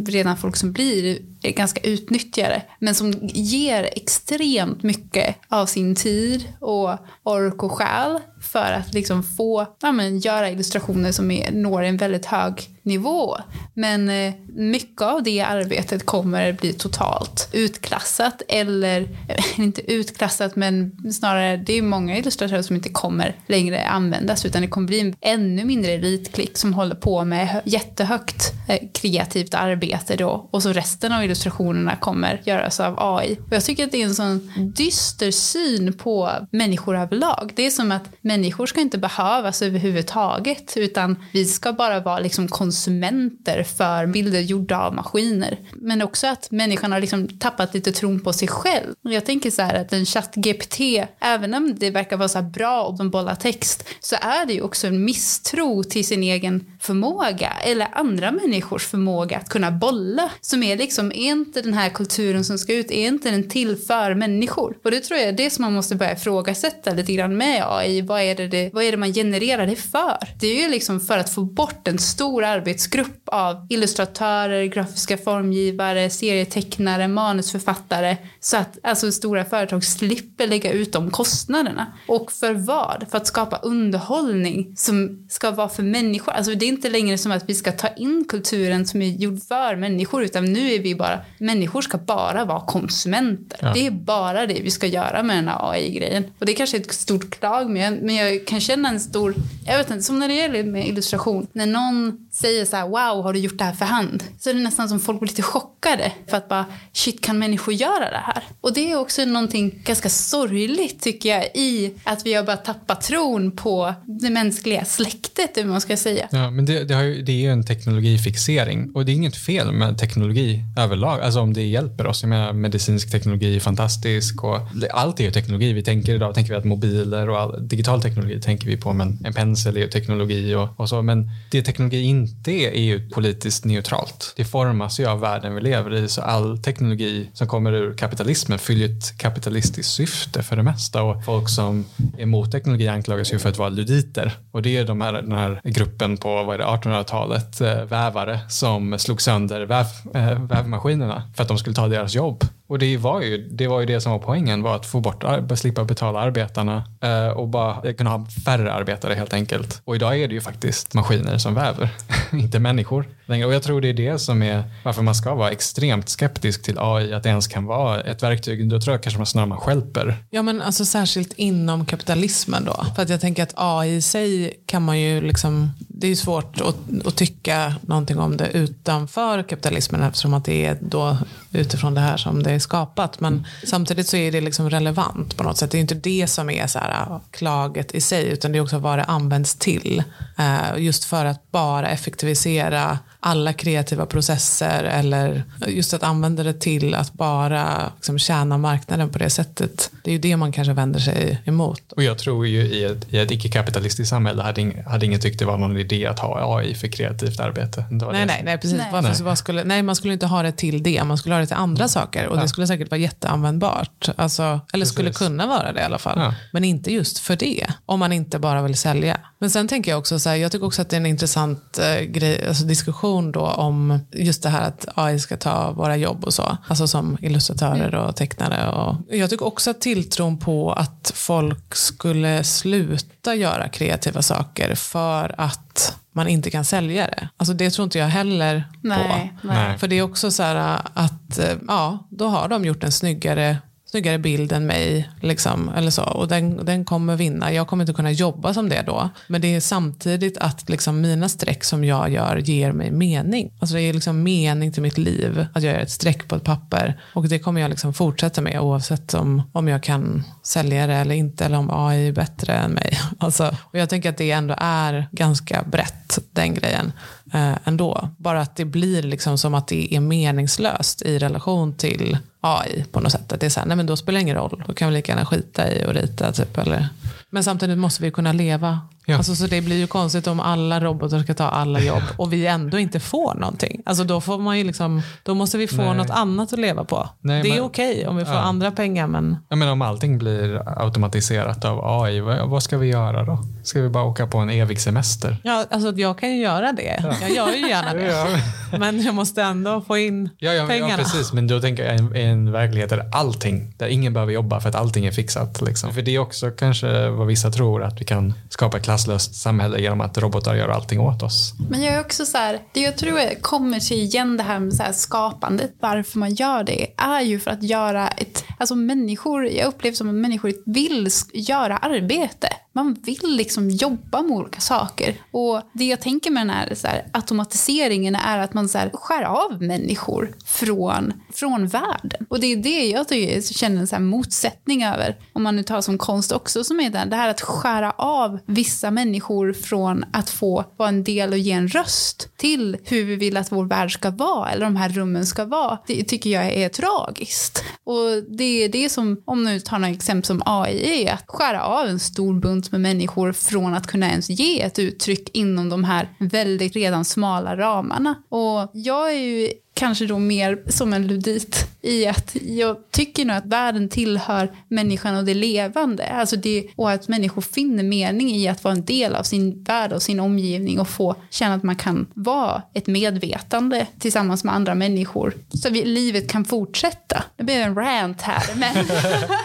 redan 0.07 0.37
folk 0.37 0.55
som 0.55 0.71
blir 0.71 1.19
ganska 1.41 1.81
utnyttjade 1.81 2.61
men 2.79 2.95
som 2.95 3.13
ger 3.33 3.83
extremt 3.83 4.83
mycket 4.83 5.35
av 5.49 5.65
sin 5.65 5.95
tid 5.95 6.47
och 6.59 6.89
ork 7.23 7.63
och 7.63 7.71
själ 7.71 8.19
för 8.41 8.71
att 8.71 8.93
liksom 8.93 9.23
få 9.23 9.67
ja, 9.81 9.91
men, 9.91 10.19
göra 10.19 10.49
illustrationer 10.49 11.11
som 11.11 11.31
är, 11.31 11.51
når 11.51 11.83
en 11.83 11.97
väldigt 11.97 12.25
hög 12.25 12.69
nivå. 12.81 13.37
Men 13.73 14.09
eh, 14.09 14.33
mycket 14.47 15.01
av 15.01 15.23
det 15.23 15.41
arbetet 15.41 16.05
kommer 16.05 16.53
bli 16.53 16.73
totalt 16.73 17.49
utklassat 17.51 18.41
eller 18.47 19.07
inte 19.57 19.93
utklassat 19.93 20.55
men 20.55 20.97
snarare 21.13 21.57
det 21.57 21.73
är 21.73 21.81
många 21.81 22.17
illustratörer 22.17 22.61
som 22.61 22.75
inte 22.75 22.89
kommer 22.89 23.35
längre 23.47 23.87
användas 23.87 24.45
utan 24.45 24.61
det 24.61 24.67
kommer 24.67 24.87
bli 24.87 24.99
en 24.99 25.15
ännu 25.21 25.65
mindre 25.65 25.91
elitklick 25.91 26.57
som 26.57 26.73
håller 26.73 26.95
på 26.95 27.25
med 27.25 27.34
jättehögt 27.65 28.53
eh, 28.67 28.79
kreativt 28.93 29.53
arbete 29.53 30.15
då 30.15 30.49
och 30.51 30.63
så 30.63 30.73
resten 30.73 31.11
av 31.11 31.23
illustrationerna 31.23 31.95
kommer 31.95 32.41
göras 32.45 32.79
av 32.79 32.95
AI. 32.97 33.37
Och 33.45 33.53
jag 33.53 33.65
tycker 33.65 33.83
att 33.83 33.91
det 33.91 34.01
är 34.01 34.05
en 34.05 34.15
sån 34.15 34.51
dyster 34.75 35.31
syn 35.31 35.93
på 35.93 36.31
människor 36.51 36.97
överlag. 36.97 37.51
Det 37.55 37.65
är 37.65 37.69
som 37.69 37.91
att 37.91 38.09
människor 38.21 38.65
ska 38.65 38.81
inte 38.81 38.97
behövas 38.97 39.61
överhuvudtaget 39.61 40.73
utan 40.77 41.15
vi 41.33 41.45
ska 41.45 41.73
bara 41.73 41.99
vara 41.99 42.19
liksom 42.19 42.47
konsumenter 42.47 43.63
för 43.63 44.07
bilder 44.07 44.39
gjorda 44.39 44.79
av 44.79 44.93
maskiner. 44.93 45.59
Men 45.73 46.01
också 46.01 46.27
att 46.27 46.51
människan 46.51 46.91
har 46.91 46.99
liksom 46.99 47.27
tappat 47.27 47.73
lite 47.73 47.91
tron 47.91 48.19
på 48.19 48.33
sig 48.33 48.47
själv. 48.47 48.93
Och 49.03 49.13
jag 49.13 49.25
tänker 49.25 49.51
så 49.51 49.61
här 49.61 49.75
att 49.75 49.93
en 49.93 50.05
chatt-GPT, 50.05 51.07
även 51.19 51.53
om 51.53 51.75
det 51.75 51.89
verkar 51.89 52.17
vara 52.17 52.29
så 52.29 52.39
här 52.39 52.49
bra 52.49 52.83
och 52.83 52.97
de 52.97 53.09
bollar 53.09 53.35
text, 53.35 53.83
så 53.99 54.15
är 54.21 54.45
det 54.45 54.53
ju 54.53 54.61
också 54.61 54.87
en 54.87 55.05
misstro 55.05 55.83
till 55.83 56.05
sin 56.05 56.23
egen 56.23 56.65
förmåga 56.85 57.53
eller 57.63 57.87
andra 57.91 58.31
människors 58.31 58.85
förmåga 58.85 59.37
att 59.37 59.49
kunna 59.49 59.71
bolla. 59.71 60.31
Som 60.41 60.63
är 60.63 60.77
liksom, 60.77 61.11
är 61.11 61.31
inte 61.31 61.61
den 61.61 61.73
här 61.73 61.89
kulturen 61.89 62.45
som 62.45 62.57
ska 62.57 62.73
ut, 62.73 62.91
är 62.91 63.07
inte 63.07 63.31
den 63.31 63.49
till 63.49 63.77
för 63.77 64.13
människor? 64.15 64.77
Och 64.83 64.91
det 64.91 64.99
tror 64.99 65.19
jag 65.19 65.29
är 65.29 65.33
det 65.33 65.49
som 65.49 65.61
man 65.61 65.73
måste 65.73 65.95
börja 65.95 66.13
ifrågasätta 66.13 66.91
lite 66.91 67.13
grann 67.13 67.37
med 67.37 67.63
AI. 67.67 68.01
Vad 68.01 68.21
är 68.21 68.35
det, 68.35 68.47
det, 68.47 68.69
vad 68.73 68.83
är 68.83 68.91
det 68.91 68.97
man 68.97 69.13
genererar 69.13 69.67
det 69.67 69.75
för? 69.75 70.17
Det 70.39 70.47
är 70.47 70.63
ju 70.63 70.69
liksom 70.69 70.99
för 70.99 71.17
att 71.17 71.29
få 71.29 71.43
bort 71.43 71.87
en 71.87 71.99
stor 71.99 72.43
arbetsgrupp 72.43 73.21
av 73.25 73.67
illustratörer, 73.69 74.65
grafiska 74.65 75.17
formgivare, 75.17 76.09
serietecknare, 76.09 77.07
manusförfattare 77.07 78.17
så 78.39 78.57
att 78.57 78.77
alltså 78.83 79.11
stora 79.11 79.45
företag 79.45 79.83
slipper 79.83 80.47
lägga 80.47 80.71
ut 80.71 80.93
de 80.93 81.11
kostnaderna. 81.11 81.93
Och 82.07 82.31
för 82.31 82.53
vad? 82.53 83.05
För 83.11 83.17
att 83.17 83.27
skapa 83.27 83.57
underhållning 83.57 84.73
som 84.77 85.27
ska 85.29 85.51
vara 85.51 85.69
för 85.69 85.83
människor. 85.83 86.31
Alltså 86.31 86.55
det 86.55 86.65
är 86.65 86.67
inte 86.75 86.89
längre 86.89 87.17
som 87.17 87.31
att 87.31 87.49
vi 87.49 87.53
ska 87.53 87.71
ta 87.71 87.87
in 87.87 88.25
kulturen 88.29 88.85
som 88.85 89.01
är 89.01 89.09
gjord 89.09 89.43
för 89.43 89.75
människor 89.75 90.23
utan 90.23 90.45
nu 90.45 90.73
är 90.73 90.79
vi 90.79 90.95
bara, 90.95 91.19
människor 91.37 91.81
ska 91.81 91.97
bara 91.97 92.45
vara 92.45 92.59
konsumenter. 92.59 93.59
Ja. 93.61 93.73
Det 93.73 93.87
är 93.87 93.91
bara 93.91 94.45
det 94.45 94.61
vi 94.63 94.71
ska 94.71 94.87
göra 94.87 95.23
med 95.23 95.37
den 95.37 95.47
här 95.47 95.71
AI-grejen. 95.71 96.23
Och 96.39 96.45
det 96.45 96.51
är 96.51 96.55
kanske 96.55 96.77
ett 96.77 96.93
stort 96.93 97.29
klag 97.29 97.69
men 97.69 97.81
jag, 97.81 98.01
men 98.01 98.15
jag 98.15 98.47
kan 98.47 98.59
känna 98.59 98.89
en 98.89 98.99
stor, 98.99 99.35
jag 99.65 99.77
vet 99.77 99.91
inte, 99.91 100.03
som 100.03 100.19
när 100.19 100.27
det 100.27 100.33
gäller 100.33 100.63
med 100.63 100.87
illustration. 100.87 101.47
När 101.53 101.65
någon 101.65 102.24
säger 102.35 102.65
så 102.65 102.75
här, 102.75 102.87
wow 102.87 103.23
har 103.23 103.33
du 103.33 103.39
gjort 103.39 103.57
det 103.57 103.63
här 103.63 103.73
för 103.73 103.85
hand? 103.85 104.23
Så 104.39 104.49
är 104.49 104.53
det 104.53 104.59
nästan 104.59 104.89
som 104.89 104.99
folk 104.99 105.19
blir 105.19 105.29
lite 105.29 105.41
chockade 105.41 106.11
för 106.29 106.37
att 106.37 106.49
bara 106.49 106.65
shit 106.93 107.21
kan 107.21 107.39
människor 107.39 107.73
göra 107.73 108.11
det 108.11 108.21
här? 108.23 108.43
Och 108.61 108.73
det 108.73 108.91
är 108.91 108.99
också 108.99 109.25
någonting 109.25 109.81
ganska 109.83 110.09
sorgligt 110.09 111.01
tycker 111.01 111.29
jag 111.29 111.45
i 111.45 111.93
att 112.03 112.25
vi 112.25 112.33
har 112.33 112.43
börjat 112.43 112.65
tappa 112.65 112.95
tron 112.95 113.51
på 113.51 113.93
det 114.05 114.29
mänskliga 114.29 114.85
släktet, 114.85 115.57
hur 115.57 115.65
man 115.65 115.81
ska 115.81 115.97
säga. 115.97 116.27
Ja, 116.31 116.51
men 116.51 116.65
det, 116.65 116.83
det, 116.83 116.93
har 116.93 117.03
ju, 117.03 117.21
det 117.21 117.31
är 117.31 117.41
ju 117.41 117.51
en 117.51 117.65
teknologifixering 117.65 118.91
och 118.95 119.05
det 119.05 119.11
är 119.11 119.13
inget 119.13 119.37
fel 119.37 119.71
med 119.71 119.97
teknologi 119.97 120.63
överlag, 120.77 121.21
alltså 121.21 121.39
om 121.39 121.53
det 121.53 121.63
hjälper 121.63 122.07
oss. 122.07 122.23
Jag 122.23 122.29
menar, 122.29 122.53
medicinsk 122.53 123.11
teknologi 123.11 123.55
är 123.55 123.59
fantastisk 123.59 124.43
och 124.43 124.59
allt 124.91 125.19
är 125.19 125.23
ju 125.23 125.31
teknologi. 125.31 125.73
Vi 125.73 125.83
tänker 125.83 126.15
idag 126.15 126.35
tänker 126.35 126.53
vi 126.53 126.59
att 126.59 126.65
mobiler 126.65 127.29
och 127.29 127.39
all, 127.39 127.67
digital 127.67 128.01
teknologi 128.01 128.41
tänker 128.41 128.67
vi 128.67 128.77
på, 128.77 128.93
men 128.93 129.25
en 129.25 129.33
pensel 129.33 129.77
är 129.77 129.81
ju 129.81 129.87
teknologi 129.87 130.55
och, 130.55 130.79
och 130.79 130.89
så. 130.89 131.01
Men 131.01 131.29
det 131.51 131.61
teknologi 131.61 132.01
inte 132.01 132.24
det 132.43 132.77
är 132.77 132.81
ju 132.81 133.09
politiskt 133.09 133.65
neutralt. 133.65 134.33
Det 134.37 134.45
formas 134.45 134.99
ju 134.99 135.05
av 135.05 135.19
världen 135.19 135.55
vi 135.55 135.61
lever 135.61 135.93
i, 135.93 136.07
så 136.07 136.21
all 136.21 136.57
teknologi 136.57 137.29
som 137.33 137.47
kommer 137.47 137.73
ur 137.73 137.97
kapitalismen 137.97 138.59
fyller 138.59 138.85
ett 138.85 139.17
kapitalistiskt 139.17 139.91
syfte 139.91 140.43
för 140.43 140.55
det 140.55 140.63
mesta 140.63 141.03
och 141.03 141.25
folk 141.25 141.49
som 141.49 141.85
är 142.17 142.23
emot 142.23 142.51
teknologi 142.51 142.87
anklagas 142.87 143.33
ju 143.33 143.39
för 143.39 143.49
att 143.49 143.57
vara 143.57 143.69
luditer 143.69 144.37
och 144.51 144.61
det 144.61 144.77
är 144.77 144.85
de 144.85 145.01
här, 145.01 145.13
den 145.13 145.31
här 145.31 145.61
gruppen 145.63 146.17
på 146.17 146.27
1800-talet 146.27 147.61
eh, 147.61 147.83
vävare 147.83 148.39
som 148.49 148.99
slog 148.99 149.21
sönder 149.21 149.61
väv, 149.61 149.85
eh, 150.13 150.39
vävmaskinerna 150.39 151.23
för 151.35 151.43
att 151.43 151.47
de 151.47 151.57
skulle 151.57 151.75
ta 151.75 151.87
deras 151.87 152.15
jobb. 152.15 152.43
Och 152.67 152.79
det 152.79 152.97
var, 152.97 153.21
ju, 153.21 153.49
det 153.51 153.67
var 153.67 153.79
ju 153.79 153.85
det 153.85 154.01
som 154.01 154.11
var 154.11 154.19
poängen, 154.19 154.61
var 154.61 154.75
att 154.75 154.85
få 154.85 154.99
bort, 154.99 155.23
slippa 155.55 155.83
betala 155.83 156.19
arbetarna 156.19 156.83
eh, 157.01 157.27
och 157.27 157.47
bara 157.47 157.93
kunna 157.93 158.09
ha 158.09 158.25
färre 158.45 158.73
arbetare 158.73 159.13
helt 159.13 159.33
enkelt. 159.33 159.81
Och 159.85 159.95
idag 159.95 160.19
är 160.19 160.27
det 160.27 160.33
ju 160.33 160.41
faktiskt 160.41 160.93
maskiner 160.93 161.37
som 161.37 161.53
väver, 161.53 161.89
inte 162.33 162.59
människor. 162.59 163.07
längre 163.25 163.45
Och 163.45 163.53
jag 163.53 163.63
tror 163.63 163.81
det 163.81 163.89
är 163.89 163.93
det 163.93 164.19
som 164.19 164.43
är 164.43 164.63
varför 164.83 165.01
man 165.01 165.15
ska 165.15 165.35
vara 165.35 165.51
extremt 165.51 166.09
skeptisk 166.09 166.63
till 166.63 166.75
AI, 166.79 167.13
att 167.13 167.23
det 167.23 167.29
ens 167.29 167.47
kan 167.47 167.65
vara 167.65 168.01
ett 168.01 168.23
verktyg. 168.23 168.69
Då 168.69 168.81
tror 168.81 168.93
jag 168.93 169.03
kanske 169.03 169.19
man 169.19 169.25
snarare 169.25 169.49
man 169.49 169.57
skälper. 169.57 170.17
Ja 170.29 170.41
men 170.41 170.61
alltså 170.61 170.85
särskilt 170.85 171.33
inom 171.33 171.85
kapitalismen 171.85 172.65
då. 172.65 172.85
För 172.95 173.01
att 173.01 173.09
jag 173.09 173.21
tänker 173.21 173.43
att 173.43 173.53
AI 173.55 173.95
i 173.95 174.01
sig 174.01 174.59
kan 174.65 174.81
man 174.81 174.99
ju 174.99 175.21
liksom, 175.21 175.71
det 175.77 176.07
är 176.07 176.09
ju 176.09 176.15
svårt 176.15 176.61
att, 176.61 177.07
att 177.07 177.15
tycka 177.15 177.75
någonting 177.81 178.19
om 178.19 178.37
det 178.37 178.47
utanför 178.47 179.43
kapitalismen 179.43 180.03
eftersom 180.03 180.33
att 180.33 180.45
det 180.45 180.65
är 180.65 180.77
då 180.81 181.17
utifrån 181.51 181.93
det 181.93 182.01
här 182.01 182.17
som 182.17 182.43
det 182.43 182.51
är 182.51 182.59
skapat. 182.59 183.19
Men 183.19 183.47
samtidigt 183.63 184.07
så 184.07 184.17
är 184.17 184.31
det 184.31 184.41
liksom 184.41 184.69
relevant 184.69 185.37
på 185.37 185.43
något 185.43 185.57
sätt. 185.57 185.71
Det 185.71 185.77
är 185.77 185.81
inte 185.81 185.95
det 185.95 186.27
som 186.27 186.49
är 186.49 186.67
så 186.67 186.79
här, 186.79 186.91
äh, 186.91 187.19
klaget 187.31 187.95
i 187.95 188.01
sig 188.01 188.27
utan 188.27 188.51
det 188.51 188.57
är 188.57 188.61
också 188.61 188.77
vad 188.77 188.99
det 188.99 189.03
används 189.03 189.55
till. 189.55 190.03
Äh, 190.37 190.83
just 190.83 191.03
för 191.03 191.25
att 191.25 191.51
bara 191.51 191.89
effektivisera 192.05 192.99
alla 193.25 193.53
kreativa 193.53 194.05
processer 194.05 194.83
eller 194.83 195.43
just 195.67 195.93
att 195.93 196.03
använda 196.03 196.43
det 196.43 196.53
till 196.53 196.95
att 196.95 197.13
bara 197.13 197.91
liksom 197.95 198.19
tjäna 198.19 198.57
marknaden 198.57 199.09
på 199.09 199.19
det 199.19 199.29
sättet. 199.29 199.91
Det 200.03 200.11
är 200.11 200.13
ju 200.13 200.19
det 200.19 200.37
man 200.37 200.51
kanske 200.51 200.73
vänder 200.73 200.99
sig 200.99 201.41
emot. 201.45 201.91
Och 201.91 202.03
jag 202.03 202.17
tror 202.17 202.47
ju 202.47 202.61
i 202.61 202.83
ett, 202.83 203.13
i 203.13 203.17
ett 203.17 203.31
icke-kapitalistiskt 203.31 204.09
samhälle 204.09 204.43
hade, 204.43 204.61
ing, 204.61 204.83
hade 204.83 205.05
ingen 205.05 205.21
tyckt 205.21 205.39
det 205.39 205.45
var 205.45 205.57
någon 205.57 205.77
idé 205.77 206.05
att 206.05 206.19
ha 206.19 206.57
AI 206.57 206.75
för 206.75 206.87
kreativt 206.87 207.39
arbete. 207.39 207.85
nej, 207.89 208.25
nej, 208.25 208.41
nej, 208.45 208.57
precis. 208.57 208.77
Nej. 208.77 208.89
Varför, 208.91 209.23
nej. 209.23 209.37
Skulle, 209.37 209.63
nej, 209.63 209.83
man 209.83 209.95
skulle 209.95 210.13
inte 210.13 210.25
ha 210.25 210.43
det 210.43 210.51
till 210.51 210.83
det. 210.83 211.03
Man 211.03 211.17
skulle 211.17 211.35
ha 211.35 211.39
det 211.39 211.47
till 211.47 211.55
andra 211.55 211.81
mm. 211.81 211.89
saker 211.89 212.27
och 212.27 212.37
ja. 212.37 212.41
det 212.41 212.47
skulle 212.47 212.67
säkert 212.67 212.91
vara 212.91 213.01
jätteanvändbart. 213.01 214.09
Alltså, 214.15 214.43
eller 214.43 214.61
precis. 214.71 214.93
skulle 214.93 215.11
kunna 215.11 215.47
vara 215.47 215.73
det 215.73 215.79
i 215.79 215.83
alla 215.83 215.97
fall. 215.97 216.19
Ja. 216.19 216.33
Men 216.51 216.63
inte 216.63 216.93
just 216.93 217.19
för 217.19 217.35
det. 217.35 217.67
Om 217.85 217.99
man 217.99 218.13
inte 218.13 218.39
bara 218.39 218.61
vill 218.61 218.77
sälja. 218.77 219.17
Men 219.39 219.49
sen 219.49 219.67
tänker 219.67 219.91
jag 219.91 219.99
också 219.99 220.19
så 220.19 220.29
här, 220.29 220.35
jag 220.35 220.51
tycker 220.51 220.65
också 220.65 220.81
att 220.81 220.89
det 220.89 220.95
är 220.95 220.99
en 220.99 221.05
intressant 221.05 221.79
eh, 221.79 222.01
grej, 222.01 222.47
alltså 222.47 222.63
diskussion 222.63 223.14
då 223.21 223.41
om 223.41 223.99
just 224.11 224.43
det 224.43 224.49
här 224.49 224.67
att 224.67 224.85
AI 224.95 225.19
ska 225.19 225.37
ta 225.37 225.71
våra 225.71 225.97
jobb 225.97 226.25
och 226.25 226.33
så. 226.33 226.57
Alltså 226.67 226.87
som 226.87 227.17
illustratörer 227.21 227.95
och 227.95 228.15
tecknare. 228.15 228.71
Och, 228.71 228.95
jag 229.09 229.29
tycker 229.29 229.45
också 229.45 229.69
att 229.69 229.81
tilltron 229.81 230.37
på 230.37 230.73
att 230.73 231.11
folk 231.15 231.75
skulle 231.75 232.43
sluta 232.43 233.35
göra 233.35 233.67
kreativa 233.67 234.21
saker 234.21 234.75
för 234.75 235.35
att 235.37 235.95
man 236.11 236.27
inte 236.27 236.51
kan 236.51 236.65
sälja 236.65 237.07
det. 237.07 237.29
Alltså 237.37 237.53
det 237.53 237.69
tror 237.69 237.83
inte 237.83 237.99
jag 237.99 238.07
heller 238.07 238.63
Nej, 238.81 239.33
på. 239.41 239.47
nej. 239.47 239.77
För 239.77 239.87
det 239.87 239.95
är 239.95 240.01
också 240.01 240.31
så 240.31 240.43
här 240.43 240.81
att, 240.93 241.39
eh, 241.39 241.55
ja, 241.67 242.07
då 242.09 242.27
har 242.27 242.47
de 242.47 242.65
gjort 242.65 242.83
en 242.83 242.91
snyggare 242.91 243.57
snyggare 243.85 244.17
bild 244.17 244.51
än 244.51 244.65
mig. 244.65 245.09
Liksom, 245.21 245.69
eller 245.69 245.91
så. 245.91 246.03
Och 246.03 246.27
den, 246.27 246.65
den 246.65 246.85
kommer 246.85 247.15
vinna. 247.15 247.53
Jag 247.53 247.67
kommer 247.67 247.83
inte 247.83 247.93
kunna 247.93 248.11
jobba 248.11 248.53
som 248.53 248.69
det 248.69 248.83
då. 248.85 249.09
Men 249.27 249.41
det 249.41 249.55
är 249.55 249.59
samtidigt 249.59 250.37
att 250.37 250.69
liksom, 250.69 251.01
mina 251.01 251.29
streck 251.29 251.63
som 251.63 251.83
jag 251.83 252.09
gör 252.09 252.37
ger 252.37 252.71
mig 252.71 252.91
mening. 252.91 253.51
Alltså 253.59 253.75
det 253.75 253.81
är 253.81 253.93
liksom 253.93 254.23
mening 254.23 254.71
till 254.71 254.81
mitt 254.81 254.97
liv. 254.97 255.45
Att 255.53 255.63
jag 255.63 255.73
gör 255.73 255.79
ett 255.79 255.91
streck 255.91 256.27
på 256.27 256.35
ett 256.35 256.43
papper. 256.43 256.99
Och 257.13 257.27
det 257.27 257.39
kommer 257.39 257.61
jag 257.61 257.69
liksom 257.69 257.93
fortsätta 257.93 258.41
med 258.41 258.59
oavsett 258.59 259.13
om, 259.13 259.41
om 259.51 259.67
jag 259.67 259.83
kan 259.83 260.23
sälja 260.43 260.87
det 260.87 260.93
eller 260.93 261.15
inte. 261.15 261.45
Eller 261.45 261.57
om 261.57 261.69
AI 261.71 262.07
är 262.07 262.11
bättre 262.11 262.53
än 262.53 262.71
mig. 262.71 262.99
Alltså, 263.19 263.57
och 263.61 263.79
jag 263.79 263.89
tänker 263.89 264.09
att 264.09 264.17
det 264.17 264.31
ändå 264.31 264.55
är 264.57 265.07
ganska 265.11 265.63
brett, 265.63 266.19
den 266.31 266.53
grejen. 266.53 266.91
Eh, 267.33 267.57
ändå. 267.63 268.09
Bara 268.17 268.41
att 268.41 268.55
det 268.55 268.65
blir 268.65 269.03
liksom 269.03 269.37
som 269.37 269.53
att 269.53 269.67
det 269.67 269.95
är 269.95 269.99
meningslöst 269.99 271.01
i 271.01 271.19
relation 271.19 271.73
till 271.73 272.17
AI 272.41 272.85
på 272.91 272.99
något 272.99 273.11
sätt. 273.11 273.33
Att 273.33 273.39
det 273.39 273.45
är 273.45 273.49
så 273.49 273.59
här, 273.59 273.67
nej 273.67 273.77
men 273.77 273.85
då 273.85 273.97
spelar 273.97 274.17
det 274.17 274.21
ingen 274.21 274.35
roll. 274.35 274.63
Då 274.67 274.73
kan 274.73 274.89
vi 274.89 274.93
lika 274.93 275.11
gärna 275.11 275.25
skita 275.25 275.71
i 275.71 275.85
och 275.85 275.93
rita 275.93 276.31
typ. 276.31 276.57
Eller. 276.57 276.87
Men 277.29 277.43
samtidigt 277.43 277.77
måste 277.77 278.03
vi 278.03 278.11
kunna 278.11 278.33
leva. 278.33 278.79
Ja. 279.07 279.17
Alltså, 279.17 279.35
så 279.35 279.47
det 279.47 279.61
blir 279.61 279.75
ju 279.77 279.87
konstigt 279.87 280.27
om 280.27 280.39
alla 280.39 280.79
robotar 280.79 281.19
ska 281.19 281.33
ta 281.33 281.43
alla 281.49 281.79
jobb 281.79 282.03
och 282.17 282.33
vi 282.33 282.47
ändå 282.47 282.79
inte 282.79 282.99
får 282.99 283.33
någonting. 283.33 283.81
Alltså, 283.85 284.03
då, 284.03 284.21
får 284.21 284.37
man 284.39 284.57
ju 284.57 284.63
liksom, 284.63 285.01
då 285.23 285.33
måste 285.35 285.57
vi 285.57 285.67
få 285.67 285.75
Nej. 285.81 285.97
något 285.97 286.09
annat 286.09 286.53
att 286.53 286.59
leva 286.59 286.83
på. 286.83 287.09
Nej, 287.21 287.43
det 287.43 287.49
är 287.49 287.53
men- 287.53 287.63
okej 287.63 288.07
om 288.07 288.15
vi 288.17 288.25
får 288.25 288.33
Ja. 288.33 288.39
andra 288.39 288.71
pengar 288.71 289.07
men 289.07 289.37
Jag 289.49 289.57
menar 289.57 289.71
om 289.71 289.81
allting 289.81 290.17
blir 290.17 290.61
automatiserat 290.83 291.65
av 291.65 292.01
AI, 292.03 292.19
vad, 292.19 292.63
ska 292.63 292.77
vi 292.77 292.87
göra 292.87 293.23
då? 293.23 293.39
Ska 293.63 293.81
vi 293.81 293.89
bara 293.89 294.03
åka 294.03 294.27
på 294.27 294.37
en 294.37 294.49
evig 294.49 294.81
semester? 294.81 295.37
ja, 295.43 295.65
alltså, 295.71 295.91
jag 295.95 296.17
kan 296.17 296.31
ju 296.31 296.41
göra 296.41 296.71
det. 296.71 297.03
Jag 297.21 297.31
gör 297.31 297.51
ju 297.53 297.69
gärna 297.69 297.93
det. 297.93 298.05
Ja, 298.71 298.77
Men 298.79 299.01
jag 299.01 299.15
måste 299.15 299.41
ändå 299.43 299.81
få 299.81 299.97
in 299.97 300.29
ja, 300.37 300.51
ja, 300.51 300.61
ja 300.61 300.67
pengarna. 300.67 300.97
precis. 300.97 301.33
Men 301.33 301.47
då 301.47 301.61
tänker 301.61 301.83
jag 301.85 301.95
en, 301.95 302.15
en 302.15 302.51
verklighet 302.51 302.89
där 302.89 303.09
allting, 303.11 303.73
där 303.77 303.87
ingen 303.87 304.13
behöver 304.13 304.33
jobba 304.33 304.59
för 304.59 304.69
att 304.69 304.75
allting 304.75 305.05
är 305.05 305.11
fixat. 305.11 305.61
Liksom. 305.61 305.93
För 305.93 306.01
det 306.01 306.15
är 306.15 306.19
också 306.19 306.51
kanske 306.51 307.09
vad 307.09 307.27
vissa 307.27 307.51
tror, 307.51 307.83
att 307.83 308.01
vi 308.01 308.05
kan 308.05 308.33
skapa 308.49 308.77
ett 308.77 308.87
klasslöst 308.95 309.35
samhälle 309.35 309.81
genom 309.81 310.01
att 310.01 310.17
robotar 310.17 310.55
gör 310.55 310.69
allting 310.69 310.99
åt 310.99 311.23
oss. 311.23 311.53
Men 311.69 311.83
jag 311.83 311.93
är 311.93 311.99
också 311.99 312.25
så 312.25 312.37
här, 312.37 312.59
det 312.73 312.81
jag 312.81 312.97
tror 312.97 313.19
jag 313.19 313.41
kommer 313.41 313.79
till 313.79 313.97
igen 313.97 314.37
det 314.37 314.43
här 314.43 314.59
med 314.59 314.73
så 314.73 314.83
här 314.83 314.91
skapandet, 314.91 315.75
varför 315.79 316.19
man 316.19 316.33
gör 316.33 316.63
det, 316.63 316.87
är 316.97 317.21
ju 317.21 317.39
för 317.39 317.51
att 317.51 317.63
göra 317.63 318.07
ett, 318.07 318.43
alltså 318.59 318.75
människor, 318.75 319.47
jag 319.47 319.67
upplever 319.67 319.95
som 319.95 320.09
att 320.09 320.15
människor 320.15 320.53
vill 320.65 321.09
göra 321.33 321.77
arbete. 321.77 322.47
Man 322.75 322.93
vill 322.93 323.35
liksom 323.35 323.69
jobba 323.69 324.21
med 324.21 324.37
olika 324.37 324.59
saker. 324.59 325.21
Och 325.31 325.61
det 325.73 325.85
jag 325.85 326.01
tänker 326.01 326.31
med 326.31 326.41
den 326.41 326.49
här, 326.49 326.75
så 326.75 326.87
här 326.87 327.05
automatiseringen 327.13 328.15
är 328.15 328.39
att 328.39 328.53
man 328.53 328.69
så 328.69 328.77
här 328.77 328.89
skär 328.93 329.23
av 329.23 329.61
människor 329.61 330.35
från, 330.45 331.13
från 331.33 331.67
världen. 331.67 332.25
Och 332.29 332.39
det 332.39 332.47
är 332.47 332.57
det 332.57 332.89
jag 332.89 333.07
tycker, 333.07 333.41
känner 333.53 333.81
en 333.81 333.87
så 333.87 333.95
här 333.95 334.03
motsättning 334.03 334.83
över, 334.83 335.17
om 335.33 335.43
man 335.43 335.55
nu 335.55 335.63
tar 335.63 335.81
som 335.81 335.97
konst 335.97 336.31
också, 336.31 336.63
som 336.63 336.79
är 336.79 336.89
det 336.89 336.97
här, 336.97 337.05
det 337.05 337.15
här 337.15 337.29
att 337.29 337.41
skära 337.41 337.91
av 337.91 338.39
vissa 338.45 338.91
människor 338.91 339.53
från 339.53 340.05
att 340.13 340.29
få 340.29 340.65
vara 340.77 340.89
en 340.89 341.03
del 341.03 341.31
och 341.31 341.37
ge 341.37 341.51
en 341.51 341.67
röst 341.67 342.29
till 342.37 342.77
hur 342.83 343.05
vi 343.05 343.15
vill 343.15 343.37
att 343.37 343.51
vår 343.51 343.65
värld 343.65 343.93
ska 343.93 344.09
vara, 344.09 344.51
eller 344.51 344.65
de 344.65 344.75
här 344.75 344.89
rummen 344.89 345.25
ska 345.25 345.45
vara. 345.45 345.79
Det 345.87 346.03
tycker 346.03 346.29
jag 346.29 346.45
är 346.53 346.69
tragiskt. 346.69 347.63
Och 347.83 348.23
det 348.37 348.63
är 348.63 348.69
det 348.69 348.89
som, 348.89 349.21
om 349.25 349.43
nu 349.43 349.59
tar 349.59 349.79
några 349.79 349.93
exempel 349.93 350.25
som 350.25 350.41
AI, 350.45 351.03
är 351.03 351.13
att 351.13 351.23
skära 351.27 351.63
av 351.63 351.87
en 351.87 351.99
stor 351.99 352.33
bunt 352.33 352.64
med 352.71 352.81
människor 352.81 353.31
från 353.31 353.73
att 353.73 353.87
kunna 353.87 354.09
ens 354.09 354.29
ge 354.29 354.61
ett 354.61 354.79
uttryck 354.79 355.29
inom 355.33 355.69
de 355.69 355.83
här 355.83 356.09
väldigt 356.19 356.75
redan 356.75 357.05
smala 357.05 357.57
ramarna. 357.57 358.15
Och 358.29 358.71
jag 358.73 359.11
är 359.11 359.19
ju 359.19 359.49
kanske 359.75 360.05
då 360.05 360.19
mer 360.19 360.57
som 360.67 360.93
en 360.93 361.07
ludit 361.07 361.67
i 361.81 362.07
att 362.07 362.35
jag 362.41 362.77
tycker 362.91 363.25
nog 363.25 363.35
att 363.35 363.45
världen 363.45 363.89
tillhör 363.89 364.51
människan 364.67 365.15
och 365.15 365.25
det 365.25 365.33
levande. 365.33 366.07
Alltså 366.07 366.35
det, 366.35 366.67
och 366.75 366.91
att 366.91 367.07
människor 367.07 367.41
finner 367.41 367.83
mening 367.83 368.29
i 368.29 368.47
att 368.47 368.63
vara 368.63 368.73
en 368.73 368.85
del 368.85 369.15
av 369.15 369.23
sin 369.23 369.63
värld 369.63 369.93
och 369.93 370.01
sin 370.01 370.19
omgivning 370.19 370.79
och 370.79 370.89
få 370.89 371.15
känna 371.29 371.55
att 371.55 371.63
man 371.63 371.75
kan 371.75 372.07
vara 372.13 372.61
ett 372.73 372.87
medvetande 372.87 373.87
tillsammans 373.99 374.43
med 374.43 374.55
andra 374.55 374.75
människor. 374.75 375.33
Så 375.49 375.69
vi, 375.69 375.85
livet 375.85 376.29
kan 376.31 376.45
fortsätta. 376.45 377.23
Det 377.37 377.43
blir 377.43 377.55
en 377.55 377.75
rant 377.75 378.21
här. 378.21 378.43
Men 378.55 378.75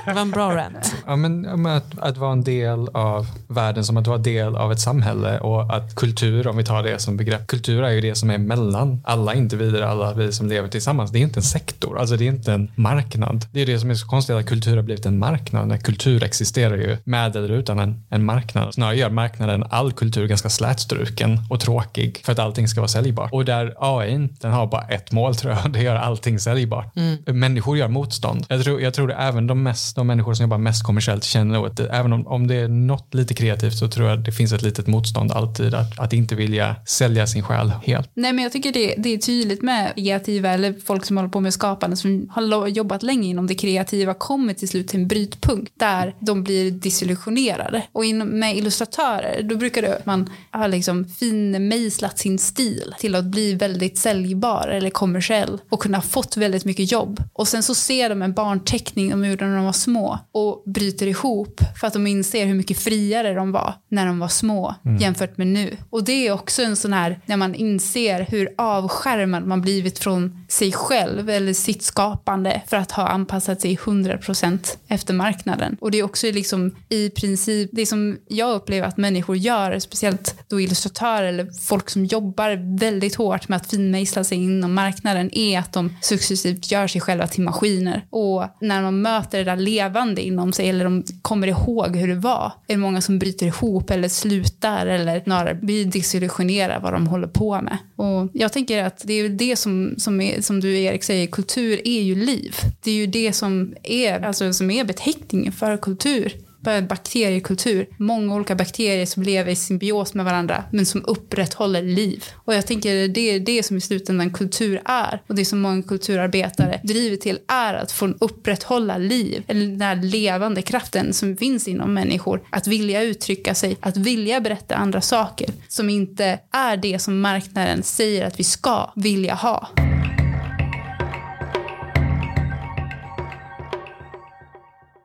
Det 0.05 0.13
var 0.13 0.23
en 0.23 0.31
bra 0.31 0.57
rant. 0.57 0.95
Ja, 1.07 1.17
men, 1.17 1.45
ja, 1.45 1.57
men 1.57 1.77
att, 1.77 1.99
att 1.99 2.17
vara 2.17 2.33
en 2.33 2.45
del 2.45 2.89
av 2.89 3.27
världen 3.49 3.85
som 3.85 3.97
att 3.97 4.07
vara 4.07 4.19
del 4.19 4.57
av 4.57 4.73
ett 4.73 4.81
samhälle 4.81 5.41
och 5.41 5.77
att 5.77 5.95
kultur, 5.95 6.49
om 6.49 6.57
vi 6.57 6.65
tar 6.65 6.83
det 6.83 6.99
som 6.99 7.17
begrepp, 7.17 7.47
kultur 7.47 7.83
är 7.83 7.91
ju 7.91 8.01
det 8.01 8.15
som 8.15 8.31
är 8.31 8.39
mellan 8.39 9.03
alla 9.05 9.35
individer, 9.35 9.83
alla 9.83 10.15
vi 10.21 10.33
som 10.33 10.49
lever 10.49 10.69
tillsammans. 10.69 11.11
Det 11.11 11.19
är 11.19 11.23
inte 11.23 11.41
en 11.41 11.45
sektor, 11.45 11.99
alltså 11.99 12.17
det 12.17 12.25
är 12.25 12.29
inte 12.29 12.53
en 12.53 12.71
marknad. 12.75 13.47
Det 13.53 13.61
är 13.61 13.67
det 13.67 13.81
som 13.81 13.91
är 13.91 13.95
så 13.95 14.07
konstigt 14.07 14.37
att 14.37 14.47
kultur 14.47 14.77
har 14.77 14.83
blivit 14.83 15.07
en 15.07 15.19
marknad. 15.19 15.69
När 15.69 15.79
kultur 15.79 16.23
existerar 16.25 16.77
ju 16.77 16.97
med 17.05 17.37
eller 17.37 17.49
utan 17.49 17.79
en, 17.79 18.03
en 18.11 18.25
marknad. 18.25 18.75
Snarare 18.75 18.97
gör 18.97 19.11
marknaden 19.11 19.65
all 19.71 19.93
kultur 19.93 20.27
ganska 20.27 20.49
slätstruken 20.49 21.39
och 21.51 21.61
tråkig 21.61 22.21
för 22.25 22.33
att 22.33 22.39
allting 22.39 22.69
ska 22.69 22.81
vara 22.81 22.89
säljbart. 22.89 23.33
Och 23.33 23.45
där 23.45 23.75
AI, 23.79 24.29
den 24.41 24.53
har 24.53 24.67
bara 24.67 24.83
ett 24.83 25.13
mål 25.13 25.37
tror 25.37 25.53
jag, 25.53 25.73
det 25.73 25.83
gör 25.83 25.97
allting 25.97 26.39
säljbart. 26.39 26.95
Människor 27.27 27.79
gör 27.79 27.89
motstånd. 27.89 28.47
Jag 28.49 28.65
tror, 28.65 28.81
jag 28.81 28.95
tror 28.95 29.09
det 29.09 29.15
även 29.15 29.47
de, 29.47 29.63
mest, 29.63 29.97
de 29.97 30.07
människor 30.07 30.35
som 30.35 30.45
jobbar 30.45 30.59
mest 30.59 30.85
kommersiellt 30.85 31.25
känner 31.25 31.55
nog 31.55 31.67
att 31.67 31.81
även 31.81 32.13
om, 32.13 32.27
om 32.27 32.47
det 32.47 32.55
är 32.55 32.69
något 32.69 33.15
lite 33.15 33.35
kreativt 33.35 33.75
så 33.75 33.89
tror 33.89 34.09
jag 34.09 34.19
det 34.19 34.33
finns 34.33 34.53
ett 34.53 34.63
litet 34.63 34.87
motstånd 34.87 35.33
alltid 35.33 35.75
att, 35.75 35.99
att 35.99 36.13
inte 36.13 36.35
vilja 36.35 36.77
sälja 36.87 37.27
sin 37.27 37.43
själ 37.43 37.73
helt. 37.83 38.11
Nej, 38.15 38.33
men 38.33 38.43
jag 38.43 38.53
tycker 38.53 38.73
det, 38.73 38.95
det 38.99 39.15
är 39.15 39.19
tydligt 39.19 39.63
med 39.63 39.93
kreativa 40.11 40.51
eller 40.51 40.75
folk 40.85 41.05
som 41.05 41.17
håller 41.17 41.31
på 41.31 41.41
med 41.41 41.55
skapande 41.55 41.97
som 41.97 42.29
har 42.31 42.69
jobbat 42.69 43.03
länge 43.03 43.29
inom 43.29 43.47
det 43.47 43.55
kreativa 43.55 44.15
kommer 44.15 44.55
till 44.55 44.69
slut 44.69 44.89
till 44.89 45.01
en 45.01 45.09
brytpunkt 45.09 45.73
där 45.77 46.15
de 46.21 46.43
blir 46.43 46.71
desillusionerade. 46.71 47.83
Och 47.93 48.05
inom, 48.05 48.29
med 48.29 48.57
illustratörer, 48.57 49.43
då 49.43 49.57
brukar 49.57 49.83
det 49.83 50.03
man 50.05 50.31
har 50.51 50.69
liksom 50.69 51.05
finmejslat 51.05 52.19
sin 52.19 52.39
stil 52.39 52.95
till 52.99 53.15
att 53.15 53.25
bli 53.25 53.55
väldigt 53.55 53.99
säljbar 53.99 54.69
eller 54.69 54.91
kommersiell 54.91 55.59
och 55.69 55.83
kunna 55.83 55.99
ha 55.99 56.03
fått 56.03 56.37
väldigt 56.37 56.65
mycket 56.65 56.93
jobb. 56.93 57.23
Och 57.33 57.49
sen 57.49 57.63
så 57.63 57.75
ser 57.75 58.09
de 58.09 58.23
en 58.23 58.33
barnteckning 58.33 59.11
de 59.11 59.25
gjorde 59.25 59.47
när 59.47 59.57
de 59.57 59.65
var 59.65 59.73
små 59.73 60.19
och 60.33 60.63
bryter 60.67 61.07
ihop 61.07 61.61
för 61.81 61.87
att 61.87 61.93
de 61.93 62.07
inser 62.07 62.47
hur 62.47 62.55
mycket 62.55 62.79
friare 62.79 63.35
de 63.35 63.53
var 63.53 63.75
när 63.89 64.07
de 64.07 64.19
var 64.19 64.29
små 64.29 64.75
jämfört 65.01 65.37
med 65.37 65.47
nu. 65.47 65.77
Och 65.91 66.05
det 66.05 66.27
är 66.27 66.33
också 66.33 66.63
en 66.63 66.77
sån 66.77 66.93
här, 66.93 67.21
när 67.27 67.37
man 67.37 67.55
inser 67.55 68.27
hur 68.29 68.49
avskärmad 68.59 69.47
man 69.47 69.61
blivit 69.61 69.99
från 70.01 70.45
sig 70.49 70.73
själv 70.73 71.31
eller 71.31 71.53
sitt 71.53 71.83
skapande 71.83 72.63
för 72.67 72.77
att 72.77 72.93
ha 72.93 73.09
anpassat 73.09 73.61
sig 73.61 73.77
100% 73.77 74.77
efter 74.89 75.15
marknaden. 75.15 75.77
Och 75.81 75.91
det 75.91 75.99
är 75.99 76.03
också 76.03 76.27
liksom 76.27 76.75
i 76.89 77.11
princip 77.11 77.71
det 77.73 77.87
som 77.87 78.19
jag 78.29 78.55
upplever 78.55 78.89
att 78.89 78.97
människor 78.97 79.37
gör, 79.37 79.79
speciellt 79.79 80.35
då 80.49 80.61
illustratörer 80.61 81.27
eller 81.27 81.49
folk 81.61 81.91
som 81.91 82.05
jobbar 82.05 82.79
väldigt 82.79 83.15
hårt 83.15 83.49
med 83.49 83.57
att 83.57 83.71
finmejsla 83.71 84.25
sig 84.25 84.39
inom 84.39 84.75
marknaden, 84.75 85.31
är 85.33 85.59
att 85.59 85.73
de 85.73 85.97
successivt 86.03 86.71
gör 86.71 86.87
sig 86.87 87.01
själva 87.01 87.27
till 87.27 87.43
maskiner. 87.43 88.05
Och 88.11 88.45
när 88.61 88.83
man 88.83 89.03
möter 89.03 89.39
det 89.39 89.45
där 89.45 89.57
levande 89.57 90.23
inom 90.23 90.53
sig 90.53 90.69
eller 90.69 90.85
de 90.85 91.05
kommer 91.23 91.47
ihåg 91.47 91.97
hur 91.97 92.09
det 92.09 92.15
var, 92.15 92.53
är 92.67 92.75
det 92.75 92.81
många 92.81 93.01
som 93.01 93.19
bryter 93.19 93.47
ihop 93.47 93.91
eller 93.91 94.09
slutar 94.09 94.87
eller 94.87 95.21
snarare 95.21 95.55
blir 95.55 95.85
desillusionerade 95.85 96.81
vad 96.83 96.93
de 96.93 97.07
håller 97.07 97.29
på 97.29 97.61
med. 97.61 97.79
Och 97.97 98.29
jag 98.33 98.53
tänker 98.53 98.85
att 98.85 99.03
det 99.05 99.15
är 99.15 99.23
väl 99.23 99.37
det 99.37 99.57
som, 99.57 99.90
som, 99.99 100.21
är, 100.21 100.41
som 100.41 100.61
du 100.61 100.79
Erik 100.79 101.03
säger, 101.03 101.27
kultur 101.27 101.81
är 101.85 102.01
ju 102.03 102.15
liv. 102.15 102.57
Det 102.83 102.91
är 102.91 102.95
ju 102.95 103.07
det 103.07 103.33
som 103.33 103.75
är, 103.83 104.21
alltså, 104.21 104.53
som 104.53 104.71
är 104.71 104.85
beteckningen 104.85 105.53
för 105.53 105.77
kultur 105.77 106.37
bara 106.61 106.83
bakteriekultur. 106.83 107.87
Många 107.97 108.35
olika 108.35 108.55
bakterier 108.55 109.07
som 109.07 109.23
lever 109.23 109.53
i 109.53 109.57
symbios 109.57 110.15
med 110.15 110.25
varandra 110.25 110.65
men 110.73 110.87
som 110.87 111.05
upprätthåller 111.07 111.83
liv. 111.83 112.25
Och 112.35 112.55
jag 112.55 112.67
tänker 112.67 113.09
det 113.09 113.21
är 113.21 113.41
det 113.41 113.63
som 113.63 113.77
i 113.77 113.81
slutändan 113.81 114.31
kultur 114.31 114.83
är. 114.85 115.23
Och 115.27 115.35
det 115.35 115.45
som 115.45 115.61
många 115.61 115.83
kulturarbetare 115.83 116.81
driver 116.85 117.17
till 117.17 117.39
är 117.49 117.75
att 117.75 117.93
få 117.93 118.15
upprätthålla 118.21 118.99
liv. 118.99 119.45
Eller 119.47 119.67
den 119.67 119.81
här 119.81 119.97
levande 119.97 120.63
kraften 120.63 121.13
som 121.13 121.37
finns 121.37 121.69
inom 121.69 121.95
människor. 121.95 122.43
Att 122.51 122.67
vilja 122.67 123.03
uttrycka 123.03 123.55
sig, 123.55 123.77
att 123.81 123.97
vilja 123.97 124.41
berätta 124.41 124.75
andra 124.75 125.01
saker. 125.01 125.51
Som 125.69 125.91
inte 125.91 126.39
är 126.53 126.77
det 126.77 126.99
som 126.99 127.21
marknaden 127.21 127.83
säger 127.83 128.27
att 128.27 128.41
vi 128.41 128.45
ska 128.45 128.93
vilja 128.97 129.35
ha. 129.35 129.69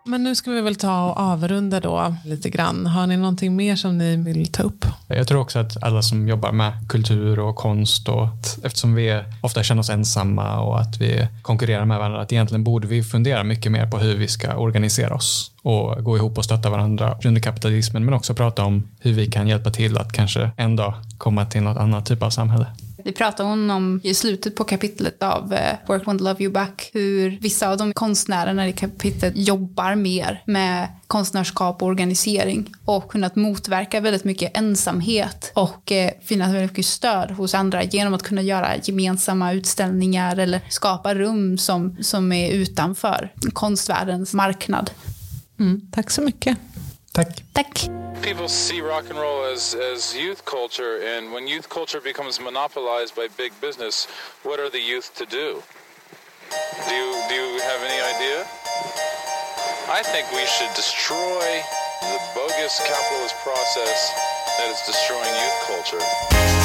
Men 0.08 0.24
nu 0.24 0.36
ska 0.36 0.52
vi 0.52 0.62
väl 0.62 0.76
ta 0.76 1.06
och 1.06 1.18
avrunda 1.18 1.80
då 1.80 2.16
lite 2.26 2.50
grann. 2.50 2.86
Har 2.86 3.08
ni 3.08 3.18
någonting 3.18 3.56
mer 3.56 3.76
som 3.76 3.98
ni 3.98 4.16
vill 4.16 4.52
ta 4.52 4.64
upp? 4.64 4.86
Jag 5.08 5.28
tror 5.28 5.42
också 5.42 5.60
att 5.60 5.84
alla 5.84 6.02
som 6.02 6.28
jobbar 6.28 6.52
med 6.52 6.74
kultur 6.90 7.40
och 7.40 7.56
konst 7.56 8.10
och 8.10 8.26
att, 8.26 8.60
eftersom 8.64 8.96
vi 8.96 9.24
ofta 9.42 9.64
känner 9.64 9.80
oss 9.80 9.90
ensamma 9.90 10.60
och 10.60 10.80
att 10.80 11.02
vi 11.02 11.28
konkurrerar 11.42 11.86
med 11.86 11.98
varandra, 11.98 12.22
att 12.22 12.32
egentligen 12.32 12.64
borde 12.64 12.88
vi 12.88 13.04
fundera 13.04 13.44
mycket 13.44 13.72
mer 13.72 13.88
på 13.88 13.98
hur 13.98 14.18
vi 14.18 14.28
ska 14.28 14.56
organisera 14.56 15.16
oss 15.16 15.52
och 15.62 16.04
gå 16.04 16.18
ihop 16.18 16.38
och 16.38 16.46
stötta 16.46 16.70
varandra 16.70 17.18
under 17.26 17.42
kapitalismen, 17.42 18.06
men 18.06 18.14
också 18.14 18.34
prata 18.34 18.64
om 18.64 18.84
hur 19.00 19.14
vi 19.14 19.26
kan 19.28 19.48
hjälpa 19.48 19.72
till 19.72 19.98
att 19.98 20.12
kanske 20.12 20.52
en 20.58 20.76
dag 20.76 20.94
komma 21.18 21.46
till 21.46 21.62
något 21.62 21.78
annat 21.78 22.06
typ 22.06 22.24
av 22.24 22.30
samhälle. 22.30 22.66
Det 23.06 23.12
pratar 23.12 23.44
hon 23.44 23.72
om 23.72 24.02
i 24.04 24.14
slutet 24.14 24.56
på 24.56 24.64
kapitlet 24.64 25.24
av 25.24 25.54
eh, 25.54 25.76
Work 25.88 26.04
Won't 26.04 26.24
Love 26.24 26.44
You 26.44 26.54
Back. 26.54 26.90
Hur 26.94 27.40
vissa 27.42 27.70
av 27.70 27.78
de 27.78 27.94
konstnärerna 27.94 28.68
i 28.68 28.74
kapitlet 28.74 29.34
jobbar 29.36 29.96
mer 29.96 30.44
med 30.46 30.88
konstnärskap 31.08 31.82
och 31.82 31.88
organisering 31.88 32.74
och 32.86 33.12
kunnat 33.12 33.36
motverka 33.36 34.00
väldigt 34.00 34.24
mycket 34.24 34.58
ensamhet 34.58 35.52
och 35.56 35.92
eh, 35.92 36.12
finna 36.24 36.52
väldigt 36.52 36.72
mycket 36.72 36.86
stöd 36.86 37.32
hos 37.32 37.54
andra 37.54 37.84
genom 37.84 38.14
att 38.14 38.24
kunna 38.24 38.42
göra 38.42 38.78
gemensamma 38.84 39.54
utställningar 39.54 40.38
eller 40.38 40.62
skapa 40.70 41.16
rum 41.16 41.58
som, 41.58 41.98
som 42.02 42.32
är 42.32 42.52
utanför 42.52 43.34
konstvärldens 43.54 44.34
marknad. 44.34 44.92
Mm, 45.60 45.82
tack 45.92 46.12
så 46.12 46.22
mycket. 46.22 46.58
Tack. 47.16 47.30
Tack. 47.54 47.74
People 48.22 48.50
see 48.50 48.82
rock 48.82 49.10
and 49.10 49.18
roll 49.18 49.46
as, 49.46 49.74
as 49.74 50.14
youth 50.14 50.44
culture, 50.44 51.00
and 51.02 51.32
when 51.32 51.48
youth 51.48 51.70
culture 51.70 52.02
becomes 52.02 52.42
monopolized 52.42 53.16
by 53.16 53.30
big 53.38 53.54
business, 53.62 54.06
what 54.44 54.60
are 54.60 54.70
the 54.70 54.82
youth 54.82 55.16
to 55.16 55.26
do? 55.26 55.64
Do 56.90 56.94
you, 56.94 57.24
do 57.30 57.36
you 57.36 57.62
have 57.62 57.82
any 57.88 58.02
idea? 58.04 58.46
I 59.88 60.04
think 60.04 60.30
we 60.34 60.46
should 60.46 60.76
destroy 60.76 61.64
the 62.02 62.20
bogus 62.36 62.82
capitalist 62.86 63.36
process 63.44 64.12
that 64.58 64.70
is 64.70 64.82
destroying 64.86 65.24
youth 65.40 65.60
culture. 65.72 66.65